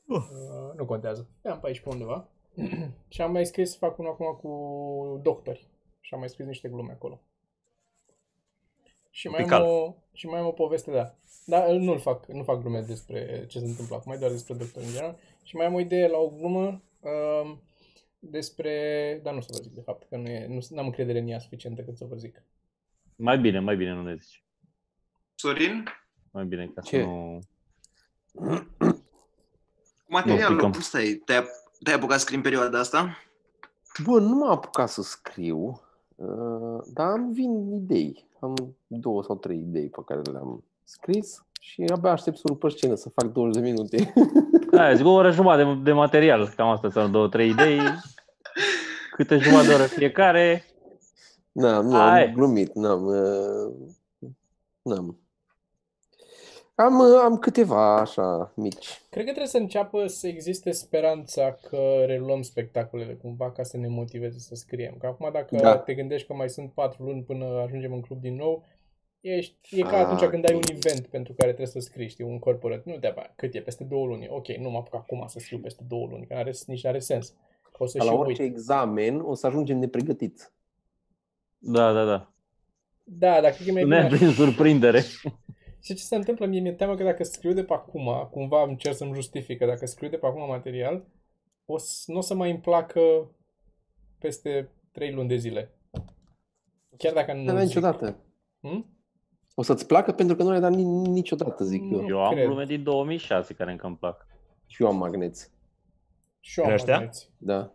Uh, 0.07 0.73
nu 0.75 0.85
contează. 0.85 1.29
Le 1.41 1.49
am 1.49 1.59
pe 1.59 1.67
aici 1.67 1.79
pe 1.79 1.89
undeva. 1.89 2.29
și 3.13 3.21
am 3.21 3.31
mai 3.31 3.45
scris, 3.45 3.77
fac 3.77 3.97
unul 3.97 4.11
acum 4.11 4.39
cu 4.41 5.19
doctori. 5.21 5.67
Și 5.99 6.13
am 6.13 6.19
mai 6.19 6.29
scris 6.29 6.45
niște 6.45 6.69
glume 6.69 6.91
acolo. 6.91 7.21
Și 9.15 9.27
mai, 9.27 9.39
am 9.39 9.45
Pical. 9.45 9.61
o, 9.61 9.95
și 10.13 10.27
mai 10.27 10.39
am 10.39 10.45
o 10.45 10.51
poveste, 10.51 10.91
da. 10.91 11.15
Dar 11.45 11.69
nu 11.69 11.97
fac, 11.97 12.25
nu 12.25 12.43
fac 12.43 12.61
glume 12.61 12.81
despre 12.81 13.45
ce 13.47 13.59
se 13.59 13.65
întâmplă 13.65 13.95
acum, 13.95 14.11
mai 14.11 14.19
doar 14.19 14.31
despre 14.31 14.53
doctori 14.53 14.85
în 14.85 14.91
general. 14.91 15.17
Și 15.43 15.55
mai 15.55 15.65
am 15.65 15.73
o 15.73 15.79
idee 15.79 16.07
la 16.07 16.17
o 16.17 16.29
glumă 16.29 16.81
um, 16.99 17.61
despre... 18.19 19.19
Dar 19.23 19.33
nu 19.33 19.41
să 19.41 19.47
vă 19.51 19.57
zic, 19.61 19.71
de 19.71 19.81
fapt, 19.81 20.07
că 20.09 20.17
nu, 20.17 20.27
e, 20.27 20.47
nu 20.47 20.79
am 20.79 20.85
încredere 20.85 21.19
în 21.19 21.27
ea 21.27 21.39
suficientă 21.39 21.81
cât 21.81 21.97
să 21.97 22.05
vă 22.05 22.15
zic. 22.15 22.43
Mai 23.15 23.37
bine, 23.37 23.59
mai 23.59 23.75
bine 23.75 23.93
nu 23.93 24.01
ne 24.01 24.15
zici. 24.15 24.43
Sorin? 25.35 25.83
Mai 26.31 26.45
bine 26.45 26.71
ca 26.75 26.81
Ce? 26.81 26.99
să 26.99 27.05
nu... 27.05 27.39
Cu 28.33 28.65
materialul, 30.17 30.55
picăm. 30.55 30.71
cum 30.71 30.81
stai? 30.81 31.21
Te-ai, 31.25 31.43
te-ai 31.83 31.95
apucat 31.95 32.17
să 32.17 32.23
scrii 32.23 32.37
în 32.37 32.43
perioada 32.43 32.79
asta? 32.79 33.17
Bă, 34.03 34.19
nu 34.19 34.35
m-am 34.35 34.51
apucat 34.51 34.89
să 34.89 35.01
scriu, 35.01 35.57
uh, 35.57 35.84
dar 36.93 37.07
am 37.11 37.31
vin 37.31 37.73
idei. 37.73 38.27
Am 38.39 38.75
două 38.87 39.23
sau 39.23 39.35
trei 39.35 39.57
idei 39.57 39.87
pe 39.89 40.01
care 40.05 40.21
le-am 40.31 40.63
scris 40.83 41.45
și 41.59 41.83
abia 41.93 42.11
aștept 42.11 42.37
să 42.37 42.43
urc 42.49 42.59
pe 42.59 42.69
scenă 42.69 42.95
să 42.95 43.09
fac 43.09 43.31
20 43.31 43.61
de 43.61 43.69
minute. 43.69 44.13
Da, 44.71 44.93
zic 44.93 45.05
o 45.05 45.09
oră 45.11 45.31
jumătate 45.31 45.63
de, 45.63 45.79
de 45.83 45.91
material. 45.91 46.53
Cam 46.55 46.67
asta 46.69 46.89
sunt 46.89 47.11
două, 47.11 47.27
trei 47.27 47.49
idei. 47.49 47.79
Câte 49.15 49.37
jumătate 49.37 49.67
de 49.67 49.73
oră 49.73 49.83
fiecare. 49.83 50.63
Da, 51.51 51.79
nu, 51.81 51.91
Hai. 51.91 52.25
am 52.27 52.33
glumit, 52.33 52.73
n-am. 52.73 53.05
uh, 53.05 53.73
N-am. 54.81 55.17
Am, 56.75 56.99
uh, 56.99 57.19
am 57.23 57.37
câteva 57.37 57.97
așa 57.99 58.51
mici. 58.55 58.85
Cred 59.09 59.23
că 59.25 59.29
trebuie 59.29 59.47
să 59.47 59.57
înceapă 59.57 60.07
să 60.07 60.27
existe 60.27 60.71
speranța 60.71 61.51
că 61.51 62.03
reluăm 62.05 62.41
spectacolele 62.41 63.13
cumva 63.13 63.51
ca 63.51 63.63
să 63.63 63.77
ne 63.77 63.87
motiveze 63.87 64.39
să 64.39 64.55
scriem. 64.55 64.95
Că 64.99 65.05
acum 65.05 65.29
dacă 65.33 65.55
Da. 65.55 65.77
te 65.77 65.93
gândești 65.93 66.27
că 66.27 66.33
mai 66.33 66.49
sunt 66.49 66.71
patru 66.71 67.03
luni 67.03 67.23
până 67.23 67.45
ajungem 67.45 67.93
în 67.93 68.01
club 68.01 68.21
din 68.21 68.35
nou, 68.35 68.65
ești, 69.21 69.79
e 69.79 69.81
ca 69.81 69.87
Ah, 69.99 70.05
atunci 70.05 70.29
când 70.29 70.49
ai 70.49 70.55
un 70.55 70.61
ok. 70.69 70.69
event 70.85 71.07
pentru 71.07 71.33
care 71.33 71.47
trebuie 71.53 71.67
să 71.67 71.79
scrii, 71.79 72.07
știi, 72.09 72.23
un 72.25 72.39
corporate. 72.39 72.83
Nu 72.85 72.97
te 72.97 73.13
cât 73.35 73.53
e, 73.53 73.59
peste 73.61 73.83
două 73.83 74.05
luni. 74.05 74.27
Ok, 74.29 74.47
nu 74.47 74.69
mă 74.69 74.77
apuc 74.77 74.93
acum 74.95 75.23
să 75.27 75.39
scriu 75.39 75.57
peste 75.59 75.83
două 75.87 76.07
luni, 76.11 76.27
că 76.27 76.33
are, 76.33 76.53
nici 76.65 76.85
are 76.85 76.99
sens. 76.99 77.33
O 77.77 77.85
să 77.85 77.97
Ca 77.97 78.03
și 78.03 78.09
la 78.09 78.15
uit. 78.15 78.25
orice 78.25 78.41
examen 78.43 79.19
o 79.19 79.33
să 79.33 79.47
ajungem 79.47 79.77
nepregătiți. 79.77 80.49
Da, 81.57 81.93
da, 81.93 82.05
da. 82.05 82.31
Da, 83.03 83.41
dar 83.41 83.51
cred 83.51 83.63
că 83.67 83.69
e 83.69 83.71
mai 83.71 83.83
Ne 83.83 84.03
bine. 84.05 84.17
prin 84.17 84.29
surprindere. 84.31 85.01
Și 85.85 85.93
ce 85.93 86.03
se 86.03 86.15
întâmplă? 86.15 86.45
Mie 86.45 86.59
mi-e 86.59 86.71
teamă 86.73 86.95
că 86.95 87.03
dacă 87.03 87.23
scriu 87.23 87.53
de 87.53 87.63
pe 87.63 87.73
acum, 87.73 88.27
cumva 88.31 88.63
îmi 88.63 88.77
cer 88.77 88.93
să-mi 88.93 89.13
justifică, 89.13 89.65
dacă 89.65 89.85
scriu 89.85 90.09
de 90.09 90.17
pe 90.17 90.25
acum 90.25 90.47
material, 90.47 91.05
o 91.65 91.77
să, 91.77 92.11
nu 92.11 92.17
o 92.17 92.21
să 92.21 92.33
mai 92.33 92.49
îmi 92.51 92.59
placă 92.59 93.01
peste 94.19 94.69
3 94.91 95.13
luni 95.13 95.27
de 95.27 95.35
zile. 95.35 95.71
Chiar 96.97 97.13
dacă 97.13 97.33
nu 97.33 97.41
Nu 97.43 97.49
avea 97.49 97.63
zic. 97.63 97.67
niciodată. 97.75 98.15
Hmm? 98.61 98.85
O 99.55 99.61
să-ți 99.61 99.87
placă 99.87 100.11
pentru 100.11 100.35
că 100.35 100.43
nu 100.43 100.49
le-ai 100.49 100.61
dat 100.61 100.71
ni- 100.71 101.07
niciodată, 101.09 101.63
zic 101.63 101.81
eu. 101.81 102.01
Nu. 102.01 102.07
Eu 102.07 102.23
am 102.25 102.33
cred. 102.33 102.45
glume 102.45 102.65
din 102.65 102.83
2006 102.83 103.53
care 103.53 103.71
încă 103.71 103.87
îmi 103.87 103.97
plac. 103.97 104.27
Și 104.65 104.81
eu 104.83 104.87
am 104.89 104.97
magneți. 104.97 105.51
Și 106.39 106.59
eu 106.59 106.65
am 106.65 106.71
Din 106.71 106.79
ăștia? 106.79 106.95
magneți. 106.95 107.29
Da. 107.37 107.73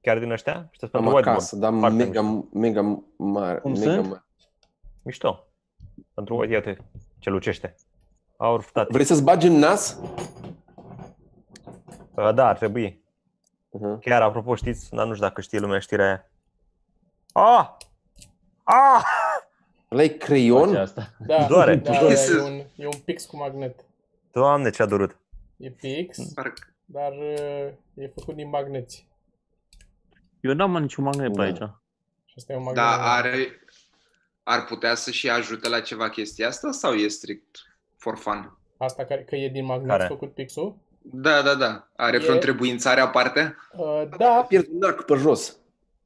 Chiar 0.00 0.18
din 0.18 0.30
ăștia? 0.30 0.68
Știți 0.70 0.84
Am 0.84 0.90
pentru 0.90 1.10
whiteboard. 1.14 1.26
acasă, 1.38 1.56
dar 1.56 1.72
Foarte 1.72 2.04
mega, 2.04 2.20
mișto. 2.22 2.48
mega 2.58 3.04
mare. 3.16 3.58
Cum 3.58 3.72
mega 3.72 3.92
sunt? 3.92 4.06
mare. 4.06 4.24
Mișto. 5.02 5.46
Pentru 6.14 6.36
uite, 6.36 6.52
iată 6.52 6.76
ce 7.24 7.30
lucește. 7.30 7.74
Aur 8.36 8.62
frate. 8.62 8.88
Vrei 8.92 9.04
să-ți 9.04 9.22
bagi 9.22 9.46
în 9.46 9.52
nas? 9.58 9.98
Uh, 12.14 12.34
Da, 12.34 12.48
ar 12.48 12.56
trebui. 12.56 13.02
Uh-huh. 13.78 14.00
Chiar, 14.00 14.22
apropo, 14.22 14.54
știți, 14.54 14.90
dar 14.90 15.06
nu 15.06 15.14
știu 15.14 15.26
dacă 15.26 15.40
știe 15.40 15.58
lumea 15.58 15.78
știrea 15.78 16.04
aia. 16.06 16.30
Ah! 17.32 17.70
Ah! 18.62 19.02
Ăla 19.90 20.02
e 20.02 20.06
Face 20.06 20.18
creion? 20.18 20.76
asta. 20.76 21.08
Da, 21.26 21.46
Doare. 21.46 21.74
da, 21.76 21.90
da, 21.92 21.98
e, 22.12 22.40
un, 22.42 22.62
e 22.76 22.86
un 22.86 22.98
pix 23.04 23.24
cu 23.24 23.36
magnet. 23.36 23.84
Doamne, 24.32 24.70
ce-a 24.70 24.86
durut. 24.86 25.16
E 25.56 25.70
pix, 25.70 26.18
Parcă- 26.34 26.74
dar 26.84 27.12
uh, 27.12 27.68
e 27.94 28.12
făcut 28.14 28.34
din 28.34 28.48
magneți. 28.48 29.08
Eu 30.40 30.52
n-am 30.54 30.76
niciun 30.80 31.04
magnet 31.04 31.28
pe 31.28 31.36
Da. 31.36 31.42
aici. 31.42 31.56
Și 32.24 32.34
asta 32.36 32.52
e 32.52 32.56
un 32.56 32.62
magnet. 32.62 32.82
Da, 32.84 33.12
are, 33.14 33.34
ar 34.44 34.64
putea 34.64 34.94
să 34.94 35.10
și 35.10 35.30
ajute 35.30 35.68
la 35.68 35.80
ceva 35.80 36.08
chestia 36.10 36.48
asta 36.48 36.70
sau 36.72 36.92
e 36.92 37.08
strict 37.08 37.56
for 37.96 38.16
fun? 38.16 38.58
Asta 38.76 39.04
care, 39.04 39.22
că 39.24 39.36
e 39.36 39.48
din 39.48 39.64
magnet 39.64 39.88
Care? 39.96 40.04
făcut 40.06 40.34
pixul. 40.34 40.76
Da, 41.02 41.42
da, 41.42 41.54
da. 41.54 41.88
Are 41.96 42.16
E- 42.16 42.18
vreo 42.18 42.32
întrebuințare 42.34 43.00
aparte? 43.00 43.56
Uh, 43.76 44.02
da, 44.18 44.44
Pierzi 44.48 44.70
un 44.70 44.82
arc 44.82 45.04
pe 45.04 45.14
jos. 45.14 45.56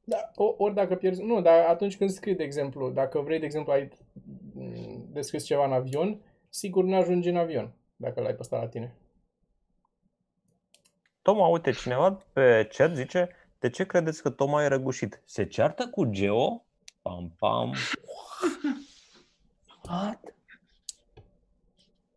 Da, 0.03 0.31
o- 0.35 0.55
ori 0.57 0.73
dacă 0.73 0.95
pierzi, 0.95 1.21
nu, 1.21 1.41
dar 1.41 1.65
atunci 1.65 1.97
când 1.97 2.09
scrii, 2.09 2.35
de 2.35 2.43
exemplu, 2.43 2.89
dacă 2.89 3.19
vrei, 3.19 3.39
de 3.39 3.45
exemplu, 3.45 3.71
ai 3.71 3.89
mm, 4.53 5.05
descris 5.11 5.43
ceva 5.45 5.65
în 5.65 5.73
avion, 5.73 6.19
sigur 6.49 6.83
nu 6.83 6.95
ajungi 6.95 7.29
în 7.29 7.37
avion 7.37 7.71
dacă 7.95 8.21
l-ai 8.21 8.33
păstrat 8.35 8.61
la 8.61 8.67
tine. 8.67 8.95
Toma, 11.21 11.47
uite, 11.47 11.71
cineva 11.71 12.23
pe 12.33 12.67
chat 12.71 12.95
zice 12.95 13.29
de 13.59 13.69
ce 13.69 13.85
credeți 13.85 14.21
că 14.21 14.29
Toma 14.29 14.63
e 14.63 14.67
răgușit? 14.67 15.21
Se 15.25 15.45
ceartă 15.45 15.87
cu 15.87 16.05
Geo? 16.05 16.65
Pam, 17.01 17.31
pam. 17.39 17.73
What? 19.87 20.19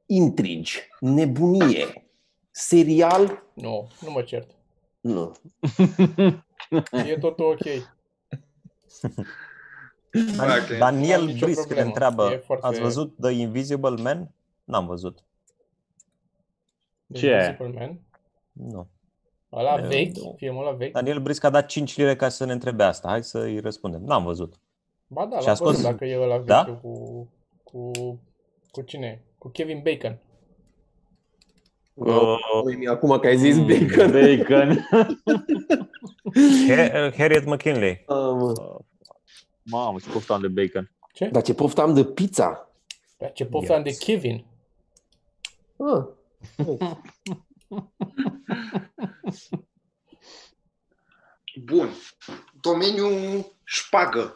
Intrigi, 0.06 0.78
nebunie, 1.00 2.06
serial? 2.50 3.42
Nu, 3.54 3.88
nu 4.00 4.10
mă 4.10 4.22
cert. 4.22 4.50
Nu. 5.00 5.32
E 7.06 7.18
totul 7.18 7.44
ok. 7.44 7.66
Ok. 10.38 10.78
Daniel 10.78 11.18
N-am 11.20 11.26
nicio 11.30 11.44
Brisc 11.46 11.58
ne 11.60 11.64
problemă. 11.64 11.86
întreabă, 11.88 12.30
E 12.32 12.36
foarte- 12.36 12.66
ați 12.66 12.80
văzut 12.80 13.14
The 13.20 13.30
Invisible 13.30 14.02
Man? 14.02 14.30
N-am 14.64 14.86
văzut. 14.86 15.18
De 17.06 17.18
Ce 17.18 17.26
e? 17.26 17.34
Invisible 17.44 17.68
Man. 17.68 18.00
Nu. 18.52 18.88
Ăla 19.52 19.74
E, 19.84 19.86
vechi, 19.86 20.16
nu. 20.16 20.34
filmul 20.36 20.66
ăla 20.66 20.76
vechi. 20.76 20.92
Daniel 20.92 21.20
Brisc 21.20 21.44
a 21.44 21.50
dat 21.50 21.66
5 21.66 21.96
lire 21.96 22.16
ca 22.16 22.28
să 22.28 22.44
ne 22.44 22.52
întrebe 22.52 22.82
asta. 22.82 23.08
Hai 23.08 23.24
să-i 23.24 23.60
răspundem. 23.60 24.02
N-am 24.04 24.24
văzut. 24.24 24.54
Ba 25.12 25.26
da, 25.26 25.38
Și 25.38 25.44
l-am 25.44 25.52
a 25.52 25.54
scos- 25.54 25.68
văzut 25.70 25.82
dacă 25.90 26.04
e 26.04 26.18
ăla 26.20 26.38
Da? 26.38 26.62
vechi 26.62 26.80
cu, 26.80 27.28
cu, 27.62 27.90
cu 28.70 28.82
cine? 28.82 29.24
Cu 29.38 29.48
Kevin 29.48 29.82
Bacon. 29.84 30.18
Uh, 31.94 32.36
Uite, 32.64 32.88
acum 32.88 33.18
că 33.18 33.26
ai 33.26 33.36
zis 33.36 33.58
bacon. 33.58 34.10
Bacon. 34.10 34.78
Har- 36.68 37.14
Harriet 37.16 37.44
McKinley. 37.44 37.90
Ah, 38.06 38.16
mă. 38.16 38.78
Mamă, 39.62 39.98
ce 39.98 40.10
poftam 40.10 40.40
de 40.40 40.48
bacon. 40.48 40.90
Ce? 41.12 41.28
Dar 41.28 41.42
ce 41.42 41.54
poftam 41.54 41.94
de 41.94 42.04
pizza. 42.04 42.70
Dar 43.18 43.32
ce 43.32 43.44
poftam 43.44 43.82
de 43.82 43.88
Yes. 43.88 43.98
Kevin. 43.98 44.44
Ah. 45.76 46.06
Bun. 51.64 51.88
Domeniul 52.60 53.44
șpagă. 53.64 54.34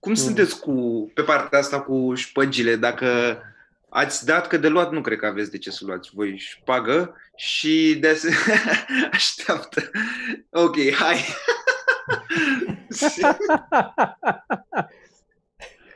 Cum 0.00 0.14
sunteți 0.14 0.60
cu, 0.60 1.10
pe 1.14 1.22
partea 1.22 1.58
asta 1.58 1.80
cu 1.80 2.14
șpăgile? 2.14 2.76
Dacă 2.76 3.38
ați 3.88 4.26
dat, 4.26 4.46
că 4.46 4.56
de 4.56 4.68
luat 4.68 4.92
nu 4.92 5.00
cred 5.00 5.18
că 5.18 5.26
aveți 5.26 5.50
de 5.50 5.58
ce 5.58 5.70
să 5.70 5.84
luați 5.84 6.10
voi 6.14 6.38
șpagă 6.38 7.14
și 7.36 7.96
de 8.00 8.08
asemenea, 8.08 8.86
așteaptă. 9.12 9.90
Ok, 10.50 10.76
hai. 10.92 11.24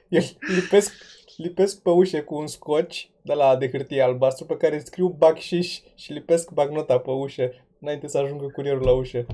Eu 0.08 0.22
lipesc, 0.40 0.92
lipesc 1.36 1.82
pe 1.82 1.90
ușe 1.90 2.20
cu 2.20 2.34
un 2.34 2.46
scoci 2.46 3.10
de 3.22 3.32
la 3.32 3.56
de 3.56 3.70
hârtie 3.70 4.02
albastru 4.02 4.44
pe 4.44 4.56
care 4.56 4.82
scriu 4.84 5.08
bacșiș 5.08 5.78
și 5.94 6.12
lipesc 6.12 6.50
bagnota 6.50 6.98
pe 6.98 7.10
ușă 7.10 7.52
înainte 7.80 8.08
să 8.08 8.18
ajungă 8.18 8.46
curierul 8.46 8.84
la 8.84 8.92
ușă. 8.92 9.26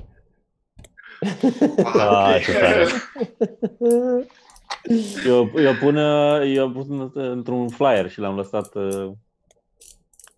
Ah, 1.83 2.41
ce 2.43 2.51
tare. 2.51 2.85
Eu, 5.25 5.51
eu 5.55 5.73
pun, 5.75 5.95
uh, 5.95 6.41
eu 6.55 6.71
pun 6.71 7.11
într-un 7.13 7.69
flyer 7.69 8.09
și 8.09 8.19
l-am 8.19 8.35
lăsat 8.35 8.75
uh, 8.75 9.11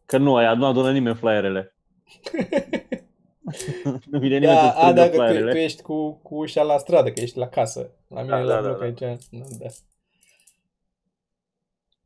că 0.06 0.18
nu, 0.18 0.36
aia 0.36 0.54
nu 0.54 0.66
adună 0.66 0.92
nimeni 0.92 1.16
flyerele. 1.16 1.76
nu 4.12 4.20
vine 4.20 4.38
nimeni 4.38 4.56
Da, 4.56 4.62
să 4.62 4.66
a, 4.68 4.72
strângă 4.72 4.94
dacă 4.94 5.10
tu, 5.10 5.16
tu 5.18 5.22
flyerele. 5.28 5.64
ești 5.64 5.82
cu, 5.82 6.12
cu 6.14 6.36
ușa 6.36 6.64
la 6.64 6.78
stradă, 6.78 7.12
că 7.12 7.20
ești 7.20 7.38
la 7.38 7.48
casă. 7.48 7.92
La 8.08 8.22
mine 8.22 8.34
Da, 8.36 8.40
la 8.42 8.54
da, 8.54 8.62
bloc 8.62 8.78
da, 8.80 8.84
aici. 8.86 9.00
Da, 9.00 9.44
da. 9.60 9.66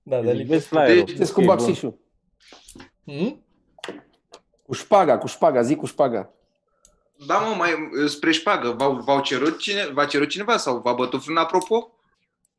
Da, 0.04 0.16
dar 0.16 0.24
Vezi 0.24 0.38
lipesc. 0.38 0.68
flyerul. 0.68 1.08
Știți 1.08 1.34
cu 1.34 1.40
Ok, 1.40 1.46
bun. 1.46 1.56
baxișul. 1.56 2.00
Hmm? 3.06 3.44
Cu 4.66 4.74
șpaga, 4.74 5.18
cu 5.18 5.28
șpaga, 5.28 5.62
zic 5.62 5.78
cu 5.78 5.86
șpaga. 5.86 6.30
Da, 7.28 7.38
mă, 7.38 7.56
mai 7.56 7.70
spre 8.08 8.32
șpagă. 8.32 8.70
V-au, 8.72 8.94
v-au 8.96 9.22
cerut, 9.22 9.60
cine, 9.60 9.86
v-a 9.94 10.06
cerut 10.06 10.30
cineva 10.30 10.58
sau 10.58 10.80
v-a 10.82 10.94
bătut 10.94 11.22
vreun 11.24 11.38
apropo? 11.38 11.90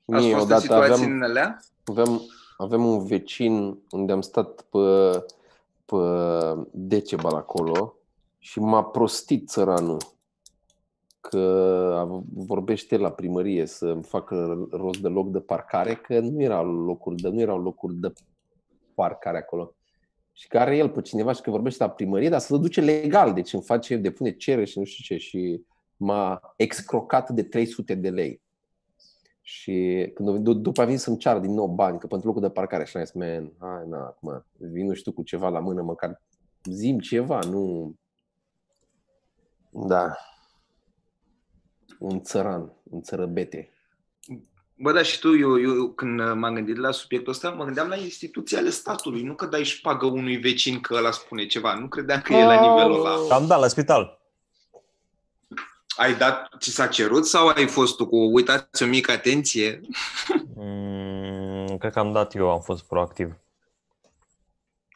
Ați 0.06 0.24
Mie, 0.24 0.34
fost 0.34 0.44
în 0.46 0.50
odată 0.50 0.60
situații 0.60 0.92
aveam, 0.92 1.10
în 1.12 1.22
alea? 1.22 1.60
avem, 1.84 2.20
avem 2.56 2.84
un 2.86 3.06
vecin 3.06 3.78
unde 3.90 4.12
am 4.12 4.20
stat 4.20 4.60
pe, 4.60 4.78
pe 5.84 5.96
Decebal 6.72 7.34
acolo 7.34 7.94
și 8.38 8.60
m-a 8.60 8.84
prostit 8.84 9.48
țăranul 9.48 9.98
că 11.20 11.38
a- 11.96 12.22
vorbește 12.34 12.96
la 12.96 13.10
primărie 13.10 13.66
să 13.66 13.98
facă 14.02 14.66
rost 14.70 15.00
de 15.00 15.08
loc 15.08 15.30
de 15.30 15.40
parcare, 15.40 15.94
că 15.94 16.18
nu 16.20 16.42
erau 16.42 16.66
locuri 16.72 17.16
de, 17.16 17.28
nu 17.28 17.40
erau 17.40 17.58
locuri 17.62 17.94
de 17.94 18.12
parcare 18.94 19.38
acolo. 19.38 19.74
Și 20.32 20.48
care 20.48 20.64
are 20.64 20.76
el 20.76 20.88
pe 20.88 21.00
cineva 21.00 21.32
și 21.32 21.40
că 21.40 21.50
vorbește 21.50 21.82
la 21.84 21.90
primărie, 21.90 22.28
dar 22.28 22.40
să 22.40 22.46
se 22.46 22.58
duce 22.60 22.80
legal, 22.80 23.32
deci 23.32 23.52
îmi 23.52 23.62
face, 23.62 23.96
depune 23.96 24.36
cerere 24.36 24.64
și 24.64 24.78
nu 24.78 24.84
știu 24.84 25.16
ce. 25.16 25.22
Și 25.22 25.62
m-a 25.96 26.54
excrocat 26.56 27.30
de 27.30 27.42
300 27.42 27.94
de 27.94 28.08
lei. 28.10 28.40
Și 29.48 30.10
când, 30.14 30.40
d- 30.40 30.60
după 30.60 30.80
a 30.80 30.84
venit 30.84 31.00
să-mi 31.00 31.18
ceară 31.18 31.38
din 31.38 31.54
nou 31.54 31.66
bani, 31.66 31.98
că 31.98 32.06
pentru 32.06 32.26
locul 32.26 32.42
de 32.42 32.50
parcare, 32.50 32.84
și 32.84 32.96
am 32.96 33.04
zis, 33.04 33.14
man, 33.14 33.52
hai, 33.58 33.86
na, 33.88 33.98
acum, 33.98 34.46
vin 34.52 34.94
și 34.94 35.02
tu 35.02 35.12
cu 35.12 35.22
ceva 35.22 35.48
la 35.48 35.58
mână, 35.58 35.82
măcar 35.82 36.22
zim 36.64 36.98
ceva, 36.98 37.38
nu... 37.38 37.94
Da. 39.70 40.16
Un 41.98 42.22
țăran, 42.22 42.72
un 42.82 43.02
țărăbete. 43.02 43.70
Bă, 44.74 44.92
da, 44.92 45.02
și 45.02 45.18
tu, 45.18 45.36
eu, 45.36 45.60
eu 45.60 45.88
când 45.88 46.20
m-am 46.34 46.54
gândit 46.54 46.76
la 46.76 46.90
subiectul 46.90 47.32
ăsta, 47.32 47.50
mă 47.50 47.64
gândeam 47.64 47.88
la 47.88 47.96
instituții 47.96 48.56
ale 48.56 48.70
statului, 48.70 49.22
nu 49.22 49.34
că 49.34 49.46
dai 49.46 49.62
șpagă 49.62 50.06
unui 50.06 50.36
vecin 50.36 50.80
că 50.80 50.94
ăla 50.94 51.10
spune 51.10 51.46
ceva, 51.46 51.74
nu 51.74 51.88
credeam 51.88 52.20
că 52.20 52.32
e 52.32 52.44
la 52.44 52.60
nivelul 52.60 53.06
ăla. 53.06 53.34
Am 53.34 53.46
dat 53.46 53.60
la 53.60 53.68
spital. 53.68 54.20
Ai 55.96 56.14
dat, 56.14 56.48
ți 56.58 56.70
s-a 56.70 56.86
cerut 56.86 57.26
sau 57.26 57.46
ai 57.48 57.66
fost 57.66 57.96
tu 57.96 58.06
cu 58.06 58.16
uitați 58.16 58.82
o 58.82 58.86
mică 58.86 59.10
atenție? 59.12 59.80
Mm, 60.54 61.76
cred 61.78 61.92
că 61.92 61.98
am 61.98 62.12
dat 62.12 62.34
eu, 62.34 62.50
am 62.50 62.60
fost 62.60 62.84
proactiv. 62.84 63.36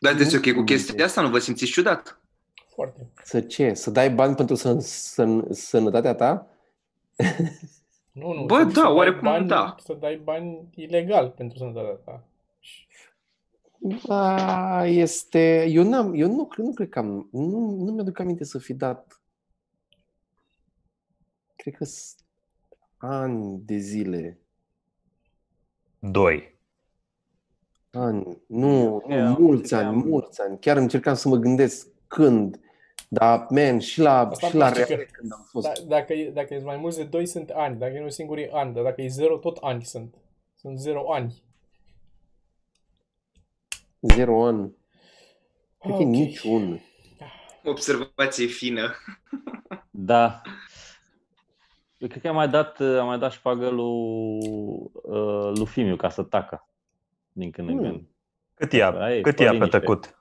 Dar 0.01 0.15
deci 0.15 0.35
ok 0.35 0.53
cu 0.55 0.63
chestia 0.63 1.05
asta, 1.05 1.21
nu 1.21 1.29
vă 1.29 1.39
simțiți 1.39 1.71
ciudat? 1.71 2.21
Foarte. 2.75 3.07
Să 3.25 3.41
ce? 3.41 3.75
Să 3.75 3.91
dai 3.91 4.11
bani 4.11 4.35
pentru 4.35 4.55
să, 4.55 4.77
să, 4.81 5.45
sănătatea 5.51 6.15
ta? 6.15 6.47
Nu, 8.13 8.33
nu. 8.33 8.45
Bă, 8.45 8.59
să- 8.59 8.65
da, 8.65 8.71
să 8.73 8.81
dai 8.81 8.93
oarecum 8.93 9.21
bani, 9.23 9.49
da. 9.49 9.75
Să 9.85 9.97
dai 10.01 10.21
bani 10.25 10.69
ilegal 10.75 11.29
pentru 11.37 11.59
sănătatea 11.59 11.93
ta. 12.05 12.23
Da, 14.07 14.87
este... 14.87 15.65
Eu, 15.69 15.83
n-am, 15.83 16.13
eu 16.15 16.29
nu, 16.29 16.47
cred- 16.47 16.65
nu 16.65 16.73
cred 16.73 16.89
că 16.89 16.99
am... 16.99 17.29
Nu, 17.33 17.59
nu 17.85 17.93
mi-aduc 17.93 18.19
aminte 18.19 18.45
să 18.45 18.59
fi 18.59 18.75
dat 18.75 19.20
Cred 21.61 21.75
că 21.75 21.85
sunt 21.85 22.19
ani 22.97 23.59
de 23.65 23.77
zile. 23.77 24.39
Doi. 25.99 26.59
Ani. 27.93 28.43
Nu, 28.47 29.03
Eu 29.09 29.23
nu 29.29 29.37
mulți 29.39 29.75
credeam- 29.75 29.87
ani, 29.87 30.03
mulți 30.05 30.41
ani. 30.41 30.59
Chiar 30.61 30.77
încercam 30.77 31.15
să 31.15 31.29
mă 31.29 31.37
gândesc 31.37 31.87
când. 32.09 32.61
Dar, 33.09 33.47
man, 33.51 33.79
și 33.79 34.01
la, 34.01 34.19
Asta 34.29 34.47
și 34.49 34.55
la 34.57 34.65
îmi 34.67 34.75
place 34.75 34.89
reale 34.93 35.05
că- 35.11 35.19
când 35.19 35.33
am 35.33 35.47
fost. 35.51 35.67
Da, 35.67 35.73
dacă, 35.87 36.13
e, 36.13 36.31
dacă 36.31 36.55
e 36.55 36.59
mai 36.63 36.77
mulți 36.77 36.97
de 36.97 37.05
2 37.05 37.27
sunt 37.27 37.51
ani, 37.51 37.79
dacă 37.79 37.95
e 37.95 37.99
unul 37.99 38.11
singur 38.11 38.39
e 38.39 38.49
an, 38.53 38.73
dar 38.73 38.83
dacă 38.83 39.03
e 39.03 39.09
0 39.09 39.37
tot 39.37 39.57
ani 39.57 39.85
sunt. 39.85 40.15
Sunt 40.55 40.79
0 40.79 41.13
ani. 41.13 41.43
Zero 44.01 44.45
ani. 44.47 44.77
Cred 45.81 45.95
că 45.97 46.03
e 46.03 46.05
Ok. 46.05 46.11
niciun. 46.11 46.81
Observație 47.65 48.47
fină. 48.47 48.95
Da. 49.91 50.43
Eu 52.01 52.09
cred 52.09 52.23
că 52.23 52.29
am 52.29 52.35
mai 52.35 52.49
dat, 52.49 52.81
am 52.81 53.07
mai 53.07 53.19
dat 53.19 53.33
șpagă 53.33 53.69
lui, 53.69 54.39
uh, 54.93 55.51
lui 55.55 55.67
Fimiu 55.67 55.97
ca 55.97 56.09
să 56.09 56.23
tacă. 56.23 56.67
Din 57.33 57.51
când 57.51 57.69
în 57.69 57.75
Hmm. 57.77 57.85
când. 57.85 58.01
Cât 58.55 58.73
ia, 58.73 58.91
Ai, 58.91 59.21
cât 59.21 59.37
fă 59.37 59.43
ia 59.43 59.49
pe 59.49 59.55
liniște. 59.55 59.79
tăcut? 59.79 60.19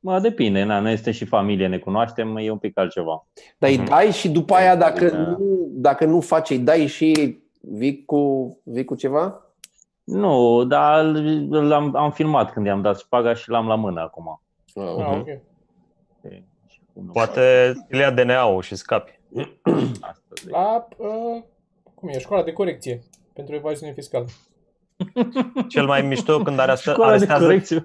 Mă, 0.00 0.18
depinde, 0.20 0.62
na, 0.62 0.80
noi 0.80 0.94
suntem 0.94 1.12
și 1.12 1.24
familie, 1.24 1.66
ne 1.66 1.78
cunoaștem, 1.78 2.36
e 2.36 2.50
un 2.50 2.58
pic 2.58 2.78
altceva. 2.78 3.26
Dar 3.58 3.70
îi 3.70 3.76
Mhm. 3.76 3.86
dai 3.88 4.10
și 4.10 4.28
după 4.30 4.54
aia, 4.54 4.76
dacă 4.76 5.08
Da. 5.10 5.16
nu, 5.18 5.68
dacă 5.70 6.04
nu 6.04 6.20
faci, 6.20 6.50
îi 6.50 6.58
dai 6.58 6.86
și 6.86 7.38
vii 7.60 8.04
cu, 8.04 8.58
vii 8.64 8.84
cu 8.84 8.94
ceva? 8.94 9.40
Nu, 10.04 10.64
dar 10.64 11.04
l-am, 11.50 11.96
am 11.96 12.10
filmat 12.10 12.52
când 12.52 12.66
i-am 12.66 12.82
dat 12.82 12.98
șpaga 12.98 13.34
și 13.34 13.50
l-am 13.50 13.66
la 13.66 13.74
mână 13.74 14.00
acum. 14.00 14.40
Ah, 14.74 14.82
Ah, 14.82 14.94
Mhm. 14.96 15.18
ok. 15.20 15.26
E, 15.26 16.42
și 16.68 16.80
cum 16.92 17.04
nu 17.04 17.12
Poate 17.12 17.72
îl 17.88 17.98
ia 17.98 18.10
DNA-ul 18.10 18.62
și 18.62 18.74
scapi. 18.74 19.20
fac 19.34 19.74
astăzi. 20.00 20.21
La, 20.48 20.88
uh, 20.96 21.42
cum 21.94 22.08
e, 22.08 22.18
școala 22.18 22.42
de 22.42 22.52
corecție 22.52 23.02
pentru 23.32 23.54
evaziune 23.54 23.92
fiscală. 23.92 24.26
Cel 25.68 25.86
mai 25.86 26.02
mișto 26.02 26.42
când 26.42 26.58
arestă, 26.58 26.90
Școala 26.90 27.10
de 27.10 27.16
arestează, 27.16 27.44
corecție. 27.44 27.84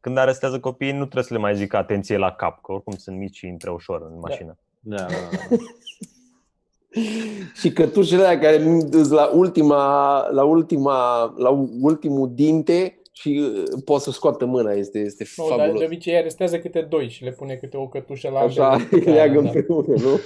când 0.00 0.16
arestează 0.16 0.60
copiii, 0.60 0.92
nu 0.92 1.02
trebuie 1.02 1.24
să 1.24 1.34
le 1.34 1.40
mai 1.40 1.56
zică 1.56 1.76
atenție 1.76 2.16
la 2.16 2.32
cap, 2.32 2.60
că 2.60 2.72
oricum 2.72 2.96
sunt 2.96 3.16
mici 3.16 3.36
și 3.36 3.46
intră 3.46 3.70
ușor 3.70 4.02
în 4.02 4.18
mașină. 4.18 4.58
Da, 4.80 4.96
da, 4.96 5.06
da. 5.06 5.56
Și 7.60 7.72
cătușele 7.72 8.24
alea 8.24 8.38
care 8.38 8.62
sunt 8.62 9.10
la 9.10 9.30
ultima, 9.34 10.26
la 10.30 10.44
ultima, 10.44 11.24
la 11.36 11.50
ultimul 11.80 12.30
dinte 12.34 12.98
și 13.16 13.40
uh, 13.54 13.82
poți 13.84 14.04
să 14.04 14.10
scoată 14.10 14.44
mâna, 14.44 14.72
este, 14.72 14.98
este 14.98 15.24
Nu, 15.36 15.48
dar 15.48 15.58
fabulos. 15.58 15.78
de 15.78 15.84
obicei 15.84 16.16
arestează 16.16 16.58
câte 16.58 16.80
doi 16.80 17.08
și 17.08 17.24
le 17.24 17.30
pune 17.32 17.54
câte 17.56 17.76
o 17.76 17.88
cătușă 17.88 18.28
la 18.30 18.38
Așa, 18.40 18.70
ambele. 18.72 18.88
îi 19.06 19.12
leagă 19.12 19.40
da. 19.40 19.50
împreună, 19.50 19.94
nu? 20.02 20.20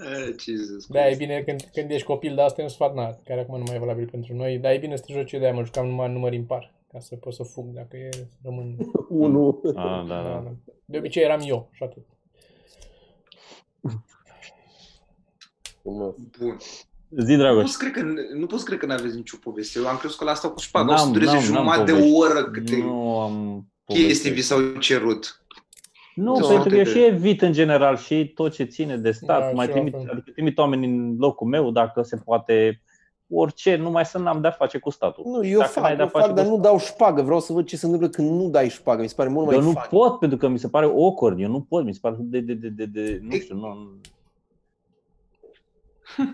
Ah, 0.00 0.34
Jesus 0.40 0.86
Da, 0.88 1.00
e 1.00 1.04
Christ. 1.04 1.18
bine 1.18 1.42
când, 1.42 1.62
când 1.72 1.90
ești 1.90 2.06
copil, 2.06 2.34
dar 2.34 2.44
asta 2.44 2.60
e 2.60 2.64
un 2.64 2.70
sfat 2.70 2.94
na, 2.94 3.18
care 3.24 3.40
acum 3.40 3.58
nu 3.58 3.64
mai 3.66 3.76
e 3.76 3.78
valabil 3.78 4.08
pentru 4.10 4.34
noi, 4.34 4.58
dar 4.58 4.72
e 4.72 4.78
bine 4.78 4.96
să 4.96 5.02
te 5.06 5.12
joci 5.12 5.32
eu 5.32 5.38
de 5.40 5.46
aia 5.46 5.54
mă 5.54 5.64
jucam 5.64 5.86
numai 5.86 6.12
număr 6.12 6.32
impar, 6.32 6.74
ca 6.92 6.98
să 7.00 7.16
pot 7.16 7.34
să 7.34 7.42
fug 7.42 7.66
dacă 7.74 7.96
e 7.96 8.08
să 8.12 8.24
rămân. 8.42 8.76
Unul. 9.08 9.60
Ah, 9.64 9.72
da, 9.74 10.04
Da, 10.08 10.22
da. 10.22 10.42
da. 10.44 10.52
De 10.84 10.98
obicei 10.98 11.22
eram 11.22 11.40
eu 11.44 11.68
și 11.72 11.82
atât. 11.82 12.06
Frumos. 15.82 16.14
Bun. 16.38 16.56
Zi, 17.10 17.32
Nu 17.32 17.36
Dragoș. 17.38 17.60
pot 17.62 17.70
să 17.70 17.78
cred 17.78 17.92
că, 17.92 18.12
nu 18.38 18.46
pot 18.46 18.58
să 18.58 18.64
cred 18.64 18.78
că 18.78 18.86
n-aveți 18.86 19.16
nicio 19.16 19.36
poveste. 19.42 19.78
Eu 19.78 19.86
am 19.86 19.96
crezut 19.96 20.16
că 20.18 20.24
la 20.24 20.30
asta 20.30 20.48
cu 20.50 20.58
șpaga 20.60 20.92
o 20.92 20.94
N-am- 20.96 21.06
să 21.06 21.12
dureze 21.12 21.30
n-am- 21.32 21.42
n-am 21.42 21.54
jumătate 21.54 21.84
de 21.84 21.92
povești. 21.92 22.14
oră 22.16 22.44
câte 22.50 22.76
Nu 22.76 23.18
am 23.20 23.66
chestii 23.84 24.12
vi 24.14 24.28
poveste. 24.28 24.40
s-au 24.54 24.60
cerut. 24.80 25.42
Nu, 26.14 26.40
Da. 26.40 26.46
pentru 26.48 26.68
că 26.68 26.76
eu 26.76 26.84
și 26.84 27.04
evit 27.04 27.42
în 27.42 27.52
general 27.52 27.96
și 27.96 28.32
tot 28.34 28.52
ce 28.52 28.64
ține 28.64 28.96
de 28.96 29.10
stat. 29.10 29.40
Da, 29.40 29.50
mai 29.54 29.66
și 29.66 29.70
eu 29.70 29.76
trimit, 29.76 29.92
la 29.92 29.98
fel. 30.00 30.10
adică 30.12 30.30
trimit 30.30 30.58
oameni 30.58 30.86
în 30.86 31.16
locul 31.18 31.46
meu 31.46 31.70
dacă 31.70 32.02
se 32.02 32.16
poate 32.16 32.82
orice, 33.30 33.76
numai 33.76 34.04
să 34.06 34.18
n-am 34.18 34.40
de-a 34.40 34.50
face 34.50 34.78
cu 34.78 34.90
statul. 34.90 35.24
Nu, 35.26 35.46
eu 35.46 35.58
Dacă 35.58 35.70
fac, 35.70 35.82
n-ai 35.82 35.94
de-a 35.96 36.04
eu 36.04 36.10
face 36.10 36.26
fac, 36.26 36.34
dar 36.34 36.44
cu 36.44 36.50
nu 36.50 36.58
dau 36.60 36.78
șpagă. 36.78 37.22
Vreau 37.22 37.40
să 37.40 37.52
văd 37.52 37.66
ce 37.66 37.76
se 37.76 37.84
întâmplă 37.86 38.08
când 38.08 38.30
nu 38.40 38.48
dai 38.48 38.68
șpagă. 38.68 39.02
Mi 39.02 39.08
se 39.08 39.14
pare 39.16 39.28
mult 39.28 39.46
mai 39.46 39.54
Eu 39.54 39.60
nu 39.62 39.70
funny. 39.70 39.86
pot 39.90 40.18
pentru 40.18 40.38
că 40.38 40.48
mi 40.48 40.58
se 40.58 40.68
pare 40.68 40.86
awkward. 40.86 41.40
Eu 41.40 41.48
nu 41.50 41.60
pot, 41.60 41.84
mi 41.84 41.92
se 41.92 41.98
pare 42.02 42.16
de, 42.18 42.40
de, 42.40 42.52
de, 42.52 42.68
de, 42.68 42.84
de 42.84 43.18
nu 43.22 43.30
știu, 43.30 43.56
nu, 43.56 43.90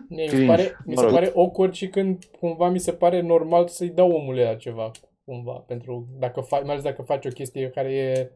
Mie 0.09 0.23
mi 0.23 0.29
se 0.29 0.35
Cringe. 0.35 0.47
pare, 0.47 0.77
mi 0.85 0.95
Mă 0.95 1.01
se 1.01 1.07
rog. 1.07 1.15
pare 1.15 1.33
awkward 1.37 1.73
și 1.73 1.89
când 1.89 2.25
cumva 2.41 2.69
mi 2.69 2.79
se 2.79 2.93
pare 2.93 3.21
normal 3.21 3.69
să-i 3.69 3.91
dau 3.91 4.13
omului 4.13 4.43
ăla 4.43 4.55
ceva, 4.55 4.91
cumva, 5.25 5.53
pentru 5.53 6.09
dacă 6.19 6.41
faci, 6.41 6.63
mai 6.63 6.71
ales 6.71 6.85
dacă 6.85 7.03
faci 7.03 7.27
o 7.27 7.29
chestie 7.29 7.71
care 7.71 7.93
e, 7.93 8.31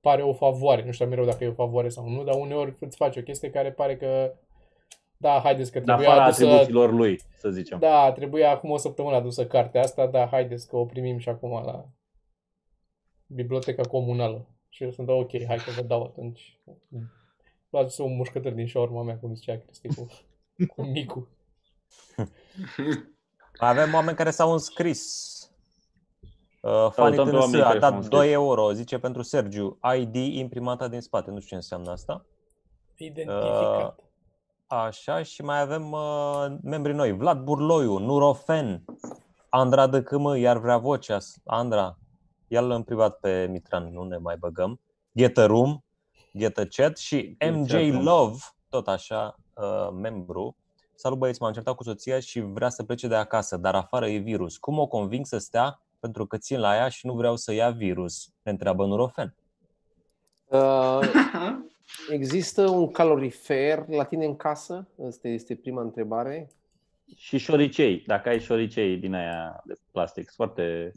pare 0.00 0.22
o 0.22 0.32
favoare, 0.32 0.84
nu 0.84 0.90
știu 0.90 1.06
mereu 1.06 1.24
dacă 1.24 1.44
e 1.44 1.48
o 1.48 1.52
favoare 1.52 1.88
sau 1.88 2.08
nu, 2.08 2.24
dar 2.24 2.34
uneori 2.34 2.76
îți 2.80 2.96
faci 2.96 3.16
o 3.16 3.22
chestie 3.22 3.50
care 3.50 3.72
pare 3.72 3.96
că 3.96 4.34
da, 5.16 5.40
haideți 5.42 5.72
că 5.72 5.78
în 5.78 5.84
trebuia 5.84 6.08
afara 6.08 6.24
adusă, 6.24 6.44
atribuțiilor 6.44 6.92
lui, 6.92 7.20
să 7.36 7.50
zicem. 7.50 7.78
da, 7.78 8.12
trebuia 8.12 8.50
acum 8.50 8.70
o 8.70 8.76
săptămână 8.76 9.16
adusă 9.16 9.46
cartea 9.46 9.80
asta, 9.82 10.06
da, 10.06 10.26
haideți 10.26 10.68
că 10.68 10.76
o 10.76 10.84
primim 10.84 11.18
și 11.18 11.28
acum 11.28 11.50
la 11.50 11.88
biblioteca 13.26 13.82
comunală. 13.82 14.46
Și 14.68 14.82
eu 14.82 14.90
sunt, 14.90 15.06
da, 15.06 15.12
ok, 15.12 15.44
hai 15.46 15.56
că 15.56 15.70
vă 15.76 15.82
dau 15.82 16.02
atunci. 16.02 16.60
Luați 17.70 18.00
un 18.00 18.16
mușcător 18.16 18.52
din 18.52 18.66
șaurma 18.66 19.02
mea, 19.02 19.18
cum 19.18 19.34
zicea 19.34 19.56
Cristi, 19.56 19.88
cu, 20.66 20.74
cu 20.74 20.82
micul. 20.82 21.28
Avem 23.58 23.94
oameni 23.94 24.16
care 24.16 24.30
s-au 24.30 24.52
înscris. 24.52 25.28
Uh, 26.60 26.70
Fanny 26.70 27.14
Salutăm 27.14 27.24
pe 27.24 27.30
TNS 27.30 27.40
oamenii 27.40 27.60
a 27.60 27.66
care 27.66 27.78
s-au 27.78 27.90
dat 27.90 27.98
înscris. 27.98 28.18
2 28.18 28.32
euro, 28.32 28.72
zice 28.72 28.98
pentru 28.98 29.22
Sergiu. 29.22 29.78
ID 29.96 30.14
imprimata 30.14 30.88
din 30.88 31.00
spate, 31.00 31.30
nu 31.30 31.36
știu 31.36 31.48
ce 31.48 31.54
înseamnă 31.54 31.90
asta. 31.90 32.24
Identificat. 32.96 33.98
Așa, 34.66 35.22
și 35.22 35.42
mai 35.42 35.60
avem 35.60 35.90
uh, 35.92 36.46
membrii 36.62 36.94
noi. 36.94 37.12
Vlad 37.12 37.38
Burloiu, 37.38 37.98
Nurofen, 37.98 38.84
Andra 39.48 39.86
Dăcâmă, 39.86 40.38
iar 40.38 40.58
vrea 40.58 40.78
vocea. 40.78 41.18
Andra, 41.44 41.98
ia-l 42.48 42.70
în 42.70 42.82
privat 42.82 43.18
pe 43.18 43.46
Mitran, 43.50 43.92
nu 43.92 44.02
ne 44.02 44.16
mai 44.16 44.36
băgăm. 44.36 44.80
Ghetă 45.12 45.46
Room, 45.46 45.84
Ghetă 46.32 46.66
Chat 46.66 46.96
și 46.96 47.36
MJ 47.52 47.70
Chatroom. 47.70 48.02
Love, 48.02 48.38
tot 48.68 48.88
așa, 48.88 49.39
uh, 49.54 49.88
membru. 50.00 50.56
Salut 50.94 51.18
băieți, 51.18 51.42
m-am 51.42 51.52
certat 51.52 51.74
cu 51.74 51.82
soția 51.82 52.20
și 52.20 52.40
vrea 52.40 52.68
să 52.68 52.82
plece 52.82 53.08
de 53.08 53.14
acasă, 53.14 53.56
dar 53.56 53.74
afară 53.74 54.08
e 54.08 54.16
virus. 54.16 54.56
Cum 54.56 54.78
o 54.78 54.86
conving 54.86 55.26
să 55.26 55.38
stea? 55.38 55.80
Pentru 56.00 56.26
că 56.26 56.36
țin 56.36 56.60
la 56.60 56.76
ea 56.76 56.88
și 56.88 57.06
nu 57.06 57.14
vreau 57.14 57.36
să 57.36 57.52
ia 57.52 57.70
virus. 57.70 58.32
Ne 58.42 58.50
întreabă 58.50 58.86
Nurofen. 58.86 59.34
Uh, 60.46 61.00
există 62.10 62.68
un 62.68 62.90
calorifer 62.90 63.84
la 63.88 64.04
tine 64.04 64.24
în 64.24 64.36
casă? 64.36 64.86
Asta 65.06 65.28
este 65.28 65.54
prima 65.54 65.82
întrebare. 65.82 66.50
Și 67.16 67.38
șoricei, 67.38 68.04
dacă 68.06 68.28
ai 68.28 68.40
șoricei 68.40 68.96
din 68.96 69.14
aia 69.14 69.62
de 69.64 69.74
plastic, 69.90 70.30
sunt 70.30 70.36
foarte... 70.36 70.92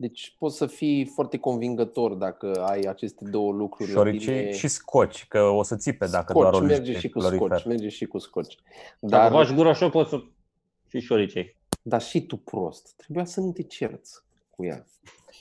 Deci 0.00 0.36
poți 0.38 0.56
să 0.56 0.66
fii 0.66 1.04
foarte 1.14 1.38
convingător 1.38 2.12
dacă 2.14 2.64
ai 2.64 2.80
aceste 2.80 3.24
două 3.30 3.52
lucruri 3.52 3.88
la 3.92 3.94
Șoricei 3.96 4.38
tine. 4.40 4.52
și 4.52 4.68
scoci, 4.68 5.26
că 5.28 5.40
o 5.40 5.62
să 5.62 5.76
țipe 5.76 6.06
dacă 6.06 6.26
Scoci, 6.32 6.42
doar 6.42 6.54
o 6.54 6.64
merge 6.66 6.90
liști 6.90 7.00
și 7.06 7.08
cu 7.08 7.18
calorifer. 7.18 7.48
scoci, 7.58 7.64
merge 7.66 7.88
și 7.88 8.06
cu 8.06 8.18
scoci. 8.18 8.56
Dacă 9.00 9.22
Dar, 9.22 9.44
faci 9.44 9.54
gura 9.54 9.68
așa, 9.70 9.88
poți 9.90 10.10
să... 10.10 10.20
Și 10.88 11.00
șoricei. 11.00 11.56
dar 11.82 12.00
și 12.00 12.26
tu 12.26 12.36
prost. 12.36 12.92
Trebuia 12.96 13.24
să 13.24 13.40
nu 13.40 13.52
te 13.52 13.62
cerți 13.62 14.22
cu 14.50 14.64
ea. 14.64 14.86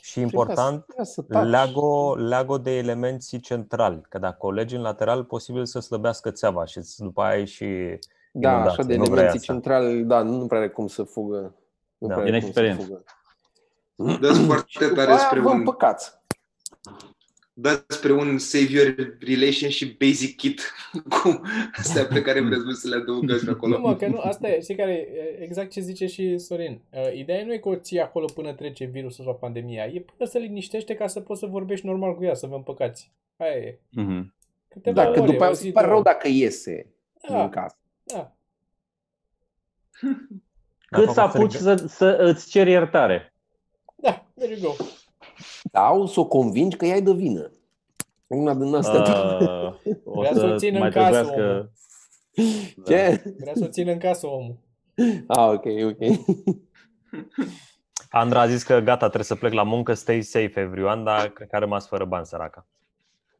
Și 0.02 0.20
important, 0.22 0.84
Trebuia 0.86 1.06
să, 1.06 1.22
trebuia 1.22 1.44
să 1.44 1.50
taci. 1.52 1.74
leagă 1.74 2.22
leagă 2.28 2.58
de 2.58 2.78
elemenții 2.78 3.40
centrali, 3.40 4.02
că 4.10 4.18
dacă 4.18 4.46
o 4.46 4.52
legi 4.52 4.76
în 4.76 4.82
lateral, 4.82 5.24
posibil 5.24 5.66
să 5.66 5.80
slăbească 5.80 6.32
țeava 6.32 6.66
și 6.66 6.80
după 6.98 7.22
aia 7.22 7.32
ai 7.38 7.46
și 7.46 7.66
Da, 8.32 8.50
inundație. 8.52 8.70
așa 8.80 8.84
de 8.84 8.96
Nu 8.96 9.04
vrei 9.04 9.14
elemenții 9.14 9.40
asta. 9.40 9.54
centrali, 9.54 10.04
da, 10.04 10.22
nu 10.22 10.46
prea 10.46 10.60
are 10.60 10.70
cum 10.70 10.88
să 10.88 11.04
fugă. 11.04 11.56
Nu 11.98 12.08
Da. 12.08 12.14
prea 12.14 12.26
Din 12.26 12.34
are 12.34 12.44
cum 12.44 12.52
să 12.52 12.60
experiență. 12.60 12.82
fugă. 12.86 13.04
Dați 13.98 14.40
Și 14.40 14.46
foarte 14.46 14.78
după 14.80 14.96
tare 14.96 15.10
aia 15.10 15.18
spre 15.20 15.40
vă 15.40 15.50
un, 15.50 15.58
împăcați. 15.58 16.12
dați 17.54 17.84
spre 17.88 18.12
un 18.12 18.38
save 18.38 18.66
your 18.72 18.96
relationship 19.20 20.00
basic 20.06 20.38
kit 20.38 20.62
cu 21.22 21.42
astea 21.78 22.06
pe 22.06 22.22
care 22.22 22.42
vreți 22.48 22.64
voi 22.64 22.76
să 22.76 22.88
le 22.88 22.96
adăugați 22.96 23.46
Nu, 23.46 23.52
acolo. 23.52 23.80
mă, 23.80 23.96
că 23.96 24.08
nu, 24.08 24.18
asta 24.20 24.48
e, 24.50 24.62
știi 24.62 24.76
care 24.76 24.92
e 24.94 25.44
exact 25.44 25.70
ce 25.72 25.82
zice 25.82 26.06
și 26.08 26.38
Sorin. 26.38 26.82
Uh, 26.92 27.14
Ideea 27.18 27.46
nu 27.46 27.54
e 27.54 27.58
că 27.58 27.70
o 27.70 27.76
ții 27.76 28.00
acolo 28.02 28.26
până 28.34 28.54
trece 28.54 28.86
virusul 28.86 29.24
sau 29.24 29.36
pandemia, 29.36 29.86
e 29.86 30.00
până 30.00 30.30
să 30.30 30.38
liniștește 30.38 30.96
ca 30.96 31.08
să 31.08 31.20
poți 31.20 31.40
să 31.40 31.46
vorbești 31.46 31.86
normal 31.86 32.16
cu 32.16 32.24
ea, 32.24 32.34
să 32.34 32.48
vă 32.48 32.56
împăcați. 32.56 33.12
Aia 33.38 33.52
e. 33.56 33.80
Mhm. 33.92 34.34
Câteva 34.68 35.04
Dacă 35.04 35.20
ore, 35.22 35.32
după 35.32 35.40
aia 35.42 35.48
o 35.50 35.52
îți 35.54 35.62
zi, 35.62 35.72
pare 35.72 35.86
două. 35.88 35.96
rău 36.02 36.14
dacă 36.14 36.28
iese 36.28 36.88
Da. 37.30 37.40
din 37.40 37.50
casă. 37.50 37.76
Da. 38.04 38.36
Cât 40.90 41.06
Dacă 41.06 41.12
să 41.12 41.20
o 41.20 41.24
apuci 41.24 41.54
strică- 41.54 41.76
să, 41.76 41.88
să 41.88 42.06
îți 42.20 42.50
ceri 42.50 42.70
iertare. 42.70 43.34
Da, 44.08 44.26
there 44.36 44.54
you 44.54 44.62
go. 44.62 44.84
Sau 45.72 46.06
să 46.06 46.20
o 46.20 46.26
convingi 46.26 46.78
că 46.78 46.86
ea 46.86 46.96
e 46.96 47.02
de 47.02 47.12
vină. 47.12 47.52
Una 48.28 48.54
din 48.54 48.76
astea. 48.76 49.02
Uh, 49.02 49.74
o 50.06 50.20
Vrea 50.20 50.34
să 50.34 50.46
o 50.46 50.48
să 50.48 50.56
țină 50.56 50.80
mai 50.80 50.88
în 50.88 50.94
casă, 50.94 51.10
trebuiască... 51.10 51.42
omul. 51.42 51.72
Ce? 52.86 53.24
Vrea 53.40 53.54
să 53.56 53.64
o 53.64 53.68
țină 53.68 53.92
în 53.92 53.98
casă 53.98 54.28
omul. 54.28 54.58
Ah, 55.28 55.48
ok, 55.48 55.66
ok. 55.84 55.98
Andra 58.10 58.42
a 58.42 58.48
zis 58.48 58.64
că 58.64 58.80
gata, 58.80 59.06
trebuie 59.06 59.24
să 59.24 59.36
plec 59.36 59.54
la 59.54 59.64
muncă, 59.64 59.94
stay 59.94 60.22
safe 60.22 60.60
everyone, 60.60 61.04
dar 61.04 61.30
cred 61.30 61.48
că 61.48 61.56
a 61.56 61.60
rămas 61.60 61.88
fără 61.88 62.06
bani 62.06 62.26
săraca. 62.26 62.68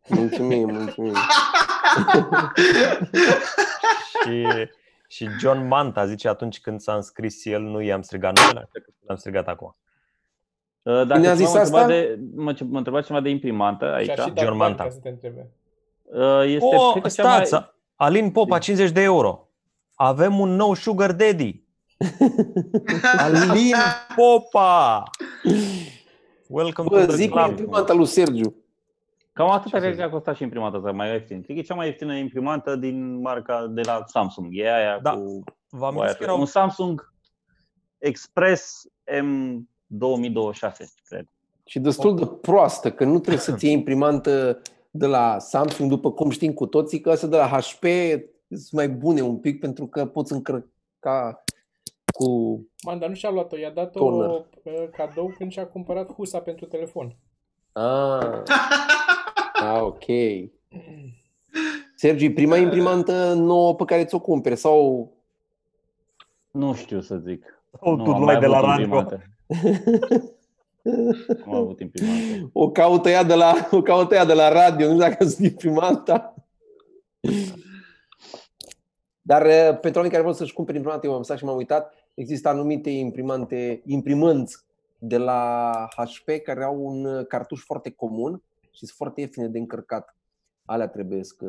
Mulțumim, 0.08 0.72
mulțumim. 0.72 1.14
Și, 4.24 4.46
și 5.08 5.28
John 5.40 5.68
Manta 5.68 6.06
zice 6.06 6.28
atunci 6.28 6.60
când 6.60 6.80
s-a 6.80 6.96
înscris 6.96 7.46
el, 7.46 7.62
nu 7.62 7.82
i-am 7.82 8.02
strigat 8.02 8.40
numele, 8.40 8.60
așa 8.60 8.80
că 8.86 8.92
l-am 9.06 9.18
strigat 9.18 9.48
acum. 9.48 9.76
Uh, 10.88 10.94
Dacă 11.08 11.14
Cine 11.14 11.28
a 11.28 11.36
ceva 11.36 11.36
zis 11.36 11.54
mă 11.54 11.60
întreba 11.60 11.78
asta? 11.78 11.88
De, 11.88 12.20
mă, 12.36 12.56
mă 12.70 12.78
întreba 12.78 13.02
ceva 13.02 13.20
de 13.22 13.30
imprimantă 13.30 13.86
Și 13.86 14.10
aici. 14.10 14.10
a 14.10 14.14
și 14.14 14.20
John 14.22 14.34
dat 14.34 14.46
bani 14.46 14.58
Manta. 14.58 14.84
ca 14.84 14.90
să 14.90 15.00
te 15.00 15.10
întrebe. 15.10 15.50
Uh, 16.04 16.44
Este, 16.46 16.76
Oh, 16.76 16.92
cred 16.92 17.04
că 17.04 17.10
cea 17.10 17.24
mai... 17.36 17.46
stați! 17.46 17.66
Alin 17.96 18.32
Popa, 18.32 18.58
50 18.60 18.92
de 18.92 19.02
euro. 19.02 19.48
Avem 19.96 20.40
un 20.40 20.56
nou 20.56 20.74
sugar 20.74 21.12
daddy. 21.12 21.64
Alin 23.18 23.74
Popa! 24.16 25.04
Welcome 26.48 26.88
Bă, 26.92 27.00
to 27.00 27.06
the 27.06 27.16
zic 27.16 27.30
cu 27.30 27.38
club. 27.38 27.50
imprimanta 27.50 27.94
lui 27.94 28.06
Sergiu. 28.06 28.56
Cam 29.34 29.50
atât 29.52 29.72
Ce 29.72 29.78
cred 29.78 29.92
să 29.94 30.00
că 30.00 30.04
a 30.06 30.10
costat 30.10 30.36
și 30.36 30.44
imprimanta 30.44 30.78
asta, 30.78 30.92
mai 30.92 31.12
ieftin. 31.12 31.42
Cred 31.42 31.56
că 31.56 31.62
e 31.62 31.66
cea 31.66 31.76
mai 31.76 31.88
ieftină 31.88 32.14
imprimantă 32.16 32.76
din 32.76 33.20
marca 33.22 33.68
de 33.70 33.82
la 33.86 34.04
Samsung. 34.06 34.48
E 34.52 34.74
aia 34.76 35.00
Da. 35.02 35.12
cu 35.12 35.44
Vă 35.70 35.86
amintiți 35.86 36.02
Wire. 36.06 36.18
că 36.18 36.24
erau 36.24 36.40
Un 36.40 36.46
Samsung 36.46 37.14
Express 37.98 38.84
M2026, 39.96 40.86
cred. 41.08 41.26
Și 41.66 41.80
destul 41.80 42.16
de 42.16 42.26
proastă, 42.26 42.92
că 42.92 43.04
nu 43.04 43.20
trebuie 43.20 43.42
să-ți 43.42 43.66
iei 43.66 43.74
imprimantă 43.74 44.62
de 44.92 45.06
la 45.06 45.40
Samsung, 45.40 45.90
după 45.90 46.12
cum 46.12 46.30
știm 46.30 46.54
cu 46.54 46.66
toții, 46.66 47.00
că 47.00 47.10
astea 47.10 47.28
de 47.28 47.36
la 47.38 47.48
HP 47.48 47.84
sunt 48.50 48.72
mai 48.72 48.90
bune 48.90 49.22
un 49.22 49.38
pic 49.38 49.60
pentru 49.60 49.88
că 49.88 50.06
poți 50.06 50.34
încărca 50.34 51.44
cu... 52.14 52.60
Man, 52.86 53.00
dar 53.00 53.10
nu 53.10 53.16
și-a 53.16 53.30
luat-o, 53.30 53.58
i-a 53.58 53.70
dat-o 53.70 54.00
Toner. 54.00 54.30
uh, 54.30 54.90
cadou 54.92 55.34
când 55.38 55.52
și-a 55.52 55.68
cumpărat 55.68 56.14
husa 56.14 56.40
pentru 56.40 56.66
telefon. 56.66 57.16
Ah, 57.72 58.42
ah 59.54 59.82
ok. 59.82 60.04
Sergiu, 61.96 62.32
prima 62.32 62.58
imprimantă 62.58 63.34
nouă 63.34 63.76
pe 63.76 63.86
care 63.86 64.06
ți-o 64.06 64.20
cumperi 64.20 64.56
sau 64.56 65.12
Nu 66.52 66.74
știu 66.74 67.02
să 67.02 67.18
zic. 67.18 67.62
Oh, 67.80 67.98
nu, 67.98 68.04
tu 68.04 68.12
am 68.12 68.22
luai 68.22 68.34
mai 68.34 68.40
de 68.40 68.48
la 68.48 68.58
avut 68.58 68.70
radio. 68.70 68.84
imprimantă. 68.84 69.16
Nu 69.16 69.37
am 71.46 71.54
avut 71.54 71.80
imprimantă. 71.80 72.50
o 72.54 72.72
caută 72.72 73.10
ea 73.10 73.24
de 73.24 73.34
la, 73.34 73.68
o 73.72 73.82
caută 73.82 74.16
ea 74.16 74.26
de 74.26 74.34
la 74.34 74.50
radio, 74.50 74.86
nu 74.86 74.94
știu 74.94 75.08
dacă 75.10 75.26
sunt 75.26 75.46
imprimanta. 75.48 76.34
Dar 79.22 79.46
uh, 79.46 79.80
pentru 79.80 79.92
oamenii 79.94 80.12
care 80.12 80.24
vor 80.24 80.34
să-și 80.34 80.54
cumpere 80.54 80.78
imprimante, 80.78 81.08
eu 81.08 81.14
am 81.14 81.24
stat 81.24 81.38
și 81.38 81.44
m-am 81.44 81.58
uitat, 81.58 81.94
există 82.14 82.50
anumite 82.50 82.90
imprimante, 82.90 83.82
imprimânți 83.86 84.66
de 84.98 85.18
la 85.18 85.72
HP 85.96 86.44
care 86.44 86.64
au 86.64 86.86
un 86.86 87.06
uh, 87.06 87.26
cartuș 87.26 87.62
foarte 87.62 87.92
comun 87.92 88.42
și 88.72 88.86
sunt 88.86 88.90
foarte 88.90 89.20
ieftine 89.20 89.48
de 89.48 89.58
încărcat. 89.58 90.16
Alea 90.66 90.88
trebuie 90.88 91.24
să 91.24 91.46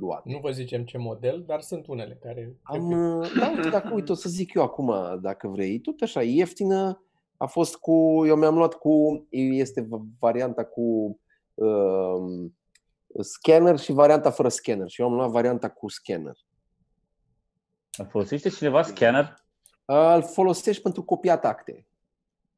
luate. 0.00 0.30
Nu 0.32 0.38
vă 0.38 0.50
zicem 0.50 0.84
ce 0.84 0.98
model, 0.98 1.44
dar 1.46 1.60
sunt 1.60 1.86
unele 1.86 2.18
care... 2.22 2.56
Am, 2.62 2.90
uh, 2.90 3.32
da, 3.38 3.48
uite, 3.48 3.68
dacă 3.68 3.94
uite, 3.94 4.12
o 4.12 4.14
să 4.14 4.28
zic 4.28 4.54
eu 4.54 4.62
acum, 4.62 4.92
dacă 5.20 5.48
vrei, 5.48 5.78
tot 5.78 6.00
așa, 6.00 6.22
ieftină, 6.22 7.02
a 7.38 7.46
fost 7.46 7.76
cu, 7.76 8.26
eu 8.26 8.36
mi-am 8.36 8.56
luat 8.56 8.74
cu, 8.74 9.26
este 9.30 9.88
varianta 10.18 10.64
cu 10.64 11.18
um, 11.54 12.58
scanner 13.20 13.78
și 13.78 13.92
varianta 13.92 14.30
fără 14.30 14.48
scanner 14.48 14.88
și 14.88 15.00
eu 15.00 15.06
am 15.06 15.14
luat 15.14 15.30
varianta 15.30 15.68
cu 15.68 15.88
scanner. 15.88 16.36
Folosește 18.08 18.48
cineva 18.48 18.82
scanner? 18.82 19.34
Îl 19.84 20.22
folosești 20.22 20.82
pentru 20.82 21.02
copiat 21.02 21.44
acte, 21.44 21.86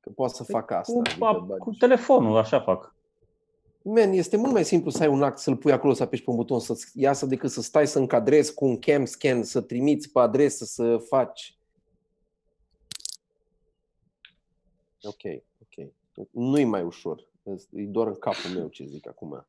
că 0.01 0.11
poate 0.11 0.35
să 0.35 0.45
facă 0.45 0.75
asta. 0.75 0.93
Cu, 0.93 0.99
adică 0.99 1.25
a, 1.25 1.47
bagi- 1.47 1.59
cu 1.59 1.71
telefonul, 1.71 2.37
așa 2.37 2.61
fac. 2.61 2.95
Man, 3.83 4.13
este 4.13 4.37
mult 4.37 4.53
mai 4.53 4.65
simplu 4.65 4.91
să 4.91 5.03
ai 5.03 5.09
un 5.09 5.23
act, 5.23 5.39
să-l 5.39 5.57
pui 5.57 5.73
acolo, 5.73 5.93
să 5.93 6.03
apeși 6.03 6.25
pe 6.25 6.31
un 6.31 6.37
buton, 6.37 6.61
să-ți 6.61 6.91
iasă, 6.95 7.27
decât 7.27 7.51
să 7.51 7.63
stai 7.63 7.87
să 7.87 7.99
încadrezi 7.99 8.55
cu 8.55 8.65
un 8.65 8.79
cam 8.79 9.05
scan, 9.05 9.43
să 9.43 9.61
trimiți 9.61 10.11
pe 10.11 10.21
adresă, 10.21 10.65
să 10.65 10.97
faci. 11.09 11.60
Ok, 15.03 15.43
ok. 15.63 15.89
Nu-i 16.31 16.65
mai 16.65 16.83
ușor. 16.83 17.29
E 17.71 17.83
doar 17.83 18.07
în 18.07 18.19
capul 18.19 18.51
meu 18.55 18.69
ce 18.69 18.85
zic 18.85 19.09
acum. 19.09 19.47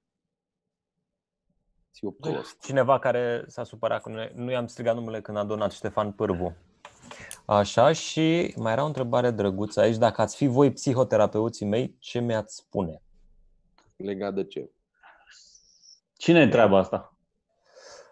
Ți-o 1.94 2.12
prost. 2.12 2.62
cineva 2.62 3.00
care 3.00 3.44
s-a 3.48 3.64
supărat 3.64 4.02
că 4.02 4.10
nu, 4.10 4.44
nu 4.44 4.52
i-am 4.52 4.68
strigat 4.68 4.96
numele 4.96 5.22
când 5.22 5.38
a 5.38 5.44
donat 5.44 5.72
Ștefan 5.72 6.12
Pârvu. 6.12 6.56
Așa 7.46 7.92
și 7.92 8.54
mai 8.58 8.72
era 8.72 8.84
o 8.84 8.86
întrebare 8.86 9.32
drăguță 9.32 9.80
aici. 9.80 9.98
Dacă 9.98 10.22
ați 10.22 10.36
fi 10.36 10.48
voi 10.48 10.72
psihoterapeuții 10.72 11.66
mei, 11.66 11.96
ce 12.00 12.20
mi-ați 12.20 12.56
spune? 12.56 13.02
Legat 13.96 14.34
de 14.34 14.44
ce? 14.44 14.70
Cine 16.18 16.42
întreabă 16.42 16.78
asta? 16.78 17.16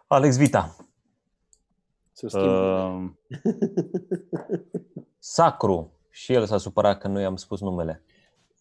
Alex 0.08 0.38
Vita, 0.38 0.76
Să 2.12 2.28
schimb. 2.28 2.46
Uh, 2.46 3.10
Sacru. 5.20 5.99
Și 6.10 6.34
el 6.34 6.46
s-a 6.46 6.58
supărat 6.58 7.00
că 7.00 7.08
nu 7.08 7.20
i-am 7.20 7.36
spus 7.36 7.62
numele. 7.62 8.04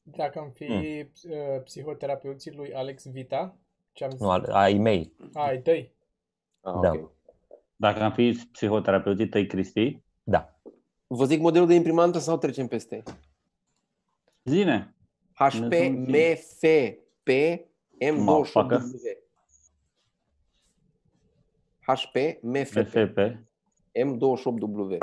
Dacă 0.02 0.38
am 0.38 0.50
fi 0.50 0.64
uh, 0.72 1.62
psihoterapeuții 1.64 2.52
lui 2.52 2.74
Alex 2.74 3.06
Vita, 3.06 3.56
ce 3.92 4.04
am 4.04 4.10
zis? 4.10 4.20
Nu, 4.20 4.30
al- 4.30 4.50
ai 4.50 4.74
mei. 4.74 5.12
A, 5.32 5.42
ai 5.46 5.62
tăi. 5.62 5.92
Ah, 6.60 6.74
da. 6.82 6.90
ok. 6.90 7.10
dacă 7.76 8.02
am 8.02 8.12
fi 8.12 8.38
psihoterapeuții 8.52 9.28
tăi, 9.28 9.46
Cristi, 9.46 10.02
Da. 10.22 10.52
Vă 11.06 11.24
zic 11.24 11.40
modelul 11.40 11.66
de 11.66 11.74
imprimantă 11.74 12.18
sau 12.18 12.38
trecem 12.38 12.66
peste? 12.66 13.02
zine. 14.44 14.94
HP 15.32 15.72
MFP 15.90 17.32
Motherfucker. 18.12 18.80
M28W. 18.80 19.28
HP 21.80 22.42
MFP 22.42 22.86
FFP. 22.86 23.18
M28W. 23.98 24.98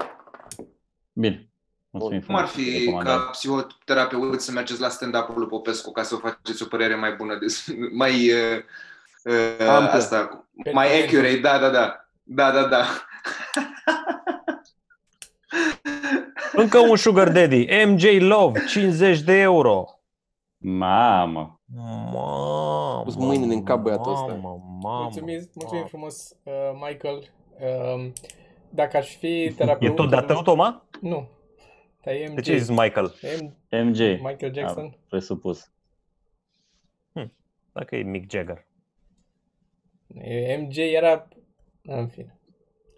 Bine. 1.13 1.49
Mulțumim 1.99 2.21
Cum 2.21 2.35
ar 2.35 2.45
frumos 2.45 2.55
pentru 2.65 2.71
fi 2.79 2.85
recomandare. 2.85 3.17
ca 3.17 3.23
psihoterapeut 3.31 4.41
să 4.41 4.51
mergeți 4.51 4.81
la 4.81 4.89
stand-up-ul 4.89 5.39
lui 5.39 5.47
Popescu 5.47 5.91
ca 5.91 6.03
să 6.03 6.15
vă 6.15 6.27
faceți 6.27 6.63
o 6.63 6.65
părere 6.65 6.95
mai 6.95 7.11
bună, 7.13 7.35
de, 7.37 7.45
mai 8.01 8.11
uh, 8.31 8.57
uh, 9.23 9.67
Amplă. 9.67 9.91
asta, 9.97 10.45
Pe 10.63 10.71
mai 10.71 10.87
talent. 10.87 11.03
accurate, 11.05 11.37
da, 11.37 11.57
da, 11.59 11.69
da. 11.69 11.99
Da, 12.23 12.51
da, 12.51 12.63
da. 12.67 12.85
Încă 16.53 16.79
un 16.79 16.95
sugar 16.95 17.29
daddy. 17.31 17.67
MJ 17.85 18.19
Love, 18.19 18.65
50 18.67 19.19
de 19.21 19.33
euro. 19.39 19.85
Mamă. 20.57 21.59
Mamă, 21.75 23.01
Pus 23.03 23.15
mâinile 23.15 23.53
în 23.53 23.63
cap 23.63 23.79
băiatul 23.81 24.11
ăsta. 24.11 24.25
Mamă, 24.41 24.61
mamă, 24.81 25.01
Mulțumim, 25.03 25.33
mulțumim 25.53 25.69
mamă. 25.73 25.87
frumos, 25.87 26.29
uh, 26.43 26.53
Michael. 26.87 27.29
Um, 27.95 28.13
dacă 28.69 28.97
aș 28.97 29.15
fi 29.15 29.43
E 29.43 29.51
terapeut... 29.57 29.95
tot 29.95 30.09
de-a 30.09 30.21
tău, 30.21 30.41
Toma? 30.41 30.85
Nu. 31.01 31.27
Dar 32.05 32.13
e 32.13 32.27
MJ. 32.27 32.33
De 32.35 32.41
ce 32.41 32.51
ai 32.51 32.59
zis 32.59 32.69
Michael? 32.69 33.13
M- 33.39 33.53
MJ. 33.83 33.99
Michael 33.99 34.53
Jackson. 34.53 34.83
Am 34.83 34.97
presupus. 35.09 35.69
Dacă 37.73 37.95
e 37.95 38.03
Mick 38.03 38.31
Jagger. 38.31 38.65
E, 40.13 40.57
MJ 40.57 40.77
era... 40.77 41.27
În 41.83 42.07
fine. 42.07 42.39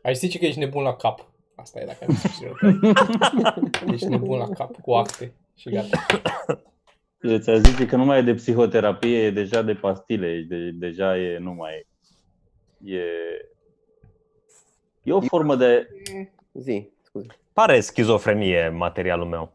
Aș 0.03 0.15
zice 0.17 0.39
că 0.39 0.45
ești 0.45 0.59
nebun 0.59 0.83
la 0.83 0.95
cap. 0.95 1.31
Asta 1.55 1.79
e 1.81 1.85
dacă 1.85 2.05
am 2.07 2.15
zis 2.15 2.39
Ești 3.93 4.07
nebun 4.07 4.37
la 4.37 4.49
cap 4.49 4.81
cu 4.81 4.93
acte 4.93 5.33
și 5.55 5.69
gata. 5.69 6.05
Eu 7.21 7.37
ți-a 7.37 7.57
zice 7.57 7.85
că 7.85 7.95
nu 7.95 8.05
mai 8.05 8.19
e 8.19 8.21
de 8.21 8.33
psihoterapie, 8.33 9.17
e 9.23 9.31
deja 9.31 9.61
de 9.61 9.73
pastile, 9.73 10.27
e 10.27 10.41
de, 10.41 10.71
deja 10.71 11.17
e, 11.17 11.37
nu 11.37 11.53
mai 11.53 11.73
e. 11.73 11.85
E, 12.95 13.01
e 15.03 15.11
o 15.11 15.21
formă 15.21 15.55
de... 15.55 15.87
Zi, 16.53 16.89
scuze. 17.01 17.27
Pare 17.57 17.79
schizofrenie 17.81 18.69
materialul 18.69 19.25
meu. 19.25 19.53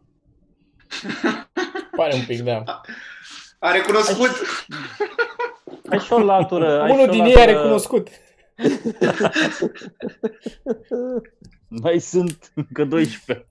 Pare 1.97 2.15
un 2.15 2.25
pic, 2.27 2.41
da. 2.41 2.81
A 3.59 3.73
recunoscut. 3.73 4.31
Ai 5.89 5.99
și 5.99 6.13
o 6.13 6.19
latură... 6.19 6.81
ai 6.81 6.89
și 6.89 6.95
Unul 6.95 7.09
o 7.09 7.13
din 7.13 7.25
ei 7.25 7.35
a 7.35 7.39
latură- 7.39 7.53
recunoscut. 7.53 8.09
Mai 11.83 11.99
sunt 11.99 12.53
încă 12.55 12.85
12. 12.85 13.49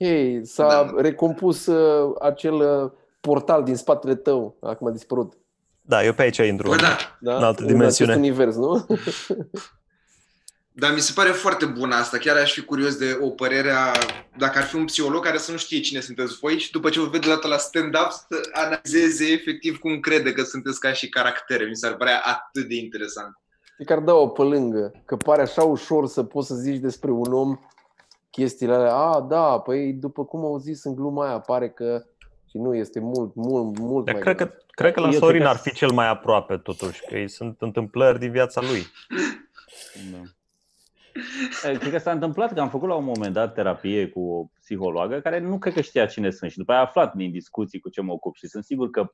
Ok, 0.00 0.06
s-a 0.46 0.92
recompus 0.96 1.66
uh, 1.66 2.14
acel 2.20 2.54
uh, 2.54 2.90
portal 3.20 3.64
din 3.64 3.76
spatele 3.76 4.14
tău, 4.14 4.56
acum 4.60 4.86
a 4.86 4.90
dispărut. 4.90 5.32
Da, 5.80 6.04
eu 6.04 6.12
pe 6.12 6.22
aici 6.22 6.36
intru. 6.36 6.68
Bă, 6.68 6.76
da. 6.76 6.96
Da? 7.20 7.36
În 7.36 7.42
altă 7.42 7.62
În 7.62 7.66
dimensiune. 7.68 8.12
acest 8.12 8.24
univers, 8.26 8.56
nu? 8.56 8.86
Dar 10.78 10.92
mi 10.92 11.00
se 11.00 11.12
pare 11.14 11.30
foarte 11.30 11.64
bună 11.64 11.94
asta. 11.94 12.18
Chiar 12.18 12.36
aș 12.36 12.52
fi 12.52 12.62
curios 12.64 12.96
de 12.96 13.18
o 13.20 13.30
părere 13.30 13.70
a, 13.70 13.92
dacă 14.36 14.58
ar 14.58 14.64
fi 14.64 14.76
un 14.76 14.84
psiholog 14.84 15.24
care 15.24 15.38
să 15.38 15.50
nu 15.50 15.56
știe 15.56 15.80
cine 15.80 16.00
sunteți 16.00 16.38
voi 16.40 16.58
și 16.58 16.70
după 16.70 16.88
ce 16.88 17.00
vă 17.00 17.06
vede 17.06 17.28
dată 17.28 17.48
la 17.48 17.56
stand-up 17.56 18.10
să 18.10 18.40
analizeze 18.52 19.24
efectiv 19.32 19.78
cum 19.78 20.00
crede 20.00 20.32
că 20.32 20.42
sunteți 20.42 20.80
ca 20.80 20.92
și 20.92 21.08
caractere. 21.08 21.64
Mi 21.64 21.76
s-ar 21.76 21.94
părea 21.94 22.20
atât 22.24 22.68
de 22.68 22.74
interesant. 22.74 23.40
E 23.78 23.84
că 23.84 23.92
ar 23.92 23.98
da 23.98 24.14
o 24.14 24.28
pe 24.28 24.42
lângă, 24.42 24.92
că 25.04 25.16
pare 25.16 25.42
așa 25.42 25.62
ușor 25.62 26.06
să 26.06 26.22
poți 26.22 26.46
să 26.46 26.54
zici 26.54 26.78
despre 26.80 27.10
un 27.10 27.32
om 27.32 27.58
chestiile 28.30 28.74
alea. 28.74 28.94
A, 28.94 29.20
da, 29.20 29.58
păi 29.58 29.92
după 29.92 30.24
cum 30.24 30.44
au 30.44 30.58
zis 30.58 30.84
în 30.84 30.94
gluma 30.94 31.26
aia, 31.28 31.38
pare 31.38 31.68
că 31.70 32.04
Și 32.50 32.56
nu 32.58 32.74
este 32.74 33.00
mult, 33.00 33.34
mult, 33.34 33.78
mult 33.78 34.04
Dar 34.04 34.14
mai 34.14 34.22
cred 34.22 34.36
că, 34.36 34.44
grav. 34.44 34.56
cred 34.70 34.92
că 34.92 35.00
la 35.00 35.06
Eu 35.06 35.10
cred 35.12 35.22
Sorin 35.22 35.42
că- 35.42 35.48
ar 35.48 35.56
fi 35.56 35.72
cel 35.72 35.90
mai 35.90 36.08
aproape 36.08 36.56
totuși, 36.56 37.00
că 37.08 37.16
ei 37.16 37.28
sunt 37.28 37.56
întâmplări 37.60 38.18
din 38.18 38.30
viața 38.30 38.60
lui. 38.60 38.86
Da. 40.12 40.18
Eh, 41.70 41.78
Cred 41.78 41.92
că 41.92 41.98
s-a 41.98 42.10
întâmplat 42.10 42.54
că 42.54 42.60
am 42.60 42.68
făcut 42.70 42.88
la 42.88 42.94
un 42.94 43.04
moment 43.04 43.32
dat 43.32 43.54
terapie 43.54 44.08
cu 44.08 44.20
o 44.30 44.44
psihologă 44.60 45.20
care 45.20 45.38
nu 45.38 45.58
cred 45.58 45.74
că 45.74 45.80
știa 45.80 46.06
cine 46.06 46.30
sunt 46.30 46.50
și 46.50 46.58
după 46.58 46.72
aia 46.72 46.80
a 46.80 46.84
aflat 46.84 47.14
din 47.14 47.30
discuții 47.30 47.80
cu 47.80 47.88
ce 47.88 48.00
mă 48.00 48.12
ocup 48.12 48.34
și 48.36 48.46
sunt 48.46 48.64
sigur 48.64 48.90
că 48.90 49.12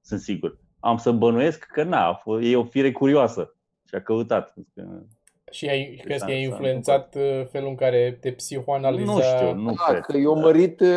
sunt 0.00 0.20
sigur. 0.20 0.58
Am 0.80 0.96
să 0.96 1.10
bănuiesc 1.10 1.64
că 1.64 1.82
na, 1.82 2.06
a 2.06 2.14
fost- 2.14 2.42
e 2.44 2.56
o 2.56 2.64
fire 2.64 2.92
curioasă 2.92 3.54
și 3.88 3.94
a 3.94 4.00
căutat. 4.00 4.54
Că- 4.74 5.02
Și 5.50 5.68
ai, 5.68 6.00
crezi 6.04 6.18
s-a- 6.20 6.26
că 6.26 6.32
ai 6.32 6.42
s-a 6.42 6.48
influențat 6.48 7.14
uh, 7.14 7.46
felul 7.50 7.68
în 7.68 7.74
care 7.74 8.18
te 8.20 8.32
psihoanaliza? 8.32 9.12
Nu 9.12 9.20
știu, 9.20 9.54
nu 9.54 9.72
Da, 9.72 9.84
cred. 9.92 10.00
că 10.02 10.16
eu 10.16 10.40
mărit 10.40 10.80
uh, 10.80 10.88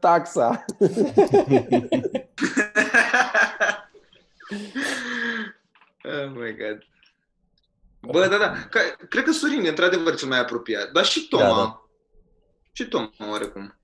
taxa. 0.00 0.64
oh 6.04 6.28
my 6.34 6.56
god. 6.56 6.86
Bă, 8.10 8.26
da, 8.30 8.38
da. 8.38 8.52
Ca, 8.70 8.80
cred 9.08 9.24
că 9.24 9.30
Sorin 9.32 9.64
e 9.64 9.68
într-adevăr 9.68 10.14
cel 10.16 10.28
mai 10.28 10.38
apropiat. 10.40 10.90
Dar 10.92 11.04
și 11.04 11.28
Toma. 11.28 11.42
Da, 11.42 11.54
da. 11.54 11.82
Și 12.72 12.88
Toma, 12.88 13.10
oarecum. 13.30 13.74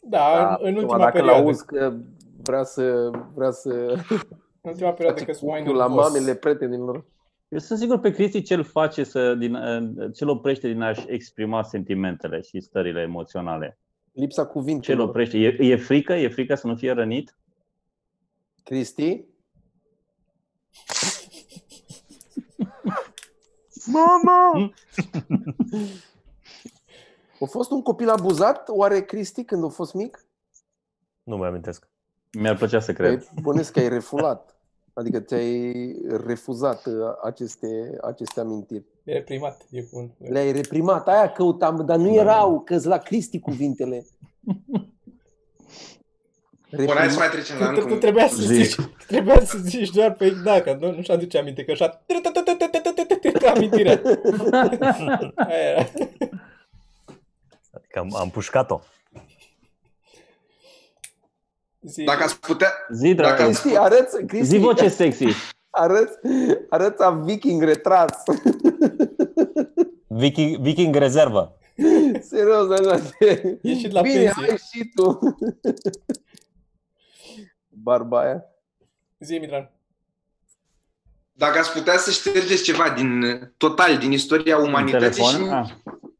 Da, 0.00 0.48
în, 0.48 0.56
în 0.60 0.68
acum, 0.68 0.76
ultima 0.76 0.98
dacă 0.98 1.12
perioadă. 1.12 1.42
l-auzi 1.42 1.66
că 1.66 1.92
vrea 2.42 2.62
să, 2.64 3.10
vrea 3.34 3.50
să 3.50 3.70
În 4.60 4.70
ultima 4.70 4.90
perioadă 4.92 5.18
că 5.18 5.24
face 5.24 5.32
sunt 5.38 5.50
mai 5.50 5.60
ochiul 5.60 5.76
la 5.76 5.86
nervos. 5.86 6.08
mamele 6.12 6.34
prietenilor. 6.34 7.04
Eu 7.48 7.58
sunt 7.58 7.78
sigur 7.78 7.98
pe 7.98 8.10
Cristi 8.10 8.42
ce-l 8.42 8.62
face 8.64 9.04
să, 9.04 9.34
din, 9.34 9.58
ce-l 10.14 10.28
oprește 10.28 10.68
din 10.68 10.80
a-și 10.82 11.04
exprima 11.08 11.62
sentimentele 11.62 12.40
și 12.40 12.60
stările 12.60 13.00
emoționale. 13.00 13.78
Lipsa 14.12 14.42
Ce-l 14.42 14.50
cuvintelor. 14.52 15.08
oprește? 15.08 15.38
E, 15.38 15.56
e 15.58 15.76
frică? 15.76 16.12
E 16.12 16.28
frică 16.28 16.54
să 16.54 16.66
nu 16.66 16.76
fie 16.76 16.92
rănit? 16.92 17.36
Cristi? 18.64 19.24
Mama! 23.86 24.52
A 27.40 27.44
fost 27.44 27.70
un 27.70 27.82
copil 27.82 28.08
abuzat, 28.08 28.68
oare 28.68 29.00
Cristi, 29.04 29.44
când 29.44 29.64
a 29.64 29.68
fost 29.68 29.94
mic? 29.94 30.24
Nu 31.22 31.36
mai 31.36 31.48
amintesc. 31.48 31.88
Mi-ar 32.32 32.56
plăcea 32.56 32.80
să 32.80 32.92
cred. 32.92 33.24
Păi, 33.24 33.42
bănesc 33.42 33.72
că 33.72 33.78
ai 33.78 33.88
refulat. 33.88 34.54
Adică 34.92 35.20
ți-ai 35.20 35.72
refuzat 36.26 36.86
uh, 36.86 36.94
aceste, 37.24 37.96
aceste 38.02 38.40
amintiri. 38.40 38.84
E 39.04 39.12
reprimat, 39.12 39.66
e 39.70 39.82
cuvântul. 39.82 40.26
Le-ai 40.30 40.52
reprimat, 40.52 41.08
aia 41.08 41.32
căutam, 41.32 41.84
dar 41.86 41.96
nu 41.96 42.14
Da. 42.14 42.20
erau, 42.20 42.60
că 42.60 42.78
la 42.82 42.98
Cristi 42.98 43.40
cuvintele. 43.40 44.06
Bun, 46.76 46.86
hai 46.96 47.10
să 47.10 47.18
mai 47.18 47.28
trecem 47.28 47.58
la 47.58 47.66
Tu, 47.68 47.74
tu, 47.74 47.80
tu 47.80 47.86
încă 47.86 47.98
trebuia 47.98 48.28
să 48.28 48.42
Zic. 48.42 48.64
zici, 48.64 48.76
trebuia 49.06 49.40
să 49.44 49.58
zici 49.58 49.90
doar 49.90 50.14
pe 50.14 50.30
da, 50.44 50.60
că 50.60 50.76
nu, 50.80 50.92
nu-și 50.94 51.10
aduce 51.10 51.38
aminte, 51.38 51.64
că 51.64 51.70
așa 51.70 52.02
amintirea. 53.54 54.00
Aia 55.36 55.56
era. 55.58 55.86
Adică 57.72 57.98
am, 57.98 58.14
am 58.14 58.30
pușcat-o. 58.30 58.80
Zi, 61.80 62.04
Dacă 62.04 62.22
ați 62.22 62.40
putea... 62.40 62.68
Zi, 62.92 63.14
Dacă 63.14 63.28
dragă. 63.28 63.44
Cristi, 63.44 63.76
arăți, 63.76 64.24
Cristi, 64.24 64.46
Zi 64.46 64.58
voce 64.58 64.88
sexy. 64.88 65.24
arăți, 65.70 66.18
arăți 66.68 67.02
a 67.02 67.10
viking 67.10 67.62
retras. 67.62 68.22
Viking, 70.06 70.56
Viking 70.56 70.94
rezervă. 70.94 71.56
Serios, 72.20 72.70
așa. 72.70 73.02
de- 73.18 73.58
Ieșit 73.62 73.90
la 73.92 74.00
Bine, 74.00 74.14
pensie. 74.14 74.32
hai 74.46 74.56
și 74.72 74.90
tu. 74.94 75.18
Barba 77.68 78.20
aia. 78.20 78.44
zi 79.18 79.38
Mitran. 79.38 79.70
Dacă 81.40 81.58
ați 81.58 81.72
putea 81.72 81.98
să 81.98 82.10
ștergeți 82.10 82.62
ceva 82.62 82.90
din 82.90 83.22
total 83.56 83.98
din 83.98 84.12
istoria 84.12 84.56
În 84.56 84.66
umanității 84.66 85.24
și, 85.24 85.30
telefon? 85.36 85.52
Ah. 85.52 85.70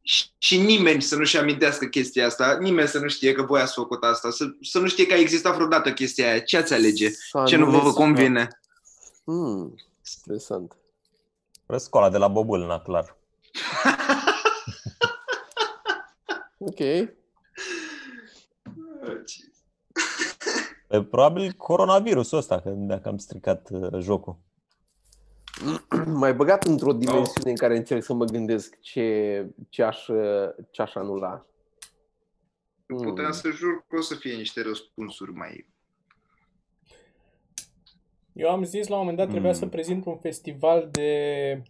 și, 0.02 0.24
și 0.38 0.60
nimeni 0.60 1.02
să 1.02 1.16
nu-și 1.16 1.36
amintească 1.38 1.86
chestia 1.86 2.26
asta, 2.26 2.58
nimeni 2.60 2.88
să 2.88 2.98
nu 2.98 3.08
știe 3.08 3.32
că 3.32 3.42
voi 3.42 3.60
ați 3.60 3.72
făcut 3.74 4.02
asta, 4.02 4.30
să, 4.30 4.44
să 4.62 4.78
nu 4.78 4.86
știe 4.88 5.06
că 5.06 5.14
a 5.14 5.16
existat 5.16 5.54
vreodată 5.54 5.92
chestia 5.92 6.28
aia, 6.28 6.38
ce 6.40 6.56
ați 6.56 6.72
alege? 6.72 7.10
Să 7.10 7.42
Ce 7.46 7.56
nu 7.56 7.64
vă, 7.64 7.70
vă 7.70 7.76
anulezi- 7.76 7.94
convine? 7.94 8.48
Hmm, 9.24 9.74
interesant. 10.24 10.76
Răscoala 11.66 12.10
de 12.10 12.18
la 12.18 12.28
Bobâlna, 12.28 12.80
clar. 12.80 13.16
Ok. 16.62 16.78
E, 16.78 17.14
Probabil 21.10 21.52
coronavirusul 21.56 22.38
ăsta, 22.38 22.60
că 22.60 22.70
dacă 22.74 23.08
am 23.08 23.18
stricat 23.18 23.68
uh, 23.70 23.88
jocul. 24.00 24.36
Mai 26.22 26.34
băgat 26.34 26.64
într-o 26.64 26.92
dimensiune 26.92 27.50
în 27.50 27.56
care 27.56 27.76
încerc 27.76 28.02
să 28.02 28.12
mă 28.12 28.24
gândesc 28.24 28.80
ce, 28.80 29.46
ce, 29.68 29.82
aș, 29.82 30.04
ce 30.70 30.82
aș 30.82 30.94
anula. 30.94 31.46
Puteam 32.86 33.32
să 33.32 33.50
jur 33.50 33.84
că 33.88 33.96
o 33.96 34.00
să 34.00 34.14
fie 34.14 34.34
niște 34.36 34.62
răspunsuri 34.62 35.32
mai... 35.32 35.68
Eu 38.32 38.50
am 38.50 38.64
zis 38.64 38.86
la 38.86 38.94
un 38.94 39.00
moment 39.00 39.18
dat 39.18 39.28
trebuia 39.28 39.50
Mm. 39.50 39.56
să 39.56 39.66
prezint 39.66 40.06
un 40.06 40.18
festival 40.18 40.88
de 40.90 41.62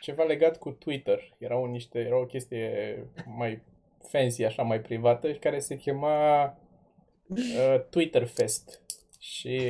ceva 0.00 0.22
legat 0.22 0.58
cu 0.58 0.70
Twitter. 0.70 1.34
Era 1.38 1.56
o, 1.56 1.66
niște, 1.66 1.98
era 1.98 2.18
o 2.18 2.26
chestie 2.26 2.98
mai 3.36 3.62
fancy, 4.10 4.44
așa, 4.44 4.62
mai 4.62 4.80
privată, 4.80 5.32
care 5.32 5.58
se 5.58 5.76
chema 5.76 6.44
uh, 7.26 7.80
Twitter 7.90 8.26
Fest. 8.26 8.80
Și 9.18 9.60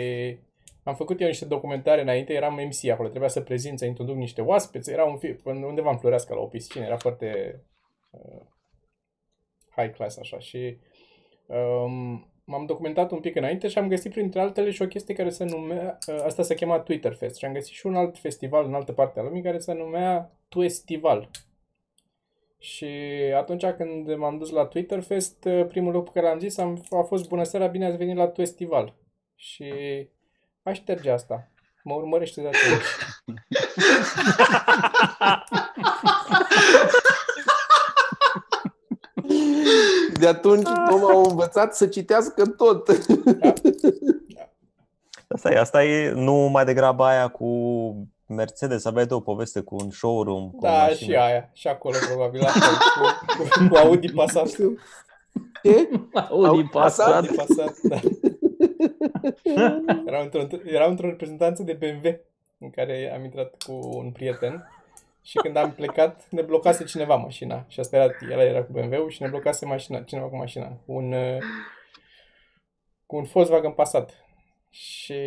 am 0.82 0.94
făcut 0.94 1.20
eu 1.20 1.26
niște 1.26 1.44
documentare 1.44 2.00
înainte, 2.00 2.32
eram 2.32 2.54
MC 2.54 2.90
acolo, 2.90 3.08
trebuia 3.08 3.28
să 3.28 3.40
prezint, 3.40 3.78
să 3.78 3.84
introduc 3.84 4.16
niște 4.16 4.40
oaspeți, 4.40 4.90
era 4.90 5.04
un 5.04 5.16
fi- 5.16 5.36
undeva 5.44 5.90
în 5.90 5.98
Floreasca 5.98 6.34
la 6.34 6.40
o 6.40 6.46
piscină, 6.46 6.84
era 6.84 6.96
foarte 6.96 7.60
uh, 8.10 8.42
high 9.76 9.94
class 9.94 10.18
așa 10.18 10.38
și 10.38 10.78
um, 11.46 12.26
m-am 12.44 12.66
documentat 12.66 13.10
un 13.10 13.20
pic 13.20 13.34
înainte 13.34 13.68
și 13.68 13.78
am 13.78 13.88
găsit 13.88 14.12
printre 14.12 14.40
altele 14.40 14.70
și 14.70 14.82
o 14.82 14.86
chestie 14.86 15.14
care 15.14 15.28
se 15.28 15.44
numea, 15.44 15.98
uh, 16.06 16.22
asta 16.24 16.42
se 16.42 16.54
chema 16.54 16.80
Twitter 16.80 17.14
Fest 17.14 17.36
și 17.36 17.44
am 17.44 17.52
găsit 17.52 17.72
și 17.72 17.86
un 17.86 17.94
alt 17.94 18.18
festival 18.18 18.64
în 18.64 18.74
altă 18.74 18.92
parte 18.92 19.20
a 19.20 19.22
lumii 19.22 19.42
care 19.42 19.58
se 19.58 19.72
numea 19.72 20.32
Twestival. 20.48 21.30
Și 22.58 22.86
atunci 23.36 23.64
când 23.64 24.14
m-am 24.14 24.38
dus 24.38 24.50
la 24.50 24.64
Twitter 24.64 25.00
Fest, 25.00 25.44
uh, 25.44 25.66
primul 25.66 25.92
lucru 25.92 26.12
pe 26.12 26.18
care 26.18 26.32
l-am 26.32 26.40
zis 26.40 26.58
am, 26.58 26.84
a 26.90 27.02
fost 27.02 27.28
bună 27.28 27.42
seara, 27.42 27.66
bine 27.66 27.86
ați 27.86 27.96
venit 27.96 28.16
la 28.16 28.28
Twestival. 28.28 28.94
Și 29.34 29.72
aș 30.62 30.76
șterge 30.76 31.10
asta. 31.10 31.48
Mă 31.84 31.94
urmărește 31.94 32.40
de 32.40 32.46
atunci. 32.46 32.84
De 40.18 40.26
atunci 40.26 40.68
Tom 40.88 41.04
au 41.04 41.24
învățat 41.30 41.76
să 41.76 41.86
citească 41.86 42.46
tot. 42.46 42.88
Asta 45.28 45.50
e, 45.50 45.58
asta 45.58 45.84
e 45.84 46.10
nu 46.10 46.34
mai 46.34 46.64
degrabă 46.64 47.04
aia 47.04 47.28
cu 47.28 47.46
Mercedes, 48.26 48.84
aveai 48.84 49.06
tu 49.06 49.14
o 49.14 49.20
poveste 49.20 49.60
cu 49.60 49.76
un 49.80 49.90
showroom. 49.90 50.50
Cu 50.50 50.56
o 50.56 50.60
Da, 50.60 50.70
mașină. 50.78 50.94
și 51.12 51.16
aia. 51.16 51.50
Și 51.52 51.68
acolo 51.68 51.96
probabil 52.08 52.40
la 52.40 52.48
fel, 52.48 52.76
cu, 52.96 53.36
cu, 53.42 53.68
cu 53.68 53.76
Audi 53.76 54.12
Passat. 54.12 54.48
Ce? 55.62 55.88
Audi 56.30 56.68
Passat. 56.68 57.14
Audi 57.14 57.28
Passat, 57.34 57.74
da. 57.82 58.00
Era 60.06 60.20
într-o, 60.20 60.46
era 60.64 60.86
într-o 60.86 61.08
reprezentanță 61.08 61.62
de 61.62 61.72
BMW 61.72 62.20
în 62.58 62.70
care 62.70 63.12
am 63.14 63.24
intrat 63.24 63.62
cu 63.66 63.72
un 63.72 64.10
prieten 64.10 64.68
și 65.22 65.36
când 65.36 65.56
am 65.56 65.72
plecat 65.72 66.26
ne 66.30 66.42
blocase 66.42 66.84
cineva 66.84 67.16
mașina 67.16 67.64
și 67.68 67.80
asta 67.80 67.96
era, 67.96 68.12
el 68.30 68.38
era 68.38 68.64
cu 68.64 68.72
BMW-ul 68.72 69.10
și 69.10 69.22
ne 69.22 69.28
blocase 69.28 69.66
mașina, 69.66 70.02
cineva 70.02 70.26
cu 70.26 70.36
mașina, 70.36 70.66
cu 70.66 70.92
un, 70.92 71.12
uh, 71.12 71.38
cu 73.06 73.16
un 73.16 73.22
Volkswagen 73.22 73.72
Passat. 73.72 74.24
Și 74.70 75.20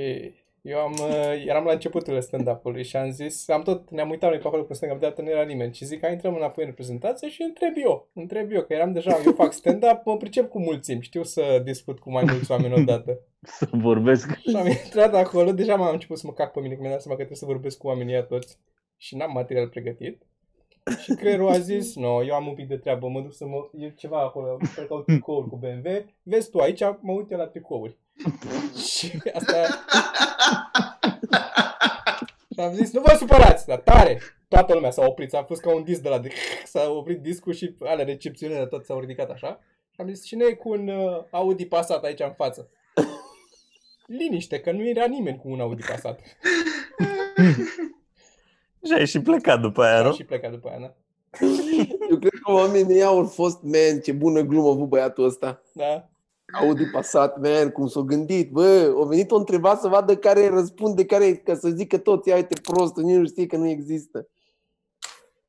eu 0.66 0.80
am, 0.80 0.92
uh, 0.92 1.44
eram 1.46 1.66
la 1.66 1.72
începutul 1.72 2.22
stand-up-ului 2.22 2.84
și 2.84 2.96
am 2.96 3.12
zis, 3.12 3.50
am 3.50 3.62
tot, 3.62 3.90
ne-am 3.90 4.10
uitat 4.10 4.30
noi 4.30 4.40
pe 4.40 4.48
acolo 4.48 4.64
cu 4.64 4.74
stand-up, 4.74 5.16
de 5.16 5.22
nu 5.22 5.30
era 5.30 5.44
nimeni 5.44 5.74
și 5.74 5.86
zic, 5.86 6.02
hai 6.02 6.12
intrăm 6.12 6.36
înapoi 6.36 6.64
în 6.64 6.70
reprezentație 6.70 7.30
și 7.30 7.42
întreb 7.42 7.74
eu, 7.76 8.10
întreb 8.14 8.52
eu, 8.52 8.62
că 8.62 8.74
eram 8.74 8.92
deja, 8.92 9.18
eu 9.26 9.34
fac 9.34 9.52
stand-up, 9.54 10.02
mă 10.06 10.18
pricep 10.18 10.50
cu 10.50 10.60
mulțimi, 10.60 11.02
știu 11.02 11.24
să 11.24 11.62
discut 11.64 12.00
cu 12.00 12.12
mai 12.12 12.24
mulți 12.24 12.52
oameni 12.52 12.74
odată. 12.74 13.20
Să 13.60 13.68
vorbesc. 13.72 14.38
Și 14.38 14.56
am 14.56 14.68
intrat 14.68 15.14
acolo, 15.14 15.52
deja 15.52 15.76
m-am 15.76 15.94
început 15.94 16.18
să 16.18 16.28
mă 16.28 16.34
cac 16.34 16.52
pe 16.52 16.60
mine, 16.60 16.74
că 16.74 16.80
mi-am 16.80 16.92
dat 16.92 17.02
seama 17.02 17.18
că 17.18 17.24
trebuie 17.24 17.48
să 17.48 17.54
vorbesc 17.54 17.78
cu 17.78 17.88
oamenii 17.88 18.14
ăia 18.14 18.24
toți 18.24 18.60
și 18.98 19.16
n-am 19.16 19.32
material 19.32 19.68
pregătit. 19.68 20.22
Și 21.04 21.14
creierul 21.14 21.50
a 21.50 21.58
zis, 21.58 21.96
no, 21.96 22.24
eu 22.24 22.34
am 22.34 22.48
un 22.48 22.54
pic 22.54 22.68
de 22.68 22.78
treabă, 22.78 23.08
mă 23.08 23.22
duc 23.22 23.34
să 23.34 23.46
mă... 23.46 23.70
E 23.78 23.90
ceva 23.90 24.20
acolo, 24.20 24.58
sper 24.62 24.86
că 24.86 24.94
au 24.94 25.02
tricouri 25.02 25.50
cu 25.50 25.56
BMW. 25.56 26.06
Vezi 26.24 26.50
tu, 26.50 26.58
aici 26.58 26.82
mă 27.02 27.12
uit 27.12 27.32
eu 27.32 27.38
la 27.38 27.48
tricouri. 27.48 27.98
și 28.88 29.22
asta... 29.34 29.66
și 32.54 32.60
am 32.60 32.74
zis, 32.74 32.92
nu 32.92 33.02
vă 33.02 33.16
supărați, 33.18 33.66
dar 33.66 33.80
tare! 33.80 34.22
Toată 34.48 34.74
lumea 34.74 34.92
s-a 34.92 35.06
oprit, 35.06 35.30
s-a 35.30 35.44
fost 35.44 35.62
ca 35.62 35.76
un 35.76 35.84
disc 35.84 36.02
de 36.02 36.10
la 36.10 36.20
de... 36.20 36.32
S-a 36.74 36.90
oprit 36.90 37.22
discul 37.22 37.54
și 37.54 37.76
alea 37.80 38.06
recepționele 38.06 38.66
tot 38.66 38.86
s-au 38.86 39.00
ridicat 39.00 39.30
așa. 39.30 39.60
Am 39.96 40.08
zis, 40.08 40.26
cine 40.26 40.46
e 40.46 40.54
cu 40.54 40.70
un 40.70 40.88
uh, 40.88 41.24
Audi 41.30 41.66
Passat 41.66 42.04
aici 42.04 42.20
în 42.20 42.34
față? 42.34 42.70
Liniște, 44.20 44.60
că 44.60 44.72
nu 44.72 44.88
era 44.88 45.06
nimeni 45.06 45.38
cu 45.38 45.50
un 45.50 45.60
Audi 45.60 45.84
Passat. 45.84 46.20
Și 48.86 48.94
ai 48.94 49.06
și 49.06 49.22
plecat 49.22 49.62
după 49.62 49.84
aia, 49.84 50.00
Am 50.00 50.06
nu? 50.06 50.14
și 50.14 50.24
plecat 50.24 50.52
după 50.52 50.70
aia, 50.70 50.80
da? 50.80 50.96
Eu 52.10 52.18
cred 52.18 52.32
că 52.44 52.52
oamenii 52.52 53.04
au 53.04 53.26
fost, 53.26 53.62
man, 53.62 54.00
ce 54.04 54.12
bună 54.12 54.42
glumă 54.42 54.68
a 54.68 54.72
avut 54.72 54.88
băiatul 54.88 55.26
ăsta. 55.26 55.62
Da. 55.74 56.10
Audi 56.60 56.86
Passat, 56.86 57.38
man, 57.42 57.70
cum 57.72 57.88
s-a 57.88 58.00
gândit, 58.02 58.52
bă, 58.52 58.94
a 59.04 59.06
venit 59.06 59.32
o 59.32 59.36
întrebat 59.36 59.80
să 59.82 59.88
vadă 59.88 60.18
care 60.18 60.50
răspunde, 60.50 61.06
care, 61.06 61.36
ca 61.36 61.56
să 61.56 61.70
zică 61.70 61.98
tot, 61.98 62.26
ia 62.26 62.36
uite 62.36 62.62
prost, 62.62 62.96
nici 62.96 63.16
nu 63.18 63.26
știe 63.26 63.46
că 63.46 63.58
nu 63.58 63.68
există. 63.68 64.28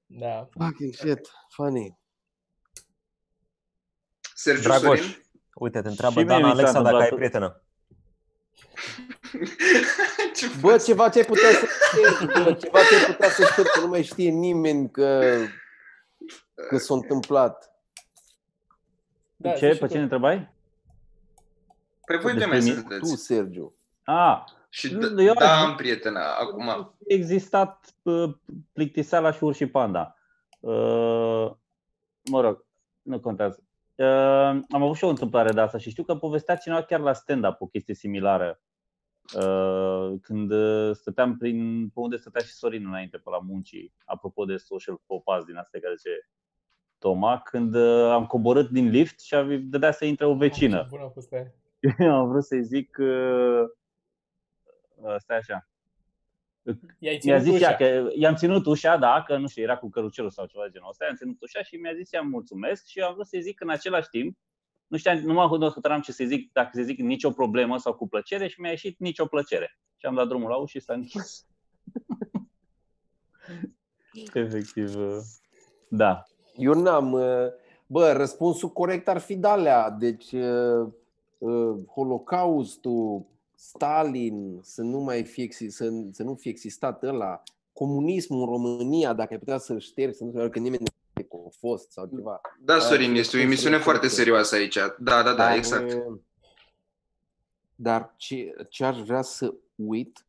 Da. 0.07 0.48
Fucking 0.50 0.94
shit, 0.94 1.30
funny. 1.48 1.98
Sergiu 4.34 4.62
Dragoș, 4.68 4.98
Sorin? 5.00 5.22
uite, 5.54 5.82
te 5.82 5.88
întreabă 5.88 6.20
Și 6.20 6.26
mie 6.26 6.34
Dana 6.34 6.46
mi 6.46 6.52
s-a 6.54 6.59
Alexa 6.61 6.82
dacă 6.82 6.96
ai 6.96 7.02
întâmplat- 7.02 7.16
prietenă. 7.18 7.61
Ce 10.36 10.46
Bă, 10.61 10.76
ceva 10.76 11.09
ce 11.09 11.18
ai 11.18 11.24
putea 11.24 11.48
să 11.50 11.66
știi, 11.66 12.26
bă, 12.26 12.52
ceva 12.52 12.78
ce 12.82 12.94
ai 12.94 13.04
putea 13.14 13.28
să 13.30 13.44
știi, 13.52 13.62
că 13.64 13.80
nu 13.80 13.86
mai 13.86 14.02
știe 14.02 14.30
nimeni 14.30 14.90
că, 14.90 15.36
că 16.68 16.76
s-a 16.78 16.94
întâmplat. 16.94 17.70
da 19.36 19.52
Ce? 19.52 19.66
zici 19.66 19.72
și 19.74 19.78
Pe 19.80 19.86
tu. 19.86 19.90
cine 19.92 20.02
întrebai? 20.02 20.54
Păi 22.07 22.18
voi 22.18 22.32
de 22.32 22.38
Despre 22.38 22.57
mai 22.59 22.66
mine? 22.66 22.74
Tu, 22.98 23.04
sunteți. 23.04 23.24
Sergiu. 23.24 23.74
Ah, 24.04 24.42
Și 24.68 24.94
Nu, 24.94 25.09
da, 25.09 25.22
eu 25.22 25.34
da, 25.34 25.52
aș- 25.52 25.62
am 25.64 25.74
prietena 25.74 26.20
acum. 26.40 26.68
a 26.68 26.94
existat 27.07 27.94
uh, 28.02 28.34
plictiseala 28.72 29.30
și 29.32 29.44
urși 29.44 29.66
panda. 29.66 30.16
Uh, 30.61 31.50
mă 32.30 32.40
rog, 32.40 32.64
nu 33.02 33.20
contează. 33.20 33.61
Uh, 33.94 34.07
am 34.70 34.82
avut 34.82 34.96
și 34.96 35.04
o 35.04 35.09
întâmplare 35.09 35.52
de 35.52 35.61
asta 35.61 35.78
și 35.78 35.90
știu 35.90 36.02
că 36.04 36.16
povestea 36.16 36.57
cineva 36.57 36.82
chiar 36.82 37.00
la 37.00 37.12
stand-up 37.12 37.61
o 37.61 37.66
chestie 37.66 37.94
similară. 37.94 38.61
Uh, 39.36 40.12
când 40.22 40.50
uh, 40.50 40.94
stăteam 40.94 41.36
prin, 41.36 41.88
pe 41.94 42.00
unde 42.00 42.16
stătea 42.16 42.40
și 42.42 42.52
Sorin 42.52 42.86
înainte, 42.86 43.16
pe 43.16 43.30
la 43.30 43.38
muncii, 43.38 43.92
apropo 44.04 44.44
de 44.44 44.57
social 44.57 45.00
faux 45.07 45.24
pas 45.24 45.44
din 45.44 45.57
astea 45.57 45.80
care 45.80 45.94
zice 45.96 46.28
Toma, 46.98 47.40
când 47.40 47.74
uh, 47.74 48.11
am 48.11 48.26
coborât 48.26 48.68
din 48.70 48.88
lift 48.88 49.20
și 49.20 49.34
a 49.34 49.46
dădea 49.62 49.92
să 49.92 50.04
intre 50.04 50.26
o 50.26 50.34
vecină. 50.34 50.78
Ce 50.80 50.86
bună 50.90 51.02
a 51.04 51.09
fost 51.09 51.32
aia. 51.32 51.52
am 52.18 52.28
vrut 52.28 52.45
să-i 52.45 52.64
zic, 52.64 52.97
uh, 53.01 53.62
uh, 54.95 55.14
stai 55.18 55.37
așa, 55.37 55.68
I-ai 56.99 57.18
mi-a 57.24 57.39
ținut 57.39 57.41
zis 57.41 57.53
ușa. 57.53 57.70
ea 57.70 57.76
că 57.76 58.11
i-am 58.14 58.34
ținut 58.34 58.66
ușa, 58.66 58.97
da, 58.97 59.22
că 59.26 59.37
nu 59.37 59.49
știu, 59.49 59.62
era 59.62 59.76
cu 59.76 59.91
căruciorul 59.91 60.30
sau 60.30 60.47
ceva 60.47 60.64
de 60.64 60.70
genul 60.72 60.89
ăsta, 60.89 61.05
i-am 61.05 61.14
ținut 61.14 61.43
ușa 61.43 61.62
și 61.62 61.76
mi-a 61.76 61.95
zis 61.95 62.12
ea 62.12 62.22
mulțumesc 62.22 62.87
și 62.87 63.01
am 63.01 63.14
vrut 63.14 63.26
să-i 63.26 63.43
zic 63.43 63.61
în 63.61 63.68
același 63.68 64.09
timp, 64.09 64.39
nu 64.87 64.97
știam, 64.97 65.18
nu 65.18 65.32
mă 65.32 65.47
hotărâam 65.47 66.01
ce 66.01 66.12
să 66.12 66.24
zic, 66.24 66.53
dacă 66.53 66.70
să 66.72 66.82
zic 66.82 66.99
nicio 66.99 67.30
problemă 67.30 67.78
sau 67.78 67.95
cu 67.95 68.09
plăcere 68.09 68.49
și 68.49 68.61
mi-a 68.61 68.70
ieșit 68.70 68.99
nicio 68.99 69.26
plăcere. 69.26 69.78
Și 69.97 70.07
am 70.07 70.14
dat 70.14 70.28
drumul 70.28 70.49
la 70.49 70.57
ușă 70.57 70.78
și 70.78 70.84
s-a 70.84 70.93
închis. 70.93 71.47
Efectiv, 74.34 74.97
uh, 74.97 75.18
da. 75.89 76.22
Eu 76.57 76.72
n-am... 76.72 77.12
uh, 77.12 77.47
Bă, 77.87 78.12
răspunsul 78.12 78.68
corect 78.68 79.09
ar 79.09 79.18
fi 79.18 79.37
de 79.37 79.47
alea. 79.47 79.91
Deci, 79.91 80.32
uh, 80.32 80.41
uh, 80.41 80.93
Holocaustul, 81.87 83.24
Stalin, 83.55 84.59
să 84.62 84.82
nu 84.82 84.99
mai 84.99 85.24
fie, 85.24 85.45
exi- 85.45 85.68
să, 85.68 85.89
să 86.11 86.22
nu 86.22 86.34
fie 86.34 86.51
existat 86.51 87.03
ăla, 87.03 87.43
comunismul 87.72 88.41
în 88.41 88.47
România, 88.47 89.12
dacă 89.12 89.32
ai 89.32 89.39
putea 89.39 89.59
să-l 89.59 89.78
ștergi, 89.78 90.16
să 90.16 90.24
nu 90.24 90.30
se 90.30 90.49
că 90.49 90.59
nimeni 90.59 90.82
nu 90.82 90.87
știe 91.11 91.24
că 91.24 91.37
a 91.47 91.49
fost 91.59 91.91
sau 91.91 92.07
ceva. 92.16 92.41
Da, 92.61 92.78
Sorin, 92.78 93.14
este 93.14 93.37
o 93.37 93.41
emisiune 93.41 93.74
Răspunsul 93.76 93.82
foarte 93.82 94.01
corect. 94.01 94.14
serioasă 94.14 94.55
aici. 94.55 94.74
Da, 94.74 94.95
da, 94.99 95.22
da, 95.22 95.34
Dar, 95.34 95.57
exact. 95.57 95.93
uh, 95.93 96.18
Dar 97.74 98.14
ce, 98.16 98.55
ce 98.68 98.84
aș 98.84 98.99
vrea 99.01 99.22
să 99.22 99.55
uit 99.74 100.26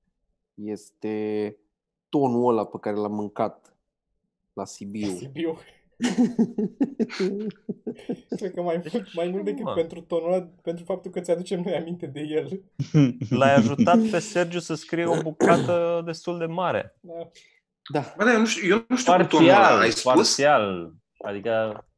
este 0.54 1.58
tonul 2.10 2.50
ăla 2.52 2.66
pe 2.66 2.78
care 2.80 2.96
l-am 2.96 3.14
mâncat 3.14 3.76
la 4.54 4.66
Sibiu. 4.66 5.08
Sibiu. 5.16 5.58
Cred 8.38 8.54
că 8.54 8.62
mai 8.62 8.82
mult, 8.92 9.14
mai 9.14 9.28
mult 9.28 9.44
decât 9.44 9.64
mă? 9.64 9.74
pentru 9.74 10.02
tonul 10.02 10.34
ăla, 10.34 10.50
pentru 10.62 10.84
faptul 10.84 11.12
că 11.12 11.20
ți-aducem 11.20 11.62
noi 11.62 11.76
aminte 11.76 12.06
de 12.06 12.20
el. 12.20 12.62
L-ai 13.30 13.54
ajutat 13.56 14.00
pe 14.12 14.20
Sergiu 14.20 14.60
să 14.60 14.74
scrie 14.74 15.06
o 15.06 15.22
bucată 15.22 16.02
destul 16.06 16.38
de 16.38 16.46
mare. 16.46 16.96
Da. 17.02 17.14
Da, 17.94 18.14
Bă, 18.18 18.24
da, 18.24 18.32
eu 18.34 18.40
nu 18.40 18.46
știu, 18.46 18.68
eu 18.76 18.86
nu 18.88 18.96
știu 18.98 19.14
cu 19.14 19.24
tonul 19.24 19.48
ăla. 19.50 19.58
Parțial, 19.58 19.80
Ai 19.80 19.92
spus? 19.92 20.14
parțial. 20.14 20.94
Adică, 21.18 21.52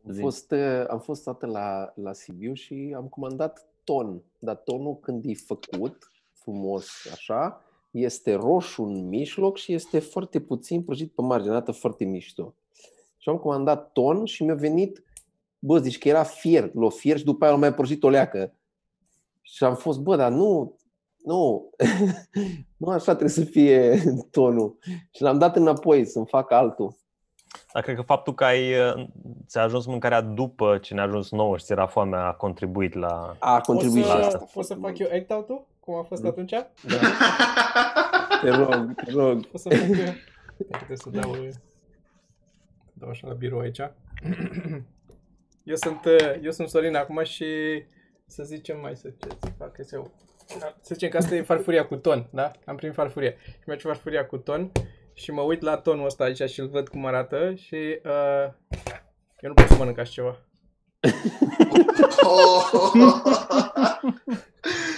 am 0.05 0.11
zi. 0.11 0.19
fost, 0.21 0.51
uh, 0.51 0.83
am 0.89 0.99
fost 0.99 1.23
toată 1.23 1.45
la, 1.45 1.93
la 1.95 2.13
Sibiu 2.13 2.53
și 2.53 2.93
am 2.95 3.07
comandat 3.07 3.67
ton. 3.83 4.21
Dar 4.39 4.55
tonul 4.55 4.99
când 4.99 5.23
e 5.25 5.33
făcut 5.33 6.11
frumos 6.33 6.89
așa, 7.11 7.63
este 7.91 8.33
roșu 8.33 8.83
în 8.83 9.07
mijloc 9.07 9.57
și 9.57 9.73
este 9.73 9.99
foarte 9.99 10.39
puțin 10.39 10.83
prăjit 10.83 11.11
pe 11.11 11.21
margine, 11.21 11.51
arată 11.51 11.71
foarte 11.71 12.05
mișto. 12.05 12.55
Și 13.21 13.29
am 13.29 13.37
comandat 13.37 13.91
ton 13.91 14.25
și 14.25 14.43
mi-a 14.43 14.53
venit, 14.55 15.03
bă, 15.59 15.77
zici 15.77 15.97
că 15.97 16.07
era 16.07 16.23
fier, 16.23 16.71
l-o 16.73 16.89
fier 16.89 17.17
și 17.17 17.23
după 17.23 17.43
aia 17.43 17.53
l-a 17.53 17.59
mai 17.59 17.73
prăjit 17.73 18.03
o 18.03 18.09
leacă. 18.09 18.53
Și 19.41 19.63
am 19.63 19.75
fost, 19.75 19.99
bă, 19.99 20.15
dar 20.15 20.31
nu, 20.31 20.77
nu, 21.23 21.69
nu 22.77 22.87
așa 22.87 23.11
trebuie 23.11 23.29
să 23.29 23.43
fie 23.43 24.03
tonul. 24.31 24.77
Și 25.15 25.21
l-am 25.21 25.37
dat 25.37 25.55
înapoi 25.55 26.05
să-mi 26.05 26.27
fac 26.27 26.51
altul. 26.51 26.97
Dar 27.73 27.83
cred 27.83 27.95
că 27.95 28.01
faptul 28.01 28.33
că 28.33 28.43
ai, 28.45 28.73
ți-a 29.47 29.61
ajuns 29.61 29.85
mâncarea 29.85 30.21
după 30.21 30.77
ce 30.77 30.93
ne-a 30.93 31.03
ajuns 31.03 31.31
nouă 31.31 31.57
și 31.57 31.65
ți 31.65 31.71
era 31.71 31.87
foamea 31.87 32.27
a 32.27 32.33
contribuit 32.33 32.93
la... 32.93 33.35
A 33.39 33.53
Poți 33.53 33.65
contribuit 33.67 34.03
și 34.03 34.09
să, 34.09 34.17
asta. 34.17 34.37
poți 34.53 34.67
să 34.67 34.73
foarte 34.73 34.73
fac 34.73 34.97
mult. 34.97 34.99
eu 34.99 35.19
act 35.19 35.49
out 35.49 35.65
Cum 35.79 35.95
a 35.95 36.03
fost 36.03 36.25
atunci? 36.25 36.53
Te 38.41 38.49
rog, 38.49 38.93
te 39.05 39.11
rog. 39.11 39.47
O 39.53 39.57
să 39.57 39.69
fac 39.69 39.87
eu. 39.87 40.13
Trebuie 40.69 40.97
să 40.97 41.09
dau, 41.09 41.35
dau 42.99 43.09
așa 43.09 43.27
la 43.27 43.33
birou 43.33 43.59
aici. 43.59 43.79
Eu 45.63 45.75
sunt, 45.75 45.99
eu 46.41 46.51
sunt 46.51 46.69
Sorin 46.69 46.95
acum 46.95 47.23
și 47.23 47.45
să 48.27 48.43
zicem 48.43 48.79
mai 48.79 48.95
să 48.95 49.09
ce 49.09 49.27
să 49.39 49.47
fac 49.57 49.77
eu. 49.91 50.11
Să 50.81 50.93
zicem 50.93 51.09
că 51.09 51.17
asta 51.17 51.35
e 51.35 51.41
farfuria 51.41 51.85
cu 51.85 51.95
ton, 51.95 52.27
da? 52.31 52.51
Am 52.65 52.75
primit 52.75 52.95
farfuria. 52.95 53.31
Și 53.31 53.63
merge 53.67 53.87
farfuria 53.87 54.25
cu 54.25 54.37
ton 54.37 54.71
și 55.13 55.31
mă 55.31 55.41
uit 55.41 55.61
la 55.61 55.77
tonul 55.77 56.05
ăsta 56.05 56.23
aici 56.23 56.49
și 56.49 56.59
îl 56.59 56.67
văd 56.67 56.87
cum 56.87 57.05
arată 57.05 57.53
și 57.55 57.99
uh, 58.05 58.53
eu 59.39 59.49
nu 59.49 59.53
pot 59.53 59.67
să 59.67 59.75
mănânc 59.77 59.97
așa 59.97 60.11
ceva. 60.11 60.39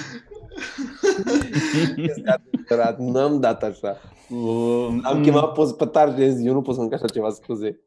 Este 1.96 2.24
adevărat, 2.26 3.00
n-am 3.00 3.40
dat 3.40 3.64
așa. 3.64 3.98
Um, 4.30 5.02
Am 5.04 5.22
chemat 5.22 5.54
poți 5.54 5.76
pe 5.76 5.86
targenzi, 5.86 6.46
eu 6.48 6.54
nu 6.54 6.62
pot 6.62 6.74
să 6.74 6.82
mănânc 6.82 7.02
așa 7.02 7.14
ceva, 7.14 7.30
scuze. 7.30 7.80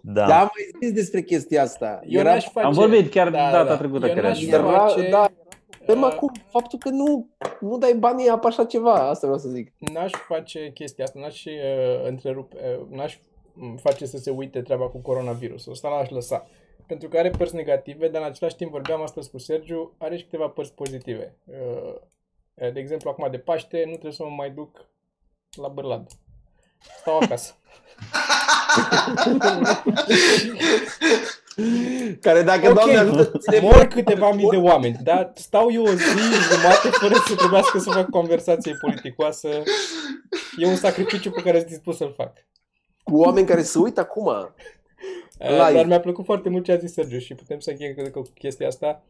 Da. 0.00 0.26
Dar 0.26 0.40
am 0.40 0.50
mai 0.54 0.78
zis 0.82 0.92
despre 0.92 1.22
chestia 1.22 1.62
asta. 1.62 2.00
Eu 2.04 2.20
Era, 2.20 2.30
n-aș 2.30 2.44
face... 2.50 2.66
Am 2.66 2.72
vorbit 2.72 3.10
chiar 3.10 3.30
data 3.30 3.76
trecută, 3.76 4.06
Eu 4.06 4.12
cred. 4.12 4.24
n-aș 4.24 4.44
Da. 4.44 4.56
era, 4.56 4.78
face, 4.78 5.08
da, 5.10 5.30
problema 5.86 6.06
uh, 6.06 6.12
acum, 6.12 6.32
faptul 6.48 6.78
că 6.78 6.88
nu, 6.88 7.28
nu 7.60 7.78
dai 7.78 7.94
banii 7.98 8.24
pe 8.40 8.46
așa 8.46 8.64
ceva, 8.64 8.94
asta 8.94 9.26
vreau 9.26 9.38
să 9.38 9.48
zic. 9.48 9.72
N-aș 9.78 10.10
face 10.28 10.70
chestia 10.74 11.04
asta, 11.04 11.20
n-aș 11.20 11.44
uh, 11.44 11.52
întrerupe, 12.08 12.56
uh, 12.80 12.96
n-aș 12.96 13.18
mm, 13.52 13.76
face 13.76 14.06
să 14.06 14.18
se 14.18 14.30
uite 14.30 14.60
treaba 14.60 14.88
cu 14.88 14.98
coronavirusul. 14.98 15.72
Asta 15.72 15.88
l-aș 15.88 16.08
lăsa. 16.08 16.46
Pentru 16.86 17.08
că 17.08 17.18
are 17.18 17.30
părți 17.30 17.54
negative, 17.54 18.08
dar 18.08 18.22
în 18.22 18.28
același 18.28 18.56
timp 18.56 18.70
vorbeam 18.70 19.02
astăzi 19.02 19.30
cu 19.30 19.38
Sergiu, 19.38 19.94
are 19.98 20.16
și 20.16 20.24
câteva 20.24 20.48
părți 20.48 20.74
pozitive. 20.74 21.36
Uh, 21.44 21.94
de 22.72 22.80
exemplu, 22.80 23.10
acum 23.10 23.30
de 23.30 23.38
Paște 23.38 23.82
nu 23.84 23.90
trebuie 23.92 24.12
să 24.12 24.22
mă 24.22 24.34
mai 24.36 24.50
duc 24.50 24.86
la 25.50 25.68
Bârlad. 25.68 26.06
Stau 27.00 27.18
acasă. 27.18 27.54
Care 32.20 32.42
dacă 32.42 32.68
Ok, 32.68 32.74
Doamne 32.74 32.96
ajută, 32.96 33.38
ține 33.38 33.60
mor 33.60 33.84
câteva 33.84 34.32
mii 34.32 34.48
de 34.48 34.56
oameni, 34.56 34.98
dar 35.02 35.32
stau 35.34 35.72
eu 35.72 35.82
o 35.82 35.92
zi 35.92 36.04
jumate 36.50 36.88
fără 36.88 37.14
să 37.26 37.34
trebuiască 37.34 37.78
să 37.78 37.90
fac 37.90 38.10
conversație 38.10 38.76
politicoasă. 38.80 39.48
E 40.56 40.66
un 40.66 40.76
sacrificiu 40.76 41.30
pe 41.30 41.42
care 41.42 41.58
sunt 41.58 41.70
dispus 41.70 41.96
să-l 41.96 42.12
fac. 42.16 42.32
cu 43.02 43.16
oameni 43.16 43.46
care 43.46 43.62
se 43.62 43.78
uită 43.78 44.00
acum. 44.00 44.54
Uh, 45.38 45.48
Live. 45.48 45.72
Dar 45.72 45.86
mi-a 45.86 46.00
plăcut 46.00 46.24
foarte 46.24 46.48
mult 46.48 46.64
ce 46.64 46.72
a 46.72 46.76
zis 46.76 46.92
Sergiu 46.92 47.18
și 47.18 47.34
putem 47.34 47.58
să 47.58 47.70
încheiem 47.70 47.94
cred 47.94 48.10
că, 48.10 48.20
cu 48.20 48.28
chestia 48.34 48.66
asta. 48.66 49.02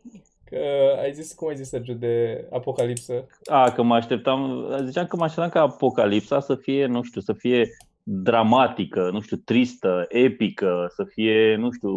Că 0.45 0.59
ai 1.01 1.13
zis, 1.13 1.33
cum 1.33 1.49
ai 1.49 1.57
zis 1.57 1.69
Sergiu, 1.69 1.93
de 1.93 2.47
apocalipsă. 2.53 3.27
A, 3.45 3.71
că 3.71 3.83
mă 3.83 3.95
așteptam, 3.95 4.69
ziceam 4.85 5.07
că 5.07 5.17
mă 5.17 5.25
așteptam 5.25 5.51
ca 5.51 5.61
apocalipsa 5.61 6.41
să 6.41 6.55
fie, 6.55 6.87
nu 6.87 7.03
știu, 7.03 7.21
să 7.21 7.33
fie 7.33 7.69
dramatică, 8.03 9.11
nu 9.13 9.21
știu, 9.21 9.37
tristă, 9.37 10.05
epică, 10.09 10.93
să 10.95 11.05
fie, 11.05 11.57
nu 11.57 11.73
știu, 11.73 11.91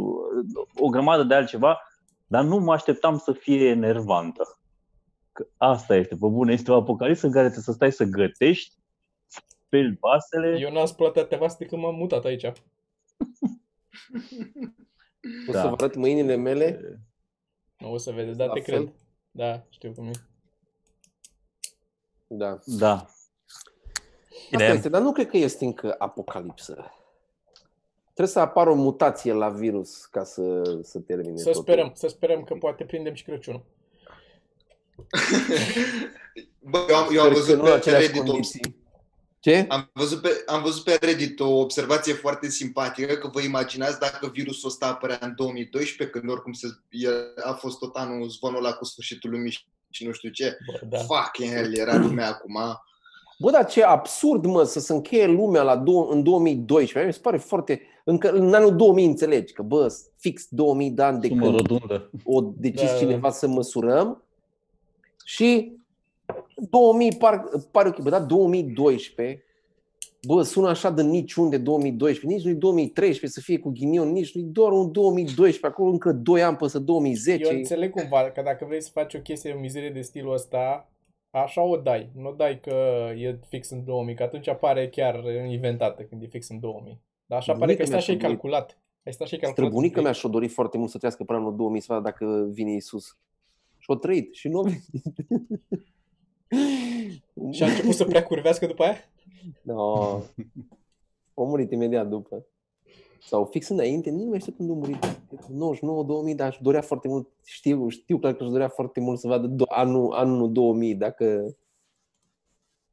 o 0.76 0.88
grămadă 0.88 1.24
de 1.24 1.34
altceva, 1.34 1.80
dar 2.28 2.44
nu 2.44 2.58
mă 2.58 2.74
așteptam 2.74 3.18
să 3.18 3.32
fie 3.32 3.68
enervantă. 3.68 4.60
Că 5.32 5.46
asta 5.58 5.96
este, 5.96 6.16
pe 6.16 6.28
bune, 6.28 6.54
este 6.54 6.72
o 6.72 6.76
apocalipsă 6.76 7.26
în 7.26 7.32
care 7.32 7.44
trebuie 7.44 7.64
să 7.64 7.72
stai 7.72 7.92
să 7.92 8.04
gătești, 8.04 8.76
speli 9.28 9.98
vasele. 10.00 10.60
Eu 10.60 10.72
n-am 10.72 10.86
spălat 10.86 11.18
atâtea 11.18 11.38
vase 11.38 11.56
de 11.60 11.66
când 11.66 11.82
m-am 11.82 11.96
mutat 11.96 12.26
aici. 12.26 12.52
O 15.48 15.52
Da. 15.52 15.62
să 15.62 15.68
vă 15.68 15.74
arăt 15.78 15.96
mâinile 15.96 16.36
mele? 16.36 17.00
Nu 17.78 17.92
o 17.92 17.98
să 17.98 18.12
vedeți, 18.12 18.38
da, 18.38 18.46
La 18.46 18.54
te 18.54 18.60
fel? 18.62 18.76
cred. 18.84 18.94
Da, 19.32 19.66
știu 19.70 19.92
cum 19.92 20.08
e. 20.08 20.12
Da. 22.28 22.60
Da. 22.66 23.06
Bine. 24.50 24.64
Asta 24.64 24.76
este, 24.76 24.90
dar 24.90 25.02
nu 25.02 25.12
cred 25.12 25.28
că 25.28 25.38
este 25.38 25.66
încă 25.66 25.96
apocalipsă. 25.98 26.92
Trebuie 28.04 28.28
să 28.28 28.40
apară 28.40 28.70
o 28.70 28.76
mutație 28.76 29.34
la 29.34 29.50
virus 29.50 30.06
ca 30.06 30.24
să, 30.24 30.64
să 30.84 31.00
termine 31.00 31.38
Să 31.38 31.44
totul. 31.46 31.62
sperăm, 31.62 31.92
să 31.94 32.08
sperăm 32.08 32.44
că 32.44 32.54
poate 32.54 32.84
prindem 32.86 33.14
și 33.14 33.24
Crăciunul. 33.24 33.64
Bă, 36.60 36.86
eu 36.90 36.96
am, 36.96 37.08
eu 37.14 37.22
am 37.22 37.28
Sper 37.28 37.28
că 37.28 37.34
văzut 37.34 37.56
nu 37.58 37.64
pe 37.64 37.70
în 37.70 37.76
aceleași 37.76 38.06
Reddit 38.06 38.22
o, 38.22 38.26
condiții. 38.32 38.76
Ce? 39.40 39.66
am, 39.70 39.90
văzut 39.94 40.22
pe, 40.22 40.30
am 40.46 40.62
văzut 40.62 40.84
pe 40.84 40.98
Reddit 41.02 41.40
o 41.40 41.50
observație 41.60 42.14
foarte 42.14 42.50
simpatică, 42.50 43.14
că 43.14 43.30
vă 43.34 43.42
imaginați 43.42 44.00
dacă 44.00 44.30
virusul 44.34 44.70
ăsta 44.70 44.88
apărea 44.88 45.18
în 45.22 45.34
2012, 45.36 46.18
când 46.18 46.32
oricum 46.32 46.54
se, 46.54 46.68
el, 46.90 47.14
a 47.44 47.52
fost 47.54 47.80
tot 47.80 47.96
anul 47.96 48.30
zvonul 48.30 48.66
ăla 48.66 48.74
cu 48.74 48.86
sfârșitul 48.86 49.30
lumii 49.30 49.52
și- 49.52 49.66
și 49.90 50.06
nu 50.06 50.12
știu 50.12 50.30
ce. 50.30 50.58
Bă, 50.72 50.86
da. 50.90 50.98
Fucking 50.98 51.54
hell, 51.54 51.78
era 51.78 51.98
lumea 51.98 52.28
acum. 52.28 52.58
Bă, 53.40 53.52
dar 53.52 53.66
ce 53.66 53.84
absurd, 53.84 54.46
mă, 54.46 54.64
să 54.64 54.80
se 54.80 54.94
încheie 54.94 55.26
lumea 55.28 55.62
la 55.62 55.76
dou- 55.78 56.10
în 56.10 56.24
2012. 56.24 57.06
Mi 57.12 57.14
se 57.14 57.20
pare 57.24 57.38
foarte... 57.38 57.82
Încă 58.06 58.32
în 58.32 58.54
anul 58.54 58.76
2000 58.76 59.06
înțelegi 59.06 59.54
că, 59.54 59.62
bă, 59.62 59.96
fix 60.18 60.46
2000 60.50 60.90
de 60.92 61.02
ani 61.02 61.20
de 61.22 61.28
Sumă 61.28 61.42
când 61.42 61.56
rotundă. 61.56 62.10
o 62.24 62.42
decis 62.56 62.82
Da, 62.88 62.92
da. 62.92 62.98
cineva 62.98 63.32
să 63.32 63.48
măsurăm 63.48 64.24
și 65.26 65.72
2000 66.70 67.16
par, 67.18 67.44
pare 67.72 67.88
ok, 67.88 68.02
bă, 68.02 68.10
da, 68.10 68.20
2012, 68.20 69.44
bă, 70.28 70.42
sună 70.42 70.70
așa 70.70 70.90
de 70.90 71.02
niciunde 71.02 71.58
2012, 71.58 72.38
nici 72.38 72.54
nu 72.54 72.60
2013 72.60 73.40
să 73.40 73.46
fie 73.46 73.60
cu 73.60 73.70
ghinion, 73.70 74.12
nici 74.12 74.36
nu 74.36 74.42
doar 74.42 74.72
un 74.72 74.92
2012, 74.92 75.66
acolo 75.66 75.90
încă 75.90 76.12
2 76.12 76.44
ani 76.44 76.58
până 76.58 76.70
să 76.70 76.80
2010. 76.80 77.52
Eu 77.52 77.58
înțeleg 77.58 77.92
cumva 77.92 78.32
că 78.32 78.42
dacă 78.42 78.66
vrei 78.66 78.82
să 78.82 78.90
faci 78.94 79.14
o 79.14 79.20
chestie, 79.20 79.54
o 79.54 79.60
mizerie 79.60 79.90
de 79.90 80.02
stilul 80.02 80.34
ăsta, 80.34 80.92
așa 81.30 81.62
o 81.62 81.78
dai. 81.78 82.10
Nu 82.16 82.30
o 82.30 82.32
dai 82.32 82.60
că 82.60 82.76
e 83.18 83.40
fix 83.48 83.70
în 83.70 83.86
2000, 83.86 84.16
că 84.16 84.24
atunci 84.24 84.48
apare 84.48 84.90
chiar 84.90 85.24
inventată 85.50 86.04
când 86.04 86.22
e 86.22 86.28
fix 86.28 86.50
în 86.50 86.60
2000. 86.60 87.02
Dar 87.26 87.38
așa 87.38 87.54
pare 87.54 87.66
că 87.66 87.66
Bunica 87.66 87.82
ai 87.82 87.88
stat 87.88 87.98
mea 87.98 88.00
și 88.00 88.10
ai 88.10 88.18
și-a 88.18 88.28
dorit. 88.28 88.42
calculat. 88.42 88.80
Ai 89.06 89.14
stat 89.14 89.28
și 89.28 89.34
ai 89.34 89.40
calculat. 89.40 89.68
Străbunica 89.68 89.98
un 89.98 90.04
mea 90.04 90.12
pic. 90.12 90.20
și-o 90.20 90.30
dorit 90.30 90.52
foarte 90.52 90.78
mult 90.78 90.90
să 90.90 90.98
trăiască 90.98 91.24
până 91.24 91.40
anul 91.40 91.56
2000 91.56 91.82
să 91.82 91.94
vadă 91.94 92.04
dacă 92.04 92.48
vine 92.52 92.72
Isus. 92.72 93.18
Și-o 93.78 93.96
trăit 93.96 94.34
și 94.34 94.48
nu 94.48 94.60
a 94.60 94.64
venit. 94.64 94.82
Și 97.52 97.64
a 97.64 97.68
început 97.68 97.94
să 97.94 98.06
prea 98.06 98.24
curvească 98.24 98.66
după 98.66 98.84
aia? 98.84 98.96
No. 99.62 100.04
A 101.34 101.42
murit 101.44 101.72
imediat 101.72 102.08
după. 102.08 102.46
Sau 103.22 103.46
fix 103.46 103.68
înainte, 103.68 104.10
nu 104.12 104.24
mai 104.24 104.40
știu 104.40 104.52
când 104.52 104.70
a 104.70 104.74
murit. 104.74 105.04
99-2000, 106.34 106.36
dar 106.36 106.48
își 106.48 106.62
dorea 106.62 106.82
foarte 106.82 107.08
mult, 107.08 107.28
știu, 107.46 107.90
știu 107.90 108.18
clar 108.18 108.34
că 108.34 108.44
își 108.44 108.52
dorea 108.52 108.68
foarte 108.68 109.00
mult 109.00 109.20
să 109.20 109.28
vadă 109.28 109.48
do- 109.48 109.68
anul, 109.68 110.14
anul 110.14 110.52
2000, 110.52 110.96
dacă, 110.96 111.56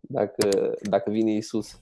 dacă, 0.00 0.74
dacă 0.82 1.10
vine 1.10 1.30
Isus. 1.32 1.80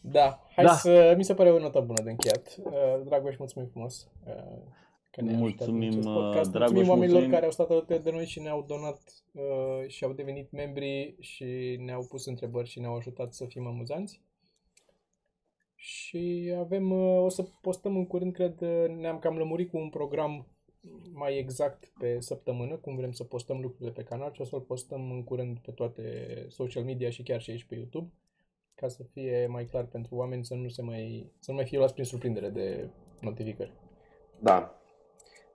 Da, 0.00 0.42
hai 0.54 0.64
Da. 0.64 0.72
să... 0.72 1.14
Mi 1.16 1.24
se 1.24 1.34
pare 1.34 1.50
o 1.52 1.58
notă 1.58 1.80
bună 1.80 2.02
de 2.02 2.10
încheiat. 2.10 2.56
Uh, 2.64 2.72
Dragoș, 3.04 3.36
mulțumim 3.36 3.68
frumos. 3.68 4.08
Uh, 5.22 5.28
Că 5.28 5.30
ne-ai 5.30 5.42
ajutat 5.42 5.68
în 5.68 5.74
Mulțumim, 5.74 5.98
acest 5.98 6.08
uh, 6.08 6.14
podcast. 6.14 6.50
Dragoș, 6.50 6.70
mulțumim 6.70 6.88
oamenilor 6.88 7.20
mulțumim. 7.20 7.34
care 7.34 7.44
au 7.44 7.50
stat 7.50 7.70
alături 7.70 8.02
de 8.02 8.10
noi 8.10 8.26
și 8.26 8.40
ne-au 8.40 8.64
donat 8.68 9.00
uh, 9.32 9.88
și 9.88 10.04
au 10.04 10.12
devenit 10.12 10.50
membri 10.50 11.16
și 11.20 11.76
ne-au 11.84 12.06
pus 12.08 12.26
întrebări 12.26 12.68
și 12.68 12.80
ne-au 12.80 12.96
ajutat 12.96 13.32
să 13.32 13.44
fim 13.44 13.66
amuzanți. 13.66 14.20
Și 15.74 16.54
avem, 16.58 16.90
uh, 16.90 17.22
o 17.22 17.28
să 17.28 17.42
postăm 17.60 17.96
în 17.96 18.06
curând, 18.06 18.32
cred, 18.32 18.60
uh, 18.60 18.88
ne-am 18.88 19.18
cam 19.18 19.36
lămurit 19.36 19.70
cu 19.70 19.76
un 19.76 19.88
program 19.88 20.46
mai 21.12 21.38
exact 21.38 21.92
pe 21.98 22.20
săptămână, 22.20 22.76
cum 22.76 22.96
vrem 22.96 23.12
să 23.12 23.24
postăm 23.24 23.60
lucrurile 23.60 23.90
pe 23.90 24.02
canal 24.02 24.32
și 24.32 24.40
o 24.40 24.44
să-l 24.44 24.60
postăm 24.60 25.10
în 25.10 25.24
curând 25.24 25.58
pe 25.58 25.70
toate 25.70 26.02
social 26.48 26.84
media 26.84 27.10
și 27.10 27.22
chiar 27.22 27.40
și 27.40 27.50
aici 27.50 27.64
pe 27.64 27.74
YouTube 27.74 28.12
ca 28.74 28.88
să 28.88 29.02
fie 29.02 29.46
mai 29.46 29.64
clar 29.64 29.84
pentru 29.84 30.14
oameni 30.14 30.44
să 30.44 30.54
nu 30.54 30.68
se 30.68 30.82
mai, 30.82 31.32
să 31.38 31.50
nu 31.50 31.56
mai 31.56 31.66
fie 31.66 31.78
luați 31.78 31.92
prin 31.92 32.04
surprindere 32.04 32.48
de 32.48 32.90
notificări. 33.20 33.72
Da. 34.38 34.80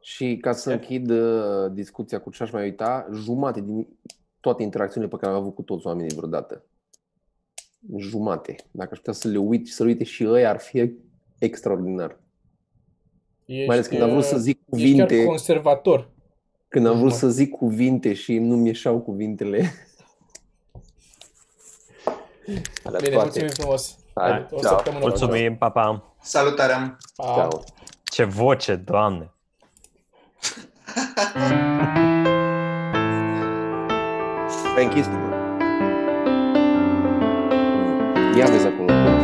Și 0.01 0.37
ca 0.41 0.51
să 0.53 0.71
închid 0.71 1.09
uh, 1.09 1.71
discuția 1.71 2.19
cu 2.21 2.29
ce 2.31 2.43
aș 2.43 2.51
mai 2.51 2.63
uita, 2.63 3.07
jumate 3.13 3.61
din 3.61 3.87
toate 4.39 4.63
interacțiunile 4.63 5.11
pe 5.11 5.17
care 5.21 5.31
am 5.35 5.39
avut 5.41 5.55
cu 5.55 5.61
toți 5.61 5.87
oamenii 5.87 6.15
vreodată. 6.15 6.63
Jumate. 7.97 8.55
Dacă 8.71 8.89
aș 8.91 8.97
putea 8.97 9.13
să 9.13 9.27
le 9.27 9.37
uit 9.37 9.67
și 9.67 9.73
să 9.73 9.83
le 9.83 9.89
uite 9.89 10.03
și 10.03 10.23
ei, 10.23 10.45
ar 10.45 10.59
fi 10.59 10.91
extraordinar. 11.39 12.19
Ești, 13.45 13.65
Mai 13.65 13.75
ales 13.75 13.87
când 13.87 14.01
am 14.01 14.09
vrut 14.09 14.23
să 14.23 14.35
uh, 14.35 14.41
zic 14.41 14.59
ești 14.69 14.95
chiar 14.97 15.05
cuvinte, 15.07 15.25
conservator. 15.25 16.09
când 16.67 16.85
am 16.85 16.91
vrut 16.97 17.03
Normal. 17.11 17.19
să 17.19 17.29
zic 17.29 17.51
cuvinte 17.51 18.13
și 18.13 18.37
nu-mi 18.37 18.67
ieșeau 18.67 18.99
cuvintele. 18.99 19.71
Alea 22.83 22.99
Bine, 23.03 23.13
toate. 23.13 23.23
mulțumim 23.23 23.49
frumos. 23.49 23.97
Hai, 24.15 24.47
O 24.51 24.59
ceau. 24.59 24.75
săptămână 24.75 25.03
bună. 25.03 25.15
Mulțumim, 25.17 25.57
pa, 25.57 25.69
pa. 25.71 26.15
Salutare! 26.21 26.97
Pa. 27.15 27.23
Ceau. 27.35 27.63
Ce 28.03 28.23
voce, 28.23 28.75
doamne! 28.75 29.31
Ai 34.77 34.83
închis 34.83 35.05
tu. 35.05 35.17
Ia 38.37 38.45
vezi 38.45 38.67
acolo 38.67 39.20